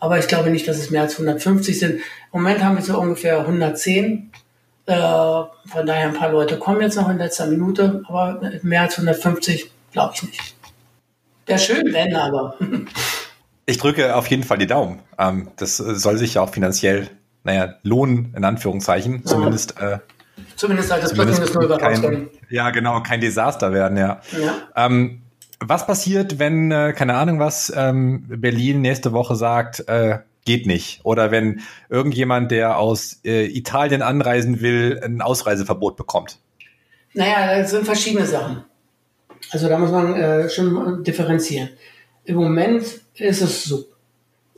Aber 0.00 0.18
ich 0.18 0.28
glaube 0.28 0.50
nicht, 0.50 0.68
dass 0.68 0.78
es 0.78 0.90
mehr 0.90 1.02
als 1.02 1.14
150 1.14 1.78
sind. 1.78 1.94
Im 1.94 2.00
Moment 2.42 2.62
haben 2.62 2.76
wir 2.76 2.82
so 2.82 2.98
ungefähr 2.98 3.40
110 3.40 4.30
äh, 4.86 4.94
von 4.94 5.86
daher 5.86 6.08
ein 6.08 6.14
paar 6.14 6.30
Leute 6.30 6.58
kommen 6.58 6.82
jetzt 6.82 6.96
noch 6.96 7.08
in 7.08 7.16
letzter 7.16 7.46
Minute, 7.46 8.02
aber 8.06 8.40
mehr 8.62 8.82
als 8.82 8.94
150 8.94 9.70
glaube 9.92 10.12
ich 10.14 10.22
nicht. 10.24 10.54
Wäre 11.46 11.58
schön, 11.58 11.92
wenn, 11.92 12.14
aber. 12.14 12.56
ich 13.66 13.78
drücke 13.78 14.14
auf 14.14 14.26
jeden 14.26 14.42
Fall 14.42 14.58
die 14.58 14.66
Daumen. 14.66 15.00
Ähm, 15.18 15.50
das 15.56 15.78
soll 15.78 16.18
sich 16.18 16.34
ja 16.34 16.42
auch 16.42 16.50
finanziell, 16.50 17.08
naja, 17.44 17.76
lohnen, 17.82 18.34
in 18.36 18.44
Anführungszeichen. 18.44 19.24
Zumindest. 19.24 19.80
Äh, 19.80 20.00
zumindest 20.56 20.92
halt 20.92 21.02
das 21.02 21.14
Plus 21.14 21.54
Null 21.54 21.78
kein, 21.78 22.28
Ja, 22.50 22.70
genau, 22.70 23.02
kein 23.02 23.20
Desaster 23.20 23.72
werden, 23.72 23.96
ja. 23.96 24.20
ja. 24.32 24.54
Ähm, 24.76 25.22
was 25.60 25.86
passiert, 25.86 26.38
wenn, 26.38 26.70
äh, 26.70 26.92
keine 26.96 27.14
Ahnung 27.14 27.38
was, 27.38 27.72
ähm, 27.74 28.24
Berlin 28.28 28.80
nächste 28.80 29.12
Woche 29.12 29.36
sagt, 29.36 29.88
äh, 29.88 30.18
geht 30.44 30.66
nicht. 30.66 31.00
Oder 31.04 31.30
wenn 31.30 31.60
irgendjemand, 31.88 32.50
der 32.50 32.78
aus 32.78 33.20
äh, 33.24 33.46
Italien 33.46 34.02
anreisen 34.02 34.60
will, 34.60 35.00
ein 35.02 35.22
Ausreiseverbot 35.22 35.96
bekommt. 35.96 36.38
Naja, 37.14 37.58
das 37.58 37.70
sind 37.70 37.86
verschiedene 37.86 38.26
Sachen. 38.26 38.64
Also 39.50 39.68
da 39.68 39.78
muss 39.78 39.90
man 39.90 40.14
äh, 40.14 40.50
schon 40.50 41.04
differenzieren. 41.04 41.70
Im 42.24 42.36
Moment 42.36 42.84
ist 43.16 43.42
es 43.42 43.64
so, 43.64 43.84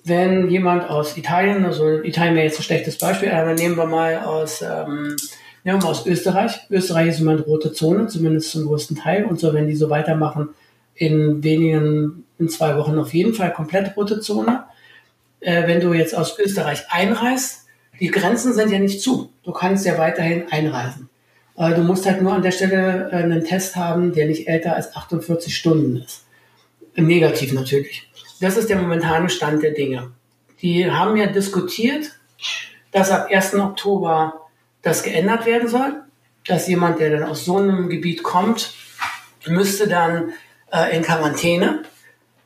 wenn 0.05 0.49
jemand 0.49 0.89
aus 0.89 1.17
Italien, 1.17 1.65
also 1.65 2.01
Italien 2.01 2.35
wäre 2.37 2.47
jetzt 2.47 2.61
ein 2.61 2.63
schlechtes 2.63 2.97
Beispiel, 2.97 3.31
aber 3.31 3.55
nehmen 3.55 3.77
wir 3.77 3.87
mal 3.87 4.19
aus, 4.19 4.63
ähm, 4.63 5.17
nehmen 5.65 5.83
wir 5.83 5.89
aus 5.89 6.07
Österreich. 6.07 6.61
Österreich 6.71 7.09
ist 7.09 7.21
immer 7.21 7.33
eine 7.33 7.43
rote 7.43 7.73
Zone, 7.73 8.07
zumindest 8.07 8.53
zum 8.53 8.67
größten 8.67 8.97
Teil. 8.97 9.25
Und 9.25 9.41
so, 9.41 9.53
wenn 9.53 9.67
die 9.67 9.75
so 9.75 9.91
weitermachen, 9.91 10.51
in 10.97 11.45
wenigen, 11.45 12.25
in 12.39 12.49
zwei 12.49 12.77
Wochen 12.77 12.99
auf 12.99 13.15
jeden 13.15 13.35
Fall 13.35 13.53
komplett 13.53 13.97
rote 13.97 14.21
Zone 14.21 14.65
äh, 15.41 15.67
wenn 15.67 15.81
du 15.81 15.93
jetzt 15.93 16.15
aus 16.15 16.39
Österreich 16.39 16.85
einreist, 16.91 17.67
die 18.01 18.11
Grenzen 18.11 18.53
sind 18.53 18.71
ja 18.71 18.79
nicht 18.79 19.01
zu. 19.01 19.33
Du 19.43 19.53
kannst 19.53 19.87
ja 19.87 19.97
weiterhin 19.97 20.51
einreisen. 20.51 21.09
Äh, 21.57 21.75
du 21.75 21.83
musst 21.83 22.07
halt 22.07 22.21
nur 22.21 22.33
an 22.33 22.43
der 22.43 22.51
Stelle 22.51 23.11
äh, 23.13 23.17
einen 23.17 23.45
Test 23.45 23.77
haben, 23.77 24.13
der 24.13 24.27
nicht 24.27 24.49
älter 24.49 24.75
als 24.75 24.95
48 24.95 25.57
Stunden 25.57 25.97
ist. 25.97 26.25
Negativ 26.97 27.53
natürlich. 27.53 28.11
Das 28.41 28.57
ist 28.57 28.69
der 28.69 28.79
momentane 28.79 29.29
Stand 29.29 29.63
der 29.63 29.73
Dinge. 29.73 30.11
Die 30.63 30.91
haben 30.91 31.17
ja 31.17 31.27
diskutiert, 31.27 32.19
dass 32.91 33.11
ab 33.11 33.29
1. 33.31 33.55
Oktober 33.55 34.47
das 34.83 35.03
geändert 35.03 35.47
werden 35.47 35.69
soll, 35.69 36.03
dass 36.47 36.69
jemand, 36.69 37.01
der 37.01 37.11
dann 37.11 37.25
aus 37.25 37.45
so 37.45 37.59
einem 37.59 37.89
Gebiet 37.89 38.23
kommt, 38.23 38.73
müsste 39.47 39.89
dann 39.89 40.33
in 40.85 41.03
Quarantäne 41.03 41.83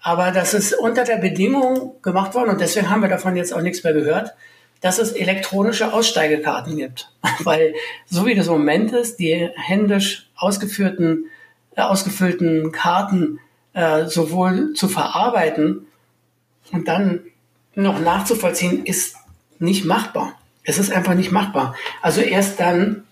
aber 0.02 0.30
das 0.30 0.54
ist 0.54 0.72
unter 0.72 1.04
der 1.04 1.16
Bedingung 1.16 2.00
gemacht 2.02 2.34
worden 2.34 2.50
und 2.50 2.60
deswegen 2.60 2.90
haben 2.90 3.02
wir 3.02 3.08
davon 3.08 3.36
jetzt 3.36 3.52
auch 3.52 3.60
nichts 3.60 3.84
mehr 3.84 3.92
gehört, 3.92 4.34
dass 4.80 4.98
es 4.98 5.12
elektronische 5.12 5.92
Aussteigekarten 5.92 6.76
gibt. 6.76 7.12
Weil 7.40 7.74
so 8.06 8.26
wie 8.26 8.34
das 8.34 8.46
Moment 8.46 8.92
ist, 8.92 9.18
die 9.18 9.50
händisch 9.54 10.30
ausgeführten, 10.36 11.26
äh, 11.76 11.82
ausgefüllten 11.82 12.72
Karten 12.72 13.40
äh, 13.74 14.06
sowohl 14.06 14.72
zu 14.72 14.88
verarbeiten 14.88 15.86
und 16.72 16.88
dann 16.88 17.20
noch 17.74 18.00
nachzuvollziehen, 18.00 18.84
ist 18.86 19.16
nicht 19.58 19.84
machbar. 19.84 20.32
Es 20.64 20.78
ist 20.78 20.90
einfach 20.90 21.14
nicht 21.14 21.30
machbar. 21.30 21.74
Also 22.00 22.22
erst 22.22 22.58
dann, 22.58 23.04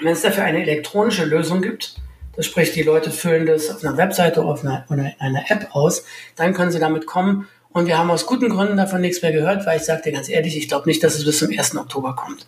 wenn 0.00 0.12
es 0.12 0.22
dafür 0.22 0.44
eine 0.44 0.62
elektronische 0.62 1.24
Lösung 1.24 1.62
gibt, 1.62 1.96
das 2.34 2.46
spricht, 2.46 2.74
die 2.74 2.82
Leute 2.82 3.10
füllen 3.10 3.46
das 3.46 3.70
auf 3.70 3.84
einer 3.84 3.96
Webseite 3.96 4.40
oder 4.40 4.52
auf 4.52 4.64
einer, 4.64 5.50
App 5.50 5.68
aus. 5.72 6.04
Dann 6.36 6.54
können 6.54 6.70
sie 6.70 6.78
damit 6.78 7.06
kommen. 7.06 7.48
Und 7.70 7.86
wir 7.86 7.98
haben 7.98 8.10
aus 8.10 8.26
guten 8.26 8.48
Gründen 8.48 8.76
davon 8.76 9.00
nichts 9.00 9.22
mehr 9.22 9.32
gehört, 9.32 9.66
weil 9.66 9.78
ich 9.78 9.84
sage 9.84 10.02
dir 10.02 10.12
ganz 10.12 10.28
ehrlich, 10.28 10.56
ich 10.56 10.68
glaube 10.68 10.88
nicht, 10.88 11.02
dass 11.02 11.14
es 11.14 11.24
bis 11.24 11.38
zum 11.38 11.50
1. 11.50 11.76
Oktober 11.76 12.14
kommt. 12.14 12.46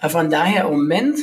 Äh, 0.00 0.08
von 0.08 0.30
daher 0.30 0.64
im 0.64 0.72
Moment, 0.72 1.18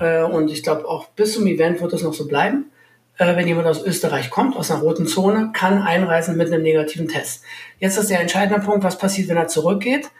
äh, 0.00 0.22
und 0.22 0.50
ich 0.50 0.62
glaube 0.62 0.86
auch 0.86 1.08
bis 1.08 1.34
zum 1.34 1.46
Event 1.46 1.80
wird 1.80 1.92
es 1.92 2.02
noch 2.02 2.14
so 2.14 2.26
bleiben, 2.26 2.70
äh, 3.18 3.36
wenn 3.36 3.46
jemand 3.46 3.68
aus 3.68 3.82
Österreich 3.84 4.30
kommt, 4.30 4.56
aus 4.56 4.70
einer 4.70 4.80
roten 4.80 5.06
Zone, 5.06 5.50
kann 5.52 5.82
einreisen 5.82 6.36
mit 6.36 6.48
einem 6.48 6.62
negativen 6.62 7.08
Test. 7.08 7.42
Jetzt 7.78 7.98
ist 7.98 8.10
der 8.10 8.20
entscheidende 8.20 8.64
Punkt, 8.64 8.82
was 8.82 8.98
passiert, 8.98 9.28
wenn 9.28 9.36
er 9.36 9.48
zurückgeht. 9.48 10.10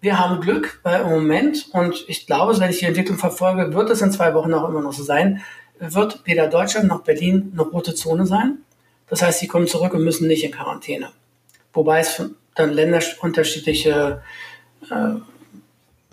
Wir 0.00 0.18
haben 0.18 0.40
Glück, 0.40 0.80
weil 0.82 1.02
im 1.02 1.10
Moment, 1.10 1.68
und 1.72 2.04
ich 2.08 2.26
glaube, 2.26 2.58
wenn 2.58 2.70
ich 2.70 2.80
die 2.80 2.86
Entwicklung 2.86 3.18
verfolge, 3.18 3.72
wird 3.72 3.88
es 3.90 4.02
in 4.02 4.10
zwei 4.10 4.34
Wochen 4.34 4.52
auch 4.52 4.68
immer 4.68 4.82
noch 4.82 4.92
so 4.92 5.04
sein, 5.04 5.42
wird 5.78 6.20
weder 6.24 6.48
Deutschland 6.48 6.88
noch 6.88 7.02
Berlin 7.02 7.50
eine 7.52 7.62
rote 7.62 7.94
Zone 7.94 8.26
sein. 8.26 8.58
Das 9.08 9.22
heißt, 9.22 9.40
sie 9.40 9.48
kommen 9.48 9.66
zurück 9.66 9.94
und 9.94 10.04
müssen 10.04 10.28
nicht 10.28 10.44
in 10.44 10.52
Quarantäne. 10.52 11.10
Wobei 11.72 12.00
es 12.00 12.22
dann 12.54 12.72
länderunterschiedliche 12.72 14.22
äh, 14.90 14.94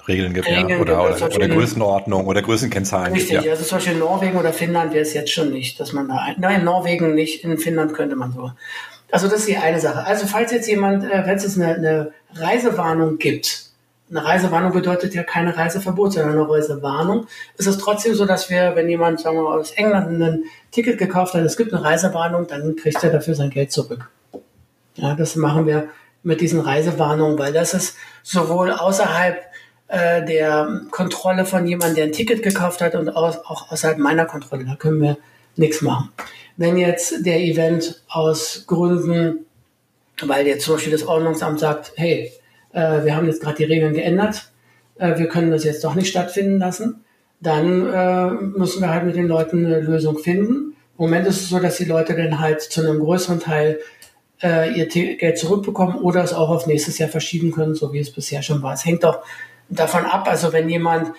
Regeln 0.08 0.34
gibt, 0.34 0.48
Regeln 0.48 0.70
ja. 0.70 0.80
oder, 0.80 1.10
gibt, 1.10 1.22
oder, 1.24 1.36
oder 1.36 1.48
Größenordnung 1.48 2.26
oder 2.26 2.42
Größenkennzahlen 2.42 3.14
Richtig, 3.14 3.32
gibt, 3.32 3.46
ja. 3.46 3.52
also 3.52 3.64
zum 3.64 3.78
Beispiel 3.78 3.94
in 3.94 4.00
Norwegen 4.00 4.38
oder 4.38 4.54
Finnland 4.54 4.92
wäre 4.94 5.04
es 5.04 5.14
jetzt 5.14 5.32
schon 5.32 5.52
nicht, 5.52 5.80
dass 5.80 5.94
man 5.94 6.08
da, 6.08 6.34
nein, 6.38 6.60
in 6.60 6.66
Norwegen 6.66 7.14
nicht, 7.14 7.44
in 7.44 7.58
Finnland 7.58 7.94
könnte 7.94 8.16
man 8.16 8.34
so. 8.34 8.52
Also 9.12 9.28
das 9.28 9.40
ist 9.40 9.50
die 9.50 9.58
eine 9.58 9.80
Sache. 9.80 10.06
Also 10.06 10.28
falls 10.28 10.52
jetzt 10.52 10.68
jemand, 10.68 11.04
äh, 11.04 11.26
wenn 11.26 11.38
es 11.38 11.56
eine, 11.58 11.76
eine 11.76 12.12
Reisewarnung 12.36 13.18
gibt, 13.18 13.69
eine 14.10 14.26
Reisewarnung 14.26 14.72
bedeutet 14.72 15.14
ja 15.14 15.24
keine 15.24 15.56
Reiseverbot, 15.56 16.14
sondern 16.14 16.34
eine 16.34 16.50
Reisewarnung. 16.50 17.28
Es 17.58 17.68
ist 17.68 17.80
trotzdem 17.80 18.16
so, 18.16 18.26
dass 18.26 18.50
wir, 18.50 18.76
wenn 18.76 18.90
jemand, 18.90 19.20
sagen 19.20 19.38
wir 19.38 19.44
mal, 19.44 19.60
aus 19.60 19.72
England 19.72 20.22
ein 20.22 20.44
Ticket 20.72 20.98
gekauft 20.98 21.36
hat, 21.36 21.44
es 21.44 21.58
gibt 21.58 21.74
eine 21.74 21.84
Reisewarnung, 21.84 22.48
dann 22.48 22.76
kriegt 22.76 23.04
er 23.04 23.12
dafür 23.12 23.36
sein 23.36 23.52
Geld 23.52 23.72
zurück. 23.72 24.10
Ja, 24.96 25.14
das 25.14 25.36
machen 25.36 25.68
wir 25.68 25.90
mit 26.24 26.42
diesen 26.42 26.60
Reisewarnungen, 26.60 27.38
weil 27.38 27.54
das 27.54 27.74
ist 27.74 27.96
sowohl 28.24 28.72
außerhalb 28.72 29.38
äh, 29.88 30.26
der 30.26 30.82
Kontrolle 30.92 31.46
von 31.46 31.66
jemandem, 31.68 31.96
der 31.96 32.04
ein 32.06 32.12
Ticket 32.12 32.44
gekauft 32.44 32.82
hat 32.82 32.96
und 32.96 33.10
aus, 33.10 33.38
auch 33.46 33.72
außerhalb 33.72 33.98
meiner 33.98 34.26
Kontrolle. 34.26 34.66
Da 34.66 34.76
können 34.76 35.02
wir 35.02 35.18
nichts 35.56 35.82
machen. 35.82 36.12
Wenn 36.58 36.78
jetzt 36.78 37.26
der 37.26 37.40
Event 37.40 38.02
aus 38.10 38.66
Gründen, 38.68 39.46
weil 40.22 40.48
jetzt 40.48 40.66
zum 40.66 40.76
Beispiel 40.76 40.92
das 40.92 41.08
Ordnungsamt 41.08 41.60
sagt, 41.60 41.94
hey, 41.96 42.34
äh, 42.74 43.04
wir 43.04 43.16
haben 43.16 43.28
jetzt 43.28 43.42
gerade 43.42 43.58
die 43.58 43.64
Regeln 43.66 43.94
geändert, 43.94 44.52
äh, 44.98 45.18
wir 45.18 45.28
können 45.28 45.52
das 45.52 45.64
jetzt 45.64 45.84
doch 45.84 45.96
nicht 45.96 46.10
stattfinden 46.10 46.60
lassen, 46.60 47.04
dann 47.42 47.88
äh, 47.88 48.32
müssen 48.58 48.82
wir 48.82 48.90
halt 48.90 49.06
mit 49.06 49.16
den 49.16 49.28
Leuten 49.28 49.66
eine 49.66 49.80
Lösung 49.80 50.18
finden. 50.18 50.76
Im 50.98 51.06
Moment 51.06 51.28
ist 51.28 51.42
es 51.42 51.50
so, 51.50 51.60
dass 51.60 51.78
die 51.78 51.86
Leute 51.86 52.16
dann 52.16 52.40
halt 52.40 52.62
zu 52.62 52.82
einem 52.82 53.00
größeren 53.00 53.40
Teil 53.40 53.80
äh, 54.42 54.78
ihr 54.78 54.88
Geld 54.88 55.38
zurückbekommen 55.38 55.96
oder 55.96 56.24
es 56.24 56.34
auch 56.34 56.50
auf 56.50 56.68
nächstes 56.68 56.98
Jahr 56.98 57.10
verschieben 57.10 57.52
können, 57.52 57.76
so 57.76 57.94
wie 57.94 58.00
es 58.00 58.12
bisher 58.12 58.42
schon 58.42 58.62
war. 58.62 58.74
Es 58.74 58.86
hängt 58.86 59.04
doch 59.04 59.24
davon 59.70 60.06
ab, 60.06 60.28
also 60.28 60.52
wenn 60.52 60.70
jemand 60.70 61.14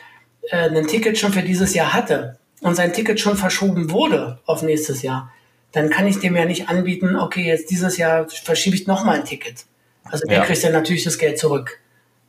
äh, 0.51 0.69
ein 0.69 0.87
Ticket 0.87 1.19
schon 1.19 1.33
für 1.33 1.43
dieses 1.43 1.75
Jahr 1.75 1.93
hatte 1.93 2.39
und 2.61 2.75
sein 2.75 2.93
Ticket 2.93 3.21
schon 3.21 3.37
verschoben 3.37 3.91
wurde 3.91 4.39
auf 4.45 4.63
nächstes 4.63 5.03
Jahr, 5.03 5.33
dann 5.73 5.89
kann 5.89 6.07
ich 6.07 6.19
dem 6.19 6.37
ja 6.37 6.45
nicht 6.45 6.69
anbieten, 6.69 7.17
okay, 7.17 7.47
jetzt 7.47 7.71
dieses 7.71 7.97
Jahr 7.97 8.29
verschiebe 8.29 8.75
ich 8.75 8.87
nochmal 8.87 9.17
ein 9.17 9.25
Ticket. 9.25 9.67
Also 10.11 10.27
der 10.27 10.39
ja. 10.39 10.45
kriegt 10.45 10.63
dann 10.63 10.73
natürlich 10.73 11.05
das 11.05 11.19
Geld 11.19 11.39
zurück. 11.39 11.79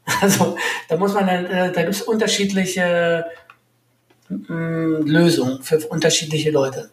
Also 0.22 0.58
da 0.90 0.98
muss 0.98 1.14
man 1.14 1.28
dann, 1.28 1.46
äh, 1.46 1.72
da 1.72 1.84
gibt 1.84 1.94
es 1.94 2.02
unterschiedliche 2.02 3.26
äh, 4.30 4.34
Lösungen 4.44 5.62
für 5.62 5.78
unterschiedliche 5.88 6.50
Leute. 6.50 6.90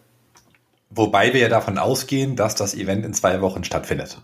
Wobei 0.91 1.32
wir 1.32 1.41
ja 1.41 1.49
davon 1.49 1.78
ausgehen, 1.78 2.36
dass 2.36 2.55
das 2.55 2.74
Event 2.74 3.07
in 3.07 3.14
zwei 3.14 3.41
Wochen 3.41 3.64
stattfindet. 3.64 4.18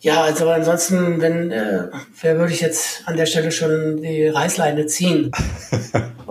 Ja, 0.00 0.22
also 0.22 0.48
ansonsten, 0.48 1.20
wenn, 1.20 1.50
äh, 1.50 1.88
wer 2.20 2.38
würde 2.38 2.52
ich 2.52 2.60
jetzt 2.62 3.02
an 3.06 3.16
der 3.16 3.26
Stelle 3.26 3.52
schon 3.52 4.00
die 4.00 4.26
Reißleine 4.26 4.86
ziehen? 4.86 5.30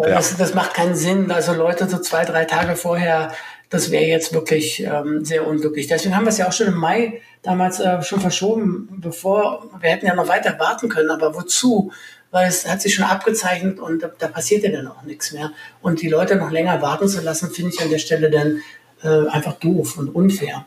Ja. 0.01 0.11
das, 0.11 0.37
das 0.37 0.53
macht 0.53 0.75
keinen 0.75 0.95
Sinn. 0.95 1.29
Also 1.29 1.53
Leute 1.53 1.89
so 1.89 1.97
zwei, 1.97 2.23
drei 2.23 2.45
Tage 2.45 2.77
vorher, 2.77 3.33
das 3.69 3.91
wäre 3.91 4.05
jetzt 4.05 4.33
wirklich 4.33 4.81
ähm, 4.81 5.25
sehr 5.25 5.45
unglücklich. 5.45 5.87
Deswegen 5.87 6.15
haben 6.15 6.23
wir 6.23 6.29
es 6.29 6.37
ja 6.37 6.47
auch 6.47 6.53
schon 6.53 6.67
im 6.67 6.77
Mai 6.77 7.19
damals 7.41 7.79
äh, 7.79 8.01
schon 8.01 8.19
verschoben, 8.19 8.89
bevor, 8.97 9.69
wir 9.79 9.89
hätten 9.89 10.05
ja 10.05 10.15
noch 10.15 10.27
weiter 10.27 10.57
warten 10.59 10.89
können, 10.89 11.09
aber 11.09 11.35
wozu? 11.35 11.91
Weil 12.31 12.47
es 12.47 12.69
hat 12.69 12.81
sich 12.81 12.93
schon 12.93 13.05
abgezeichnet 13.05 13.79
und 13.79 14.03
da, 14.03 14.11
da 14.17 14.27
passiert 14.27 14.63
ja 14.63 14.71
dann 14.71 14.87
auch 14.87 15.01
nichts 15.03 15.31
mehr. 15.31 15.51
Und 15.81 16.01
die 16.01 16.09
Leute 16.09 16.35
noch 16.35 16.51
länger 16.51 16.81
warten 16.81 17.07
zu 17.07 17.21
lassen, 17.21 17.49
finde 17.49 17.71
ich 17.73 17.81
an 17.81 17.89
der 17.89 17.97
Stelle 17.97 18.29
dann 18.29 18.61
äh, 19.03 19.29
einfach 19.29 19.53
doof 19.53 19.97
und 19.97 20.09
unfair. 20.09 20.65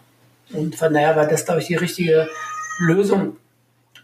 Und 0.53 0.75
von 0.77 0.93
daher 0.93 1.15
war 1.15 1.27
das, 1.27 1.45
glaube 1.45 1.61
ich, 1.61 1.69
die 1.69 1.77
richtige 1.77 2.29
Lösung. 2.79 3.37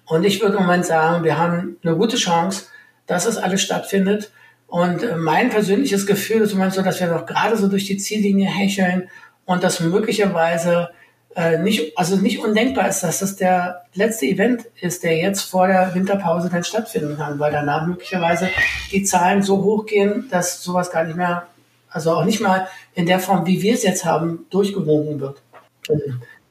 Und 0.07 0.25
ich 0.25 0.41
würde 0.41 0.57
im 0.57 0.62
Moment 0.62 0.87
sagen, 0.87 1.25
wir 1.25 1.37
haben 1.37 1.77
eine 1.83 1.97
gute 1.97 2.16
Chance, 2.16 2.66
dass 3.07 3.27
es 3.27 3.37
alles 3.37 3.61
stattfindet. 3.62 4.31
Und 4.66 5.03
äh, 5.03 5.16
mein 5.16 5.51
persönliches 5.51 6.07
Gefühl 6.07 6.43
ist 6.43 6.53
im 6.53 6.59
Moment 6.59 6.75
so, 6.75 6.83
dass 6.83 7.01
wir 7.01 7.09
doch 7.09 7.27
gerade 7.27 7.57
so 7.57 7.69
durch 7.69 7.87
die 7.87 7.97
Ziellinie 7.97 8.49
hecheln 8.49 9.11
und 9.47 9.64
dass 9.64 9.81
möglicherweise 9.81 10.91
äh, 11.39 11.59
nicht, 11.59 11.97
also 11.97 12.16
nicht 12.16 12.41
undenkbar 12.41 12.89
ist, 12.89 13.03
dass 13.03 13.20
das 13.20 13.36
der 13.36 13.84
letzte 13.95 14.26
Event 14.26 14.66
ist, 14.80 15.05
der 15.05 15.16
jetzt 15.16 15.43
vor 15.43 15.68
der 15.68 15.95
Winterpause 15.95 16.51
dann 16.51 16.64
stattfinden 16.64 17.16
kann, 17.16 17.39
weil 17.39 17.53
danach 17.53 17.86
möglicherweise 17.86 18.49
die 18.91 19.05
Zahlen 19.05 19.43
so 19.43 19.62
hoch 19.62 19.86
gehen, 19.86 20.26
dass 20.30 20.62
sowas 20.62 20.91
gar 20.91 21.05
nicht 21.05 21.16
mehr 21.16 21.47
also 21.91 22.12
auch 22.12 22.24
nicht 22.24 22.41
mal 22.41 22.68
in 22.95 23.07
der 23.07 23.18
Form, 23.18 23.47
wie 23.47 23.62
wir 23.62 23.74
es 23.74 23.82
jetzt 23.82 24.05
haben, 24.05 24.47
durchgewunken 24.51 25.20
wird. 25.20 25.41
Also, 25.89 26.03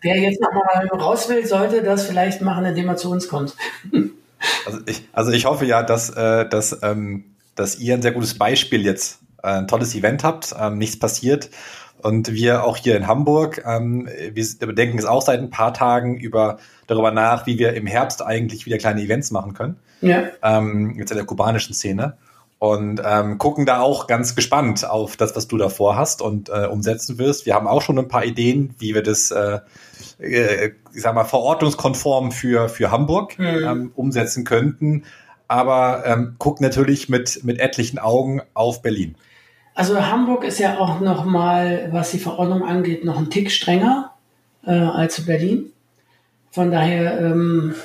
wer 0.01 0.17
jetzt 0.17 0.41
nochmal 0.41 0.88
raus 0.88 1.29
will, 1.29 1.45
sollte 1.45 1.83
das 1.83 2.05
vielleicht 2.05 2.41
machen, 2.41 2.65
indem 2.65 2.88
er 2.88 2.97
zu 2.97 3.11
uns 3.11 3.27
kommt. 3.27 3.55
Also 4.67 4.79
ich, 4.85 5.01
also 5.13 5.31
ich 5.31 5.45
hoffe 5.45 5.65
ja, 5.65 5.81
dass, 5.81 6.11
äh, 6.11 6.47
dass, 6.47 6.83
ähm, 6.83 7.23
dass 7.55 7.79
ihr 7.79 7.95
ein 7.95 8.03
sehr 8.03 8.11
gutes 8.11 8.38
Beispiel 8.38 8.85
jetzt, 8.85 9.17
äh, 9.41 9.47
ein 9.47 9.67
tolles 9.67 9.95
Event 9.95 10.23
habt, 10.23 10.53
ähm, 10.59 10.77
nichts 10.77 10.99
passiert. 10.99 11.49
Und 12.02 12.32
wir 12.32 12.64
auch 12.64 12.78
hier 12.78 12.95
in 12.95 13.08
Hamburg, 13.08 13.64
ähm, 13.66 14.08
wir 14.08 14.74
denken 14.74 14.98
jetzt 14.98 15.08
auch 15.08 15.22
seit 15.22 15.39
ein 15.39 15.50
paar 15.50 15.74
Tagen 15.74 16.18
über, 16.18 16.58
darüber 16.86 17.12
nach, 17.12 17.48
wie 17.48 17.58
wir 17.58 17.74
im 17.74 17.88
Herbst 17.88 18.24
eigentlich 18.24 18.66
wieder 18.66 18.78
kleine 18.78 19.02
Events 19.02 19.32
machen 19.32 19.54
können. 19.54 19.78
Ja. 20.02 20.26
Ähm, 20.43 20.95
jetzt 21.00 21.12
in 21.12 21.18
der 21.18 21.26
kubanischen 21.26 21.74
Szene 21.74 22.18
und 22.60 23.02
ähm, 23.06 23.38
gucken 23.38 23.66
da 23.66 23.82
auch 23.82 24.08
ganz 24.08 24.36
gespannt 24.36 24.88
auf 24.88 25.16
das, 25.16 25.36
was 25.36 25.48
du 25.48 25.58
da 25.58 25.70
vorhast 25.70 26.22
und 26.22 26.50
äh, 26.50 26.66
umsetzen 26.66 27.20
wirst. 27.20 27.45
Wir 27.45 27.54
haben 27.54 27.68
auch 27.68 27.82
schon 27.82 28.00
ein 28.00 28.08
paar 28.08 28.26
Ideen, 28.26 28.74
wie 28.80 28.95
wir 28.95 29.04
das, 29.04 29.30
äh, 29.30 29.60
äh, 30.20 30.72
ich 30.93 31.02
sag 31.02 31.14
mal, 31.14 31.24
verordnungskonform 31.24 32.32
für, 32.32 32.68
für 32.68 32.89
Hamburg 32.89 33.38
mhm. 33.38 33.45
ähm, 33.45 33.91
umsetzen 33.95 34.43
könnten. 34.43 35.04
Aber 35.48 36.04
ähm, 36.06 36.36
gucken 36.39 36.66
natürlich 36.66 37.10
mit, 37.10 37.43
mit 37.43 37.60
etlichen 37.60 38.00
Augen 38.00 38.41
auf 38.54 38.82
Berlin. 38.82 39.16
Also 39.78 40.03
Hamburg 40.03 40.43
ist 40.43 40.57
ja 40.57 40.80
auch 40.80 41.01
noch 41.01 41.23
mal, 41.23 41.89
was 41.91 42.09
die 42.09 42.17
Verordnung 42.17 42.63
angeht, 42.63 43.05
noch 43.05 43.19
ein 43.19 43.30
Tick 43.30 43.51
strenger 43.51 44.11
äh, 44.65 44.71
als 44.71 45.23
Berlin. 45.23 45.71
Von 46.49 46.71
daher 46.71 47.21
ähm, 47.21 47.75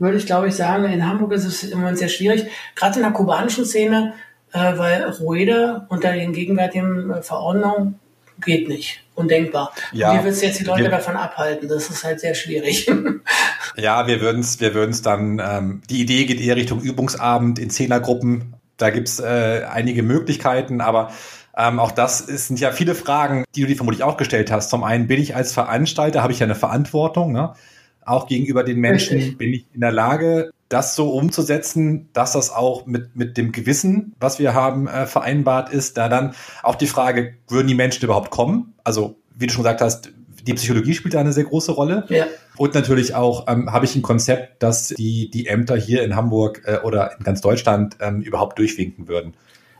würde 0.00 0.16
ich, 0.16 0.26
glaube 0.26 0.48
ich, 0.48 0.56
sagen, 0.56 0.84
in 0.86 1.06
Hamburg 1.06 1.30
ist 1.30 1.44
es 1.44 1.62
im 1.62 1.78
Moment 1.78 1.98
sehr 1.98 2.08
schwierig, 2.08 2.46
gerade 2.74 2.96
in 2.96 3.02
der 3.02 3.12
kubanischen 3.12 3.64
Szene, 3.64 4.14
äh, 4.52 4.76
weil 4.76 5.04
Rueda 5.20 5.86
unter 5.90 6.12
den 6.12 6.32
gegenwärtigen 6.32 7.12
äh, 7.12 7.22
Verordnungen 7.22 8.00
geht 8.40 8.66
nicht. 8.66 9.04
Undenkbar. 9.14 9.72
Ja, 9.92 10.18
wie 10.18 10.24
willst 10.24 10.42
du 10.42 10.46
jetzt 10.46 10.58
die 10.58 10.64
Leute 10.64 10.82
wir, 10.82 10.90
davon 10.90 11.14
abhalten? 11.14 11.68
Das 11.68 11.88
ist 11.88 12.02
halt 12.02 12.18
sehr 12.18 12.34
schwierig. 12.34 12.90
ja, 13.76 14.08
wir 14.08 14.20
würden 14.20 14.40
es 14.40 14.58
wir 14.58 14.74
würden's 14.74 15.02
dann, 15.02 15.38
ähm, 15.38 15.82
die 15.88 16.00
Idee 16.00 16.24
geht 16.24 16.40
eher 16.40 16.56
Richtung 16.56 16.80
Übungsabend 16.80 17.60
in 17.60 17.70
Zehnergruppen. 17.70 18.54
Da 18.82 18.90
gibt's 18.90 19.18
äh, 19.18 19.62
einige 19.70 20.02
Möglichkeiten, 20.02 20.80
aber 20.80 21.10
ähm, 21.56 21.78
auch 21.78 21.92
das 21.92 22.18
sind 22.18 22.60
ja 22.60 22.72
viele 22.72 22.94
Fragen, 22.94 23.44
die 23.54 23.62
du 23.62 23.66
dir 23.66 23.76
vermutlich 23.76 24.02
auch 24.02 24.16
gestellt 24.16 24.50
hast. 24.50 24.70
Zum 24.70 24.84
einen 24.84 25.06
bin 25.06 25.20
ich 25.20 25.36
als 25.36 25.52
Veranstalter, 25.52 26.22
habe 26.22 26.32
ich 26.32 26.38
ja 26.38 26.46
eine 26.46 26.54
Verantwortung. 26.54 27.32
Ne? 27.32 27.54
auch 28.04 28.26
gegenüber 28.26 28.64
den 28.64 28.80
Menschen 28.80 29.16
Richtig. 29.16 29.38
bin 29.38 29.52
ich 29.52 29.66
in 29.72 29.80
der 29.80 29.92
Lage, 29.92 30.50
das 30.68 30.96
so 30.96 31.10
umzusetzen, 31.10 32.08
dass 32.12 32.32
das 32.32 32.50
auch 32.50 32.86
mit, 32.86 33.14
mit 33.14 33.36
dem 33.36 33.52
Gewissen, 33.52 34.14
was 34.18 34.38
wir 34.38 34.54
haben, 34.54 34.88
äh, 34.88 35.06
vereinbart 35.06 35.70
ist. 35.70 35.98
Da 35.98 36.08
dann 36.08 36.34
auch 36.62 36.76
die 36.76 36.86
Frage, 36.86 37.34
würden 37.48 37.68
die 37.68 37.74
Menschen 37.74 38.04
überhaupt 38.04 38.30
kommen? 38.30 38.74
Also, 38.82 39.16
wie 39.34 39.46
du 39.46 39.52
schon 39.52 39.62
gesagt 39.62 39.80
hast, 39.80 40.10
die 40.42 40.54
Psychologie 40.54 40.94
spielt 40.94 41.14
da 41.14 41.20
eine 41.20 41.32
sehr 41.32 41.44
große 41.44 41.72
Rolle. 41.72 42.04
Ja. 42.08 42.26
Und 42.56 42.74
natürlich 42.74 43.14
auch 43.14 43.46
ähm, 43.48 43.72
habe 43.72 43.84
ich 43.84 43.96
ein 43.96 44.02
Konzept, 44.02 44.62
dass 44.62 44.88
die, 44.88 45.30
die 45.30 45.46
Ämter 45.46 45.76
hier 45.76 46.02
in 46.02 46.16
Hamburg 46.16 46.62
äh, 46.64 46.78
oder 46.78 47.16
in 47.18 47.24
ganz 47.24 47.40
Deutschland 47.40 47.96
ähm, 48.00 48.20
überhaupt 48.20 48.58
durchwinken 48.58 49.08
würden. 49.08 49.34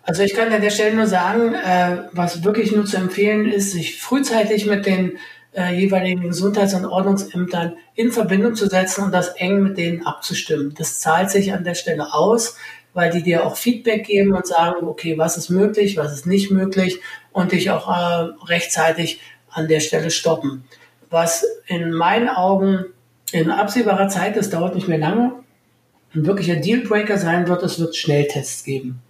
Also 0.05 0.23
ich 0.23 0.35
kann 0.35 0.53
an 0.53 0.63
der 0.63 0.71
Stelle 0.71 0.97
nur 0.97 1.07
sagen, 1.07 1.55
äh, 1.55 2.09
was 2.13 2.43
wirklich 2.43 2.73
nur 2.73 2.87
zu 2.87 2.97
empfehlen 2.97 3.47
ist, 3.51 3.73
sich 3.73 4.01
frühzeitig 4.01 4.67
mit 4.67 4.85
den 4.87 5.19
äh, 5.55 5.75
jeweiligen 5.75 6.23
Gesundheits- 6.23 6.75
und 6.75 6.87
Ordnungsämtern 6.87 7.75
in 7.95 8.11
Verbindung 8.11 8.55
zu 8.55 8.69
setzen 8.69 9.05
und 9.05 9.13
das 9.13 9.29
eng 9.29 9.63
mit 9.63 9.79
denen 9.79 10.05
abzustimmen. 10.05 10.75
Das 10.77 10.99
zahlt 10.99 11.31
sich 11.31 11.53
an 11.53 11.63
der 11.63 11.75
Stelle 11.75 12.13
aus, 12.15 12.57
weil 12.95 13.11
die 13.11 13.23
dir 13.23 13.47
auch 13.47 13.57
Feedback 13.57 14.07
geben 14.07 14.33
und 14.33 14.47
sagen, 14.47 14.87
okay, 14.87 15.19
was 15.19 15.37
ist 15.37 15.51
möglich, 15.51 15.97
was 15.97 16.13
ist 16.13 16.27
nicht 16.27 16.51
möglich 16.51 17.01
und 17.33 17.53
dich 17.53 17.71
auch 17.71 17.89
äh, 17.89 18.33
rechtzeitig 18.47 19.21
an 19.53 19.69
der 19.69 19.81
Stelle 19.81 20.11
stoppen. 20.11 20.65
Was 21.11 21.45
in 21.67 21.93
meinen 21.93 22.29
Augen 22.29 22.87
in 23.33 23.51
absehbarer 23.51 24.09
Zeit, 24.09 24.37
das 24.37 24.51
dauert 24.51 24.75
nicht 24.75 24.89
mehr 24.89 24.99
lange, 24.99 25.33
ein 26.15 26.27
wirklicher 26.27 26.57
Dealbreaker 26.57 27.19
sein 27.19 27.49
wird, 27.49 27.63
es 27.63 27.79
wird 27.79 27.97
Schnelltests 27.97 28.65
geben. 28.65 29.01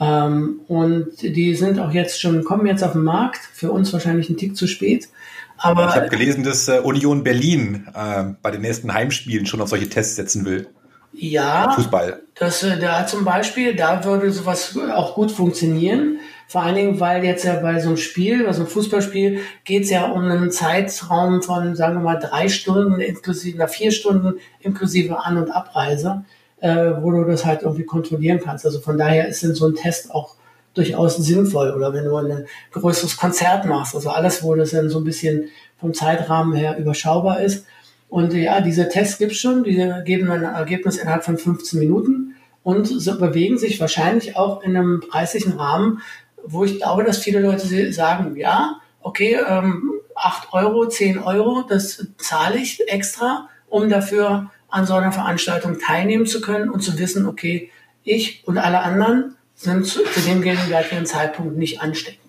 Ähm, 0.00 0.60
und 0.68 1.22
die 1.22 1.54
sind 1.54 1.78
auch 1.78 1.92
jetzt 1.92 2.20
schon, 2.20 2.44
kommen 2.44 2.66
jetzt 2.66 2.82
auf 2.82 2.92
den 2.92 3.04
Markt, 3.04 3.40
für 3.52 3.70
uns 3.70 3.92
wahrscheinlich 3.92 4.28
ein 4.28 4.36
Tick 4.36 4.56
zu 4.56 4.66
spät. 4.66 5.08
Aber 5.56 5.88
ich 5.88 5.94
habe 5.94 6.08
gelesen, 6.08 6.42
dass 6.42 6.68
äh, 6.68 6.80
Union 6.80 7.22
Berlin 7.22 7.86
äh, 7.94 8.24
bei 8.42 8.50
den 8.50 8.60
nächsten 8.60 8.92
Heimspielen 8.92 9.46
schon 9.46 9.60
auf 9.60 9.68
solche 9.68 9.88
Tests 9.88 10.16
setzen 10.16 10.44
will. 10.44 10.68
Ja, 11.12 11.70
Fußball. 11.70 12.22
Das, 12.34 12.62
äh, 12.64 12.78
da 12.78 13.06
zum 13.06 13.24
Beispiel, 13.24 13.76
da 13.76 14.04
würde 14.04 14.32
sowas 14.32 14.76
auch 14.76 15.14
gut 15.14 15.30
funktionieren. 15.30 16.13
Vor 16.46 16.62
allen 16.62 16.74
Dingen, 16.74 17.00
weil 17.00 17.24
jetzt 17.24 17.44
ja 17.44 17.54
bei 17.60 17.80
so 17.80 17.88
einem 17.88 17.96
Spiel, 17.96 18.44
bei 18.44 18.52
so 18.52 18.62
einem 18.62 18.70
Fußballspiel, 18.70 19.40
geht 19.64 19.84
es 19.84 19.90
ja 19.90 20.06
um 20.06 20.24
einen 20.24 20.50
Zeitraum 20.50 21.42
von, 21.42 21.74
sagen 21.74 21.96
wir 21.96 22.02
mal, 22.02 22.18
drei 22.18 22.48
Stunden, 22.48 23.00
inklusive, 23.00 23.56
na, 23.58 23.66
vier 23.66 23.90
Stunden 23.90 24.34
inklusive 24.60 25.24
An- 25.24 25.38
und 25.38 25.50
Abreise, 25.50 26.24
äh, 26.60 26.92
wo 27.00 27.10
du 27.10 27.24
das 27.24 27.44
halt 27.44 27.62
irgendwie 27.62 27.84
kontrollieren 27.84 28.40
kannst. 28.42 28.64
Also 28.64 28.80
von 28.80 28.98
daher 28.98 29.28
ist 29.28 29.42
denn 29.42 29.54
so 29.54 29.66
ein 29.66 29.74
Test 29.74 30.12
auch 30.12 30.36
durchaus 30.74 31.16
sinnvoll. 31.16 31.72
Oder 31.72 31.92
wenn 31.92 32.04
du 32.04 32.16
ein 32.16 32.46
größeres 32.72 33.16
Konzert 33.16 33.64
machst, 33.64 33.94
also 33.94 34.10
alles, 34.10 34.42
wo 34.42 34.54
das 34.54 34.70
dann 34.70 34.90
so 34.90 34.98
ein 34.98 35.04
bisschen 35.04 35.48
vom 35.78 35.94
Zeitrahmen 35.94 36.54
her 36.54 36.76
überschaubar 36.78 37.40
ist. 37.40 37.66
Und 38.08 38.32
ja, 38.32 38.60
diese 38.60 38.88
Tests 38.88 39.18
gibt's 39.18 39.38
schon, 39.38 39.64
die 39.64 39.92
geben 40.04 40.30
ein 40.30 40.44
Ergebnis 40.44 40.98
innerhalb 40.98 41.24
von 41.24 41.38
15 41.38 41.80
Minuten 41.80 42.34
und 42.62 42.86
so 42.86 43.18
bewegen 43.18 43.58
sich 43.58 43.78
wahrscheinlich 43.78 44.36
auch 44.36 44.62
in 44.62 44.76
einem 44.76 45.00
preislichen 45.00 45.52
Rahmen, 45.52 46.00
wo 46.46 46.64
ich 46.64 46.78
glaube, 46.78 47.04
dass 47.04 47.18
viele 47.18 47.40
Leute 47.40 47.92
sagen, 47.92 48.36
ja, 48.36 48.80
okay, 49.00 49.38
ähm, 49.46 49.92
8 50.14 50.52
Euro, 50.52 50.86
10 50.86 51.18
Euro, 51.18 51.62
das 51.68 52.06
zahle 52.18 52.58
ich 52.58 52.88
extra, 52.88 53.48
um 53.68 53.88
dafür 53.88 54.50
an 54.68 54.86
so 54.86 54.94
einer 54.94 55.12
Veranstaltung 55.12 55.78
teilnehmen 55.78 56.26
zu 56.26 56.40
können 56.40 56.70
und 56.70 56.80
zu 56.80 56.98
wissen, 56.98 57.26
okay, 57.26 57.70
ich 58.02 58.46
und 58.46 58.58
alle 58.58 58.80
anderen 58.80 59.36
sind 59.54 59.86
zu, 59.86 60.04
zu 60.04 60.20
dem 60.20 60.42
gegenwärtigen 60.42 61.06
Zeitpunkt 61.06 61.56
nicht 61.56 61.80
ansteckend. 61.80 62.20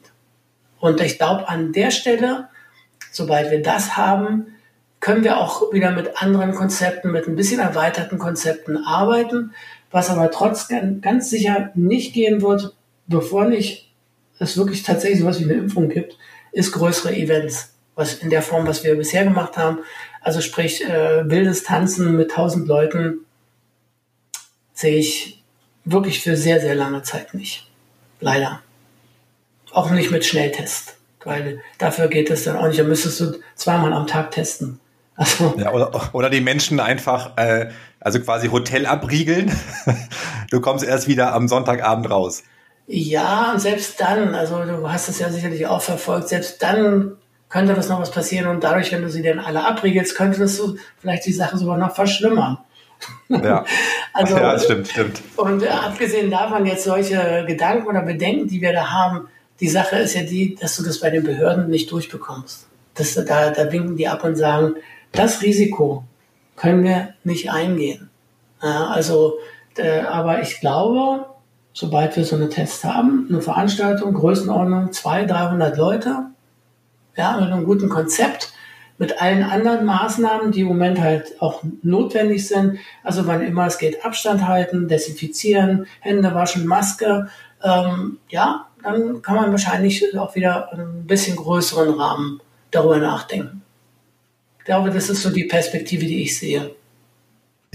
Und 0.80 1.01
ich 1.01 1.18
glaube, 1.18 1.49
an 1.49 1.74
der 1.74 1.91
Stelle, 1.91 2.49
sobald 3.11 3.51
wir 3.51 3.61
das 3.61 3.97
haben, 3.97 4.47
können 4.99 5.24
wir 5.24 5.38
auch 5.38 5.72
wieder 5.74 5.91
mit 5.91 6.22
anderen 6.22 6.53
Konzepten, 6.53 7.11
mit 7.11 7.28
ein 7.28 7.36
bisschen 7.36 7.59
erweiterten 7.59 8.18
Konzepten 8.18 8.78
arbeiten. 8.78 9.53
Was 9.91 10.09
aber 10.09 10.32
trotzdem 10.32 11.01
ganz 11.01 11.30
sicher 11.30 11.72
nicht 11.76 12.13
gehen 12.13 12.41
wird, 12.41 12.76
bevor 13.07 13.45
nicht 13.45 13.91
es 14.39 14.57
wirklich 14.57 14.83
tatsächlich 14.83 15.19
sowas 15.19 15.39
wie 15.39 15.45
eine 15.45 15.53
Impfung 15.53 15.89
gibt, 15.89 16.17
ist 16.51 16.71
größere 16.71 17.15
Events, 17.15 17.73
was 17.95 18.15
in 18.15 18.29
der 18.29 18.41
Form, 18.41 18.67
was 18.67 18.83
wir 18.83 18.95
bisher 18.95 19.23
gemacht 19.23 19.57
haben. 19.57 19.79
Also 20.21 20.41
sprich, 20.41 20.83
äh, 20.83 21.29
wildes 21.29 21.63
Tanzen 21.63 22.15
mit 22.17 22.31
tausend 22.31 22.67
Leuten 22.67 23.19
sehe 24.73 24.97
ich 24.97 25.43
wirklich 25.86 26.21
für 26.21 26.36
sehr, 26.36 26.59
sehr 26.59 26.75
lange 26.75 27.03
Zeit 27.03 27.33
nicht. 27.33 27.69
Leider. 28.19 28.61
Auch 29.71 29.91
nicht 29.91 30.11
mit 30.11 30.25
Schnelltest. 30.25 30.95
Weil 31.23 31.61
dafür 31.79 32.07
geht 32.07 32.29
es 32.29 32.43
dann 32.43 32.57
auch 32.57 32.67
nicht. 32.67 32.79
Da 32.79 32.83
müsstest 32.83 33.19
du 33.19 33.39
zweimal 33.55 33.93
am 33.93 34.07
Tag 34.07 34.31
testen. 34.31 34.79
Also. 35.15 35.55
Ja, 35.57 35.71
oder, 35.71 36.13
oder 36.13 36.29
die 36.29 36.41
Menschen 36.41 36.79
einfach, 36.79 37.38
äh, 37.38 37.69
also 37.99 38.19
quasi 38.19 38.49
Hotel 38.49 38.86
abriegeln. 38.86 39.51
du 40.51 40.61
kommst 40.61 40.86
erst 40.86 41.07
wieder 41.07 41.33
am 41.33 41.47
Sonntagabend 41.47 42.09
raus. 42.09 42.43
Ja, 42.88 43.51
und 43.51 43.59
selbst 43.59 43.99
dann, 43.99 44.36
also 44.36 44.63
du 44.63 44.91
hast 44.91 45.09
es 45.09 45.19
ja 45.19 45.29
sicherlich 45.29 45.65
auch 45.65 45.81
verfolgt, 45.81 46.29
selbst 46.29 46.61
dann 46.61 47.17
könnte 47.49 47.73
das 47.73 47.89
noch 47.89 47.99
was 47.99 48.11
passieren 48.11 48.47
und 48.47 48.63
dadurch, 48.63 48.91
wenn 48.91 49.01
du 49.01 49.09
sie 49.09 49.23
dann 49.23 49.39
alle 49.39 49.65
abriegelst, 49.65 50.15
könnte 50.15 50.39
das 50.39 50.57
so 50.57 50.75
vielleicht 50.99 51.25
die 51.25 51.33
Sache 51.33 51.57
sogar 51.57 51.77
noch 51.77 51.95
verschlimmern. 51.95 52.57
Ja, 53.29 53.65
also, 54.13 54.38
ja 54.38 54.59
stimmt, 54.59 54.88
stimmt. 54.88 55.21
Und 55.36 55.63
äh, 55.63 55.69
abgesehen 55.69 56.29
davon 56.29 56.65
jetzt 56.65 56.83
solche 56.83 57.45
Gedanken 57.47 57.88
oder 57.88 58.01
Bedenken, 58.01 58.47
die 58.47 58.61
wir 58.61 58.73
da 58.73 58.91
haben, 58.91 59.27
die 59.59 59.67
Sache 59.67 59.97
ist 59.97 60.13
ja 60.15 60.23
die, 60.23 60.55
dass 60.55 60.75
du 60.75 60.83
das 60.83 60.99
bei 60.99 61.09
den 61.09 61.23
Behörden 61.23 61.69
nicht 61.69 61.91
durchbekommst. 61.91 62.67
Das, 62.93 63.13
da, 63.13 63.49
da 63.49 63.71
winken 63.71 63.97
die 63.97 64.07
ab 64.07 64.23
und 64.23 64.36
sagen, 64.36 64.75
das 65.11 65.41
Risiko 65.41 66.03
können 66.55 66.83
wir 66.83 67.13
nicht 67.23 67.51
eingehen. 67.51 68.09
Ja, 68.61 68.88
also, 68.88 69.38
äh, 69.77 70.01
aber 70.01 70.41
ich 70.41 70.59
glaube, 70.59 71.25
sobald 71.76 72.15
wir 72.15 72.23
so 72.23 72.38
eine 72.38 72.49
Tests 72.49 72.84
haben, 72.86 73.28
eine 73.30 73.41
Veranstaltung, 73.41 74.13
Größenordnung 74.13 74.93
200, 74.93 75.30
300 75.30 75.78
Leute, 75.78 76.28
ja, 77.17 77.38
mit 77.39 77.51
einem 77.51 77.65
guten 77.65 77.89
Konzept, 77.89 78.53
mit 78.97 79.21
allen 79.21 79.43
anderen 79.43 79.86
Maßnahmen, 79.86 80.53
die 80.53 80.61
im 80.61 80.67
Moment 80.67 81.01
halt 81.01 81.41
auch 81.41 81.63
notwendig 81.84 82.47
sind. 82.47 82.80
Also 83.03 83.28
wann 83.28 83.45
immer 83.45 83.67
es 83.67 83.78
geht, 83.78 84.05
Abstand 84.05 84.47
halten, 84.47 84.88
desinfizieren, 84.88 85.86
Hände 85.99 86.34
waschen, 86.34 86.65
Maske. 86.65 87.28
Ähm, 87.61 88.19
ja, 88.30 88.67
dann 88.82 89.21
kann 89.21 89.36
man 89.36 89.51
wahrscheinlich 89.51 90.17
auch 90.17 90.34
wieder 90.36 90.71
ein 90.71 91.05
bisschen 91.05 91.36
größeren 91.36 91.89
Rahmen 91.89 92.39
darüber 92.71 92.99
nachdenken. 92.99 93.63
Ich 94.59 94.65
glaube, 94.65 94.91
das 94.91 95.09
ist 95.09 95.21
so 95.21 95.30
die 95.30 95.43
Perspektive, 95.43 96.05
die 96.05 96.23
ich 96.23 96.39
sehe. 96.39 96.71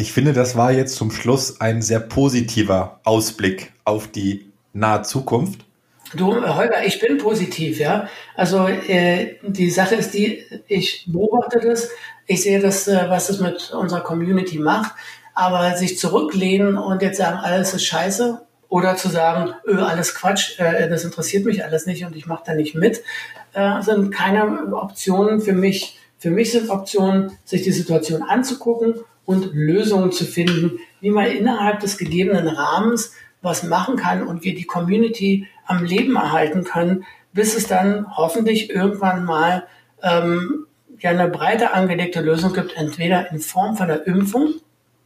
Ich 0.00 0.14
finde, 0.14 0.32
das 0.32 0.56
war 0.56 0.72
jetzt 0.72 0.96
zum 0.96 1.10
Schluss 1.10 1.60
ein 1.60 1.82
sehr 1.82 2.00
positiver 2.00 3.00
Ausblick 3.04 3.74
auf 3.84 4.08
die 4.08 4.50
nahe 4.72 5.02
Zukunft. 5.02 5.66
Du, 6.14 6.34
Holger, 6.34 6.86
ich 6.86 7.00
bin 7.00 7.18
positiv, 7.18 7.78
ja. 7.78 8.08
Also 8.34 8.66
äh, 8.66 9.34
die 9.42 9.68
Sache 9.68 9.96
ist 9.96 10.14
die, 10.14 10.42
ich 10.68 11.04
beobachte 11.06 11.60
das, 11.60 11.90
ich 12.26 12.42
sehe 12.42 12.60
das, 12.60 12.88
äh, 12.88 13.10
was 13.10 13.28
es 13.28 13.40
mit 13.40 13.72
unserer 13.72 14.00
Community 14.00 14.58
macht, 14.58 14.92
aber 15.34 15.76
sich 15.76 15.98
zurücklehnen 15.98 16.78
und 16.78 17.02
jetzt 17.02 17.18
sagen, 17.18 17.36
alles 17.36 17.74
ist 17.74 17.84
scheiße 17.84 18.40
oder 18.70 18.96
zu 18.96 19.10
sagen, 19.10 19.52
öh, 19.66 19.82
alles 19.82 20.14
Quatsch, 20.14 20.58
äh, 20.58 20.88
das 20.88 21.04
interessiert 21.04 21.44
mich 21.44 21.62
alles 21.62 21.84
nicht 21.84 22.06
und 22.06 22.16
ich 22.16 22.24
mache 22.24 22.44
da 22.46 22.54
nicht 22.54 22.74
mit, 22.74 23.02
äh, 23.52 23.82
sind 23.82 24.12
keine 24.12 24.74
Optionen 24.74 25.42
für 25.42 25.52
mich. 25.52 25.98
Für 26.18 26.30
mich 26.30 26.52
sind 26.52 26.70
Optionen, 26.70 27.32
sich 27.44 27.62
die 27.62 27.72
Situation 27.72 28.22
anzugucken 28.22 28.94
und 29.30 29.54
Lösungen 29.54 30.10
zu 30.10 30.24
finden, 30.24 30.80
wie 31.00 31.10
man 31.10 31.26
innerhalb 31.26 31.78
des 31.78 31.98
gegebenen 31.98 32.48
Rahmens 32.48 33.12
was 33.42 33.62
machen 33.62 33.94
kann 33.94 34.26
und 34.26 34.42
wir 34.42 34.56
die 34.56 34.64
Community 34.64 35.46
am 35.66 35.84
Leben 35.84 36.16
erhalten 36.16 36.64
können, 36.64 37.04
bis 37.32 37.56
es 37.56 37.68
dann 37.68 38.06
hoffentlich 38.16 38.70
irgendwann 38.70 39.24
mal 39.24 39.68
ähm, 40.02 40.66
ja 40.98 41.10
eine 41.10 41.28
breiter 41.28 41.74
angelegte 41.74 42.20
Lösung 42.20 42.52
gibt, 42.52 42.76
entweder 42.76 43.30
in 43.30 43.38
Form 43.38 43.76
von 43.76 43.86
der 43.86 44.04
Impfung 44.08 44.54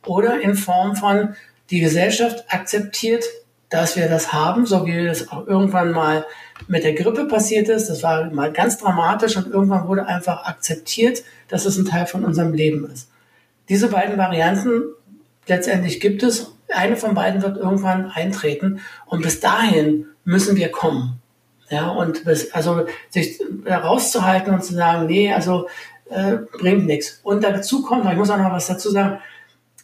oder 0.06 0.40
in 0.40 0.54
Form 0.54 0.96
von 0.96 1.36
die 1.68 1.80
Gesellschaft 1.80 2.46
akzeptiert, 2.48 3.24
dass 3.68 3.94
wir 3.94 4.08
das 4.08 4.32
haben, 4.32 4.64
so 4.64 4.86
wie 4.86 5.04
das 5.04 5.28
auch 5.28 5.46
irgendwann 5.46 5.92
mal 5.92 6.24
mit 6.66 6.82
der 6.82 6.94
Grippe 6.94 7.26
passiert 7.26 7.68
ist. 7.68 7.90
Das 7.90 8.02
war 8.02 8.30
mal 8.30 8.52
ganz 8.52 8.78
dramatisch 8.78 9.36
und 9.36 9.48
irgendwann 9.48 9.86
wurde 9.86 10.06
einfach 10.06 10.46
akzeptiert, 10.46 11.24
dass 11.48 11.66
es 11.66 11.76
ein 11.76 11.84
Teil 11.84 12.06
von 12.06 12.24
unserem 12.24 12.54
Leben 12.54 12.90
ist. 12.90 13.10
Diese 13.68 13.88
beiden 13.88 14.18
Varianten 14.18 14.82
letztendlich 15.46 16.00
gibt 16.00 16.22
es 16.22 16.54
eine 16.68 16.96
von 16.96 17.14
beiden 17.14 17.42
wird 17.42 17.56
irgendwann 17.56 18.10
eintreten 18.10 18.80
und 19.06 19.22
bis 19.22 19.40
dahin 19.40 20.06
müssen 20.24 20.56
wir 20.56 20.70
kommen. 20.70 21.20
Ja, 21.70 21.88
und 21.88 22.24
bis, 22.24 22.52
also 22.52 22.86
sich 23.08 23.40
herauszuhalten 23.64 24.52
und 24.52 24.64
zu 24.64 24.74
sagen, 24.74 25.06
nee, 25.06 25.32
also 25.32 25.68
äh, 26.10 26.36
bringt 26.58 26.86
nichts. 26.86 27.20
Und 27.22 27.42
dazu 27.42 27.82
kommt, 27.82 28.10
ich 28.10 28.16
muss 28.16 28.30
auch 28.30 28.38
noch 28.38 28.52
was 28.52 28.66
dazu 28.66 28.90
sagen, 28.90 29.18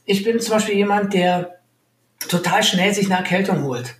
ich 0.04 0.22
bin 0.24 0.40
zum 0.40 0.54
Beispiel 0.54 0.74
jemand, 0.74 1.14
der 1.14 1.58
total 2.28 2.62
schnell 2.62 2.92
sich 2.92 3.06
eine 3.06 3.16
Erkältung 3.16 3.64
holt. 3.64 3.94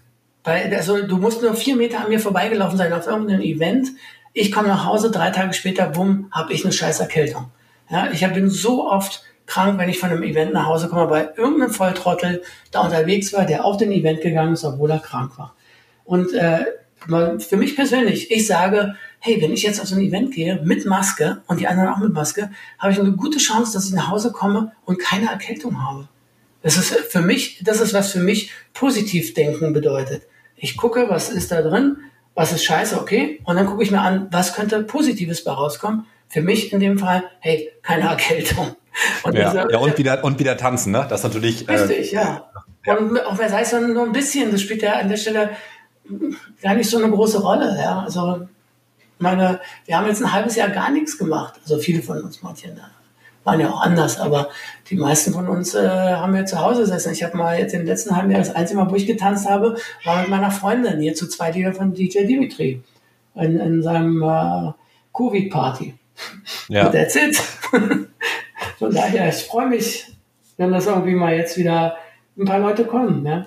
Weil, 0.45 0.74
also 0.74 1.03
du 1.03 1.16
musst 1.16 1.43
nur 1.43 1.55
vier 1.55 1.76
Meter 1.76 2.01
an 2.01 2.09
mir 2.09 2.20
vorbeigelaufen 2.20 2.78
sein 2.78 2.93
auf 2.93 3.07
irgendeinem 3.07 3.43
Event. 3.43 3.89
Ich 4.33 4.53
komme 4.53 4.68
nach 4.68 4.85
Hause, 4.85 5.11
drei 5.11 5.31
Tage 5.31 5.55
später, 5.55 5.87
bumm, 5.89 6.28
habe 6.33 6.53
ich 6.53 6.64
eine 6.64 6.72
scheiß 6.72 7.01
Erkältung. 7.01 7.51
Ja, 7.91 8.11
ich 8.12 8.26
bin 8.33 8.49
so 8.49 8.89
oft 8.89 9.24
krank, 9.51 9.79
wenn 9.79 9.89
ich 9.89 9.99
von 9.99 10.11
einem 10.11 10.23
Event 10.23 10.53
nach 10.53 10.67
Hause 10.67 10.89
komme, 10.89 11.11
weil 11.11 11.35
irgendein 11.37 11.71
Volltrottel 11.71 12.43
da 12.71 12.83
unterwegs 12.83 13.33
war, 13.33 13.45
der 13.45 13.65
auf 13.65 13.77
den 13.77 13.91
Event 13.91 14.21
gegangen 14.21 14.55
ist, 14.55 14.65
obwohl 14.65 14.91
er 14.93 15.01
krank 15.01 15.37
war. 15.39 15.55
Und 16.05 16.33
äh, 16.35 16.65
für 17.39 17.57
mich 17.57 17.75
persönlich, 17.75 18.31
ich 18.31 18.47
sage, 18.47 18.95
hey, 19.19 19.43
wenn 19.43 19.53
ich 19.53 19.63
jetzt 19.63 19.81
auf 19.81 19.89
so 19.89 19.97
ein 19.97 20.03
Event 20.03 20.33
gehe 20.33 20.61
mit 20.63 20.87
Maske 20.87 21.43
und 21.49 21.59
die 21.59 21.67
anderen 21.67 21.89
auch 21.89 21.99
mit 21.99 22.13
Maske, 22.13 22.51
habe 22.79 22.93
ich 22.93 23.01
eine 23.01 23.13
gute 23.13 23.39
Chance, 23.39 23.73
dass 23.73 23.87
ich 23.87 23.93
nach 23.93 24.09
Hause 24.09 24.31
komme 24.31 24.73
und 24.85 25.01
keine 25.01 25.31
Erkältung 25.31 25.83
habe. 25.83 26.09
Das 26.63 26.77
ist 26.77 26.95
für 26.95 27.23
mich, 27.23 27.61
das 27.65 27.81
ist 27.81 27.93
was 27.93 28.13
für 28.13 28.21
mich 28.21 28.53
positiv 28.73 29.35
denken 29.35 29.73
bedeutet. 29.73 30.23
Ich 30.57 30.77
gucke, 30.77 31.07
was 31.09 31.29
ist 31.29 31.51
da 31.51 31.63
drin, 31.63 31.97
was 32.35 32.53
ist 32.53 32.65
scheiße, 32.65 33.01
okay, 33.01 33.41
und 33.45 33.57
dann 33.57 33.67
gucke 33.67 33.83
ich 33.83 33.91
mir 33.91 34.03
an, 34.03 34.29
was 34.31 34.55
könnte 34.55 34.83
Positives 34.85 35.43
bei 35.43 35.53
rauskommen. 35.53 36.07
Für 36.29 36.43
mich 36.43 36.73
in 36.73 36.79
dem 36.79 36.99
Fall, 36.99 37.25
hey, 37.41 37.73
keine 37.83 38.09
Erkältung. 38.09 38.77
Und 39.22 39.34
ja, 39.34 39.51
diese, 39.51 39.72
ja 39.72 39.78
und, 39.78 39.99
wieder, 39.99 40.24
und 40.24 40.38
wieder 40.38 40.57
tanzen, 40.57 40.93
ne? 40.93 41.07
Das 41.09 41.20
ist 41.20 41.24
natürlich. 41.24 41.68
Äh, 41.68 41.74
Richtig, 41.74 42.12
äh, 42.12 42.16
ja. 42.16 42.51
Und 42.86 43.20
auch 43.24 43.38
wer 43.38 43.49
sei 43.49 43.61
es 43.61 43.72
nur 43.72 44.05
ein 44.05 44.12
bisschen, 44.12 44.51
das 44.51 44.62
spielt 44.62 44.82
ja 44.82 44.95
an 44.95 45.09
der 45.09 45.16
Stelle 45.16 45.51
gar 46.62 46.74
nicht 46.74 46.88
so 46.88 46.99
eine 46.99 47.11
große 47.11 47.41
Rolle. 47.41 47.78
Ja? 47.78 48.01
Also, 48.01 48.49
meine, 49.18 49.61
wir 49.86 49.97
haben 49.97 50.07
jetzt 50.07 50.22
ein 50.22 50.32
halbes 50.32 50.57
Jahr 50.57 50.70
gar 50.70 50.91
nichts 50.91 51.18
gemacht. 51.18 51.55
Also 51.62 51.78
viele 51.78 52.03
von 52.03 52.20
uns, 52.22 52.43
ne? 52.43 52.51
waren 53.45 53.61
ja 53.61 53.70
auch 53.70 53.80
anders, 53.80 54.18
aber 54.18 54.51
die 54.91 54.97
meisten 54.97 55.32
von 55.32 55.49
uns 55.49 55.74
äh, 55.74 55.88
haben 55.88 56.34
ja 56.34 56.45
zu 56.45 56.61
Hause 56.61 56.82
gesessen. 56.82 57.12
Ich 57.12 57.22
habe 57.22 57.36
mal 57.36 57.59
jetzt 57.59 57.74
im 57.74 57.86
letzten 57.86 58.14
halben 58.14 58.30
Jahr 58.30 58.41
das 58.41 58.55
einzige 58.55 58.78
Mal, 58.80 58.91
wo 58.91 58.97
ich 58.97 59.07
getanzt 59.07 59.49
habe, 59.49 59.76
war 60.05 60.20
mit 60.20 60.28
meiner 60.28 60.51
Freundin 60.51 61.01
hier 61.01 61.14
zu 61.14 61.26
zwei 61.26 61.51
Lieder 61.51 61.72
von 61.72 61.95
DJ 61.95 62.26
Dimitri 62.26 62.82
in, 63.34 63.59
in 63.59 63.82
seinem 63.82 64.22
äh, 64.22 64.72
Covid-Party. 65.14 65.95
Ja. 66.68 66.86
Und 66.86 66.93
that's 66.93 67.16
it. 67.16 67.41
Von 68.81 68.95
daher, 68.95 69.28
ich 69.28 69.45
freue 69.45 69.66
mich, 69.66 70.07
wenn 70.57 70.72
das 70.72 70.87
irgendwie 70.87 71.14
mal 71.14 71.37
jetzt 71.37 71.59
wieder 71.59 71.99
ein 72.39 72.47
paar 72.47 72.61
Leute 72.61 72.87
kommen. 72.87 73.22
Ne? 73.22 73.45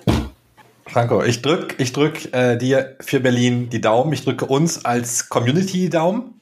Franco, 0.86 1.24
ich 1.24 1.42
drücke 1.42 1.74
ich 1.78 1.92
drück, 1.92 2.32
äh, 2.32 2.56
dir 2.56 2.94
für 3.00 3.18
Berlin 3.18 3.68
die 3.68 3.80
Daumen. 3.80 4.12
Ich 4.12 4.22
drücke 4.22 4.46
uns 4.46 4.84
als 4.84 5.28
Community 5.28 5.72
die 5.72 5.90
Daumen. 5.90 6.40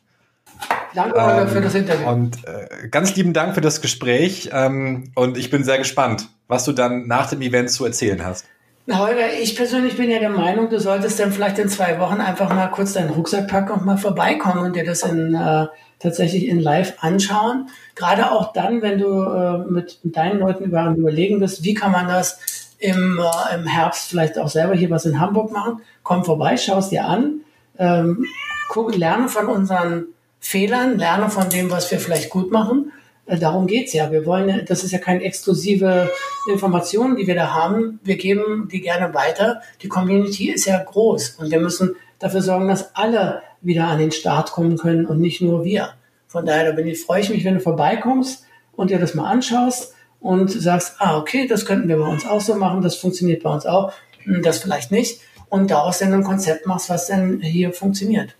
Danke 0.95 1.19
ähm, 1.19 1.49
für 1.49 1.63
das 1.63 1.75
Interview. 1.75 2.07
Und 2.07 2.47
äh, 2.47 2.89
ganz 2.89 3.17
lieben 3.17 3.33
Dank 3.33 3.55
für 3.55 3.63
das 3.63 3.81
Gespräch. 3.81 4.51
Ähm, 4.53 5.11
und 5.15 5.39
ich 5.39 5.51
bin 5.51 5.65
sehr 5.65 5.79
gespannt, 5.79 6.29
was 6.47 6.67
du 6.67 6.73
dann 6.73 7.07
nach 7.07 7.31
dem 7.31 7.41
Event 7.41 7.71
zu 7.71 7.87
erzählen 7.87 8.23
hast. 8.23 8.45
Holger, 8.91 9.33
ich 9.41 9.57
persönlich 9.57 9.97
bin 9.97 10.11
ja 10.11 10.19
der 10.19 10.29
Meinung, 10.29 10.69
du 10.69 10.79
solltest 10.79 11.19
dann 11.19 11.33
vielleicht 11.33 11.59
in 11.59 11.71
zwei 11.71 11.99
Wochen 11.99 12.21
einfach 12.21 12.53
mal 12.53 12.67
kurz 12.67 12.93
deinen 12.93 13.11
Rucksack 13.11 13.49
packen 13.49 13.73
und 13.73 13.87
mal 13.87 13.97
vorbeikommen 13.97 14.67
und 14.67 14.77
dir 14.77 14.85
das 14.85 15.03
in 15.05 15.35
äh, 15.35 15.67
tatsächlich 16.03 16.49
in 16.49 16.61
Live 16.61 16.95
anschauen. 17.01 17.69
Gerade 17.95 18.33
auch 18.33 18.53
dann, 18.53 18.83
wenn 18.83 18.99
du 18.99 19.23
äh, 19.23 19.59
mit 19.71 19.99
deinen 20.03 20.41
Leuten 20.41 20.65
über, 20.65 20.95
überlegen 20.97 21.39
bist, 21.39 21.63
wie 21.63 21.75
kann 21.75 21.93
man 21.93 22.09
das 22.09 22.41
im, 22.79 23.21
äh, 23.21 23.55
im 23.55 23.67
Herbst 23.67 24.11
vielleicht 24.11 24.39
auch 24.39 24.49
selber 24.49 24.75
hier 24.75 24.91
was 24.91 25.07
in 25.07 25.21
Hamburg 25.21 25.53
machen. 25.53 25.81
Komm 26.03 26.25
vorbei, 26.25 26.57
schau 26.57 26.79
es 26.79 26.89
dir 26.89 27.07
an, 27.07 27.43
ähm, 27.79 28.27
guck, 28.69 28.95
lerne 28.97 29.29
von 29.29 29.47
unseren 29.47 30.07
Fehlern, 30.41 30.99
lerne 30.99 31.31
von 31.31 31.49
dem, 31.49 31.71
was 31.71 31.91
wir 31.91 32.01
vielleicht 32.01 32.31
gut 32.31 32.51
machen. 32.51 32.93
Äh, 33.27 33.39
darum 33.39 33.69
geht's 33.69 33.93
ja. 33.93 34.11
Wir 34.11 34.27
wollen, 34.27 34.65
das 34.67 34.83
ist 34.83 34.91
ja 34.91 34.99
keine 34.99 35.23
exklusive 35.23 36.11
Information, 36.51 37.15
die 37.15 37.29
wir 37.29 37.37
da 37.37 37.55
haben. 37.55 38.01
Wir 38.03 38.17
geben 38.17 38.69
die 38.71 38.81
gerne 38.81 39.15
weiter. 39.15 39.63
Die 39.83 39.89
Community 39.89 40.51
ist 40.51 40.67
ja 40.67 40.83
groß 40.83 41.37
und 41.39 41.51
wir 41.51 41.61
müssen 41.61 41.95
dafür 42.19 42.43
sorgen, 42.43 42.67
dass 42.67 42.95
alle 42.97 43.43
wieder 43.63 43.87
an 43.87 43.99
den 43.99 44.13
Start 44.13 44.53
kommen 44.53 44.77
können 44.77 45.07
und 45.07 45.21
nicht 45.21 45.41
nur 45.41 45.65
wir. 45.65 45.95
Von 46.27 46.47
daher 46.47 46.73
da 46.73 46.83
freue 46.95 47.21
ich 47.21 47.31
mich, 47.31 47.45
wenn 47.45 47.55
du 47.55 47.61
vorbeikommst 47.61 48.45
und 48.73 48.91
dir 48.91 48.99
das 48.99 49.15
mal 49.15 49.31
anschaust 49.31 49.95
und 50.21 50.51
sagst, 50.51 50.97
ah, 50.99 51.19
okay, 51.19 51.47
das 51.47 51.67
könnten 51.67 51.89
wir 51.89 51.99
bei 51.99 52.07
uns 52.07 52.27
auch 52.27 52.41
so 52.41 52.55
machen, 52.55 52.83
das 52.83 52.97
funktioniert 52.97 53.43
bei 53.43 53.51
uns 53.51 53.67
auch, 53.67 53.93
hm, 54.25 54.43
das 54.43 54.59
vielleicht 54.59 54.91
nicht. 54.91 55.21
Und 55.49 55.71
daraus 55.71 55.99
dann 55.99 56.15
ein 56.15 56.25
Konzept 56.25 56.67
machst, 56.67 56.89
was 56.89 57.09
dann 57.09 57.41
hier 57.41 57.73
funktioniert. 57.73 58.35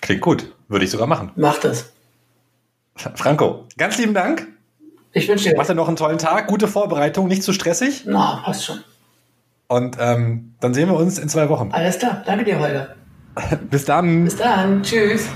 Klingt 0.00 0.20
gut. 0.20 0.52
Würde 0.68 0.84
ich 0.84 0.90
sogar 0.90 1.06
machen. 1.06 1.30
Mach 1.36 1.58
das. 1.58 1.92
Franco, 3.14 3.64
ganz 3.76 3.96
lieben 3.98 4.14
Dank. 4.14 4.48
Ich 5.12 5.28
wünsche 5.28 5.48
dir. 5.48 5.56
Mach 5.56 5.66
dir 5.66 5.74
noch 5.74 5.88
einen 5.88 5.96
tollen 5.96 6.18
Tag, 6.18 6.48
gute 6.48 6.68
Vorbereitung, 6.68 7.28
nicht 7.28 7.42
zu 7.42 7.52
stressig. 7.52 8.02
Na, 8.06 8.42
passt 8.44 8.64
schon. 8.64 8.82
Und 9.68 9.96
ähm, 10.00 10.54
dann 10.60 10.74
sehen 10.74 10.88
wir 10.88 10.96
uns 10.96 11.18
in 11.18 11.28
zwei 11.28 11.48
Wochen. 11.48 11.70
Alles 11.72 11.98
klar. 11.98 12.22
Danke 12.26 12.44
dir, 12.44 12.58
Holger. 12.58 12.96
Bis 13.70 13.84
dann. 13.84 14.24
Bis 14.24 14.36
dann. 14.36 14.82
Tschüss. 14.82 15.28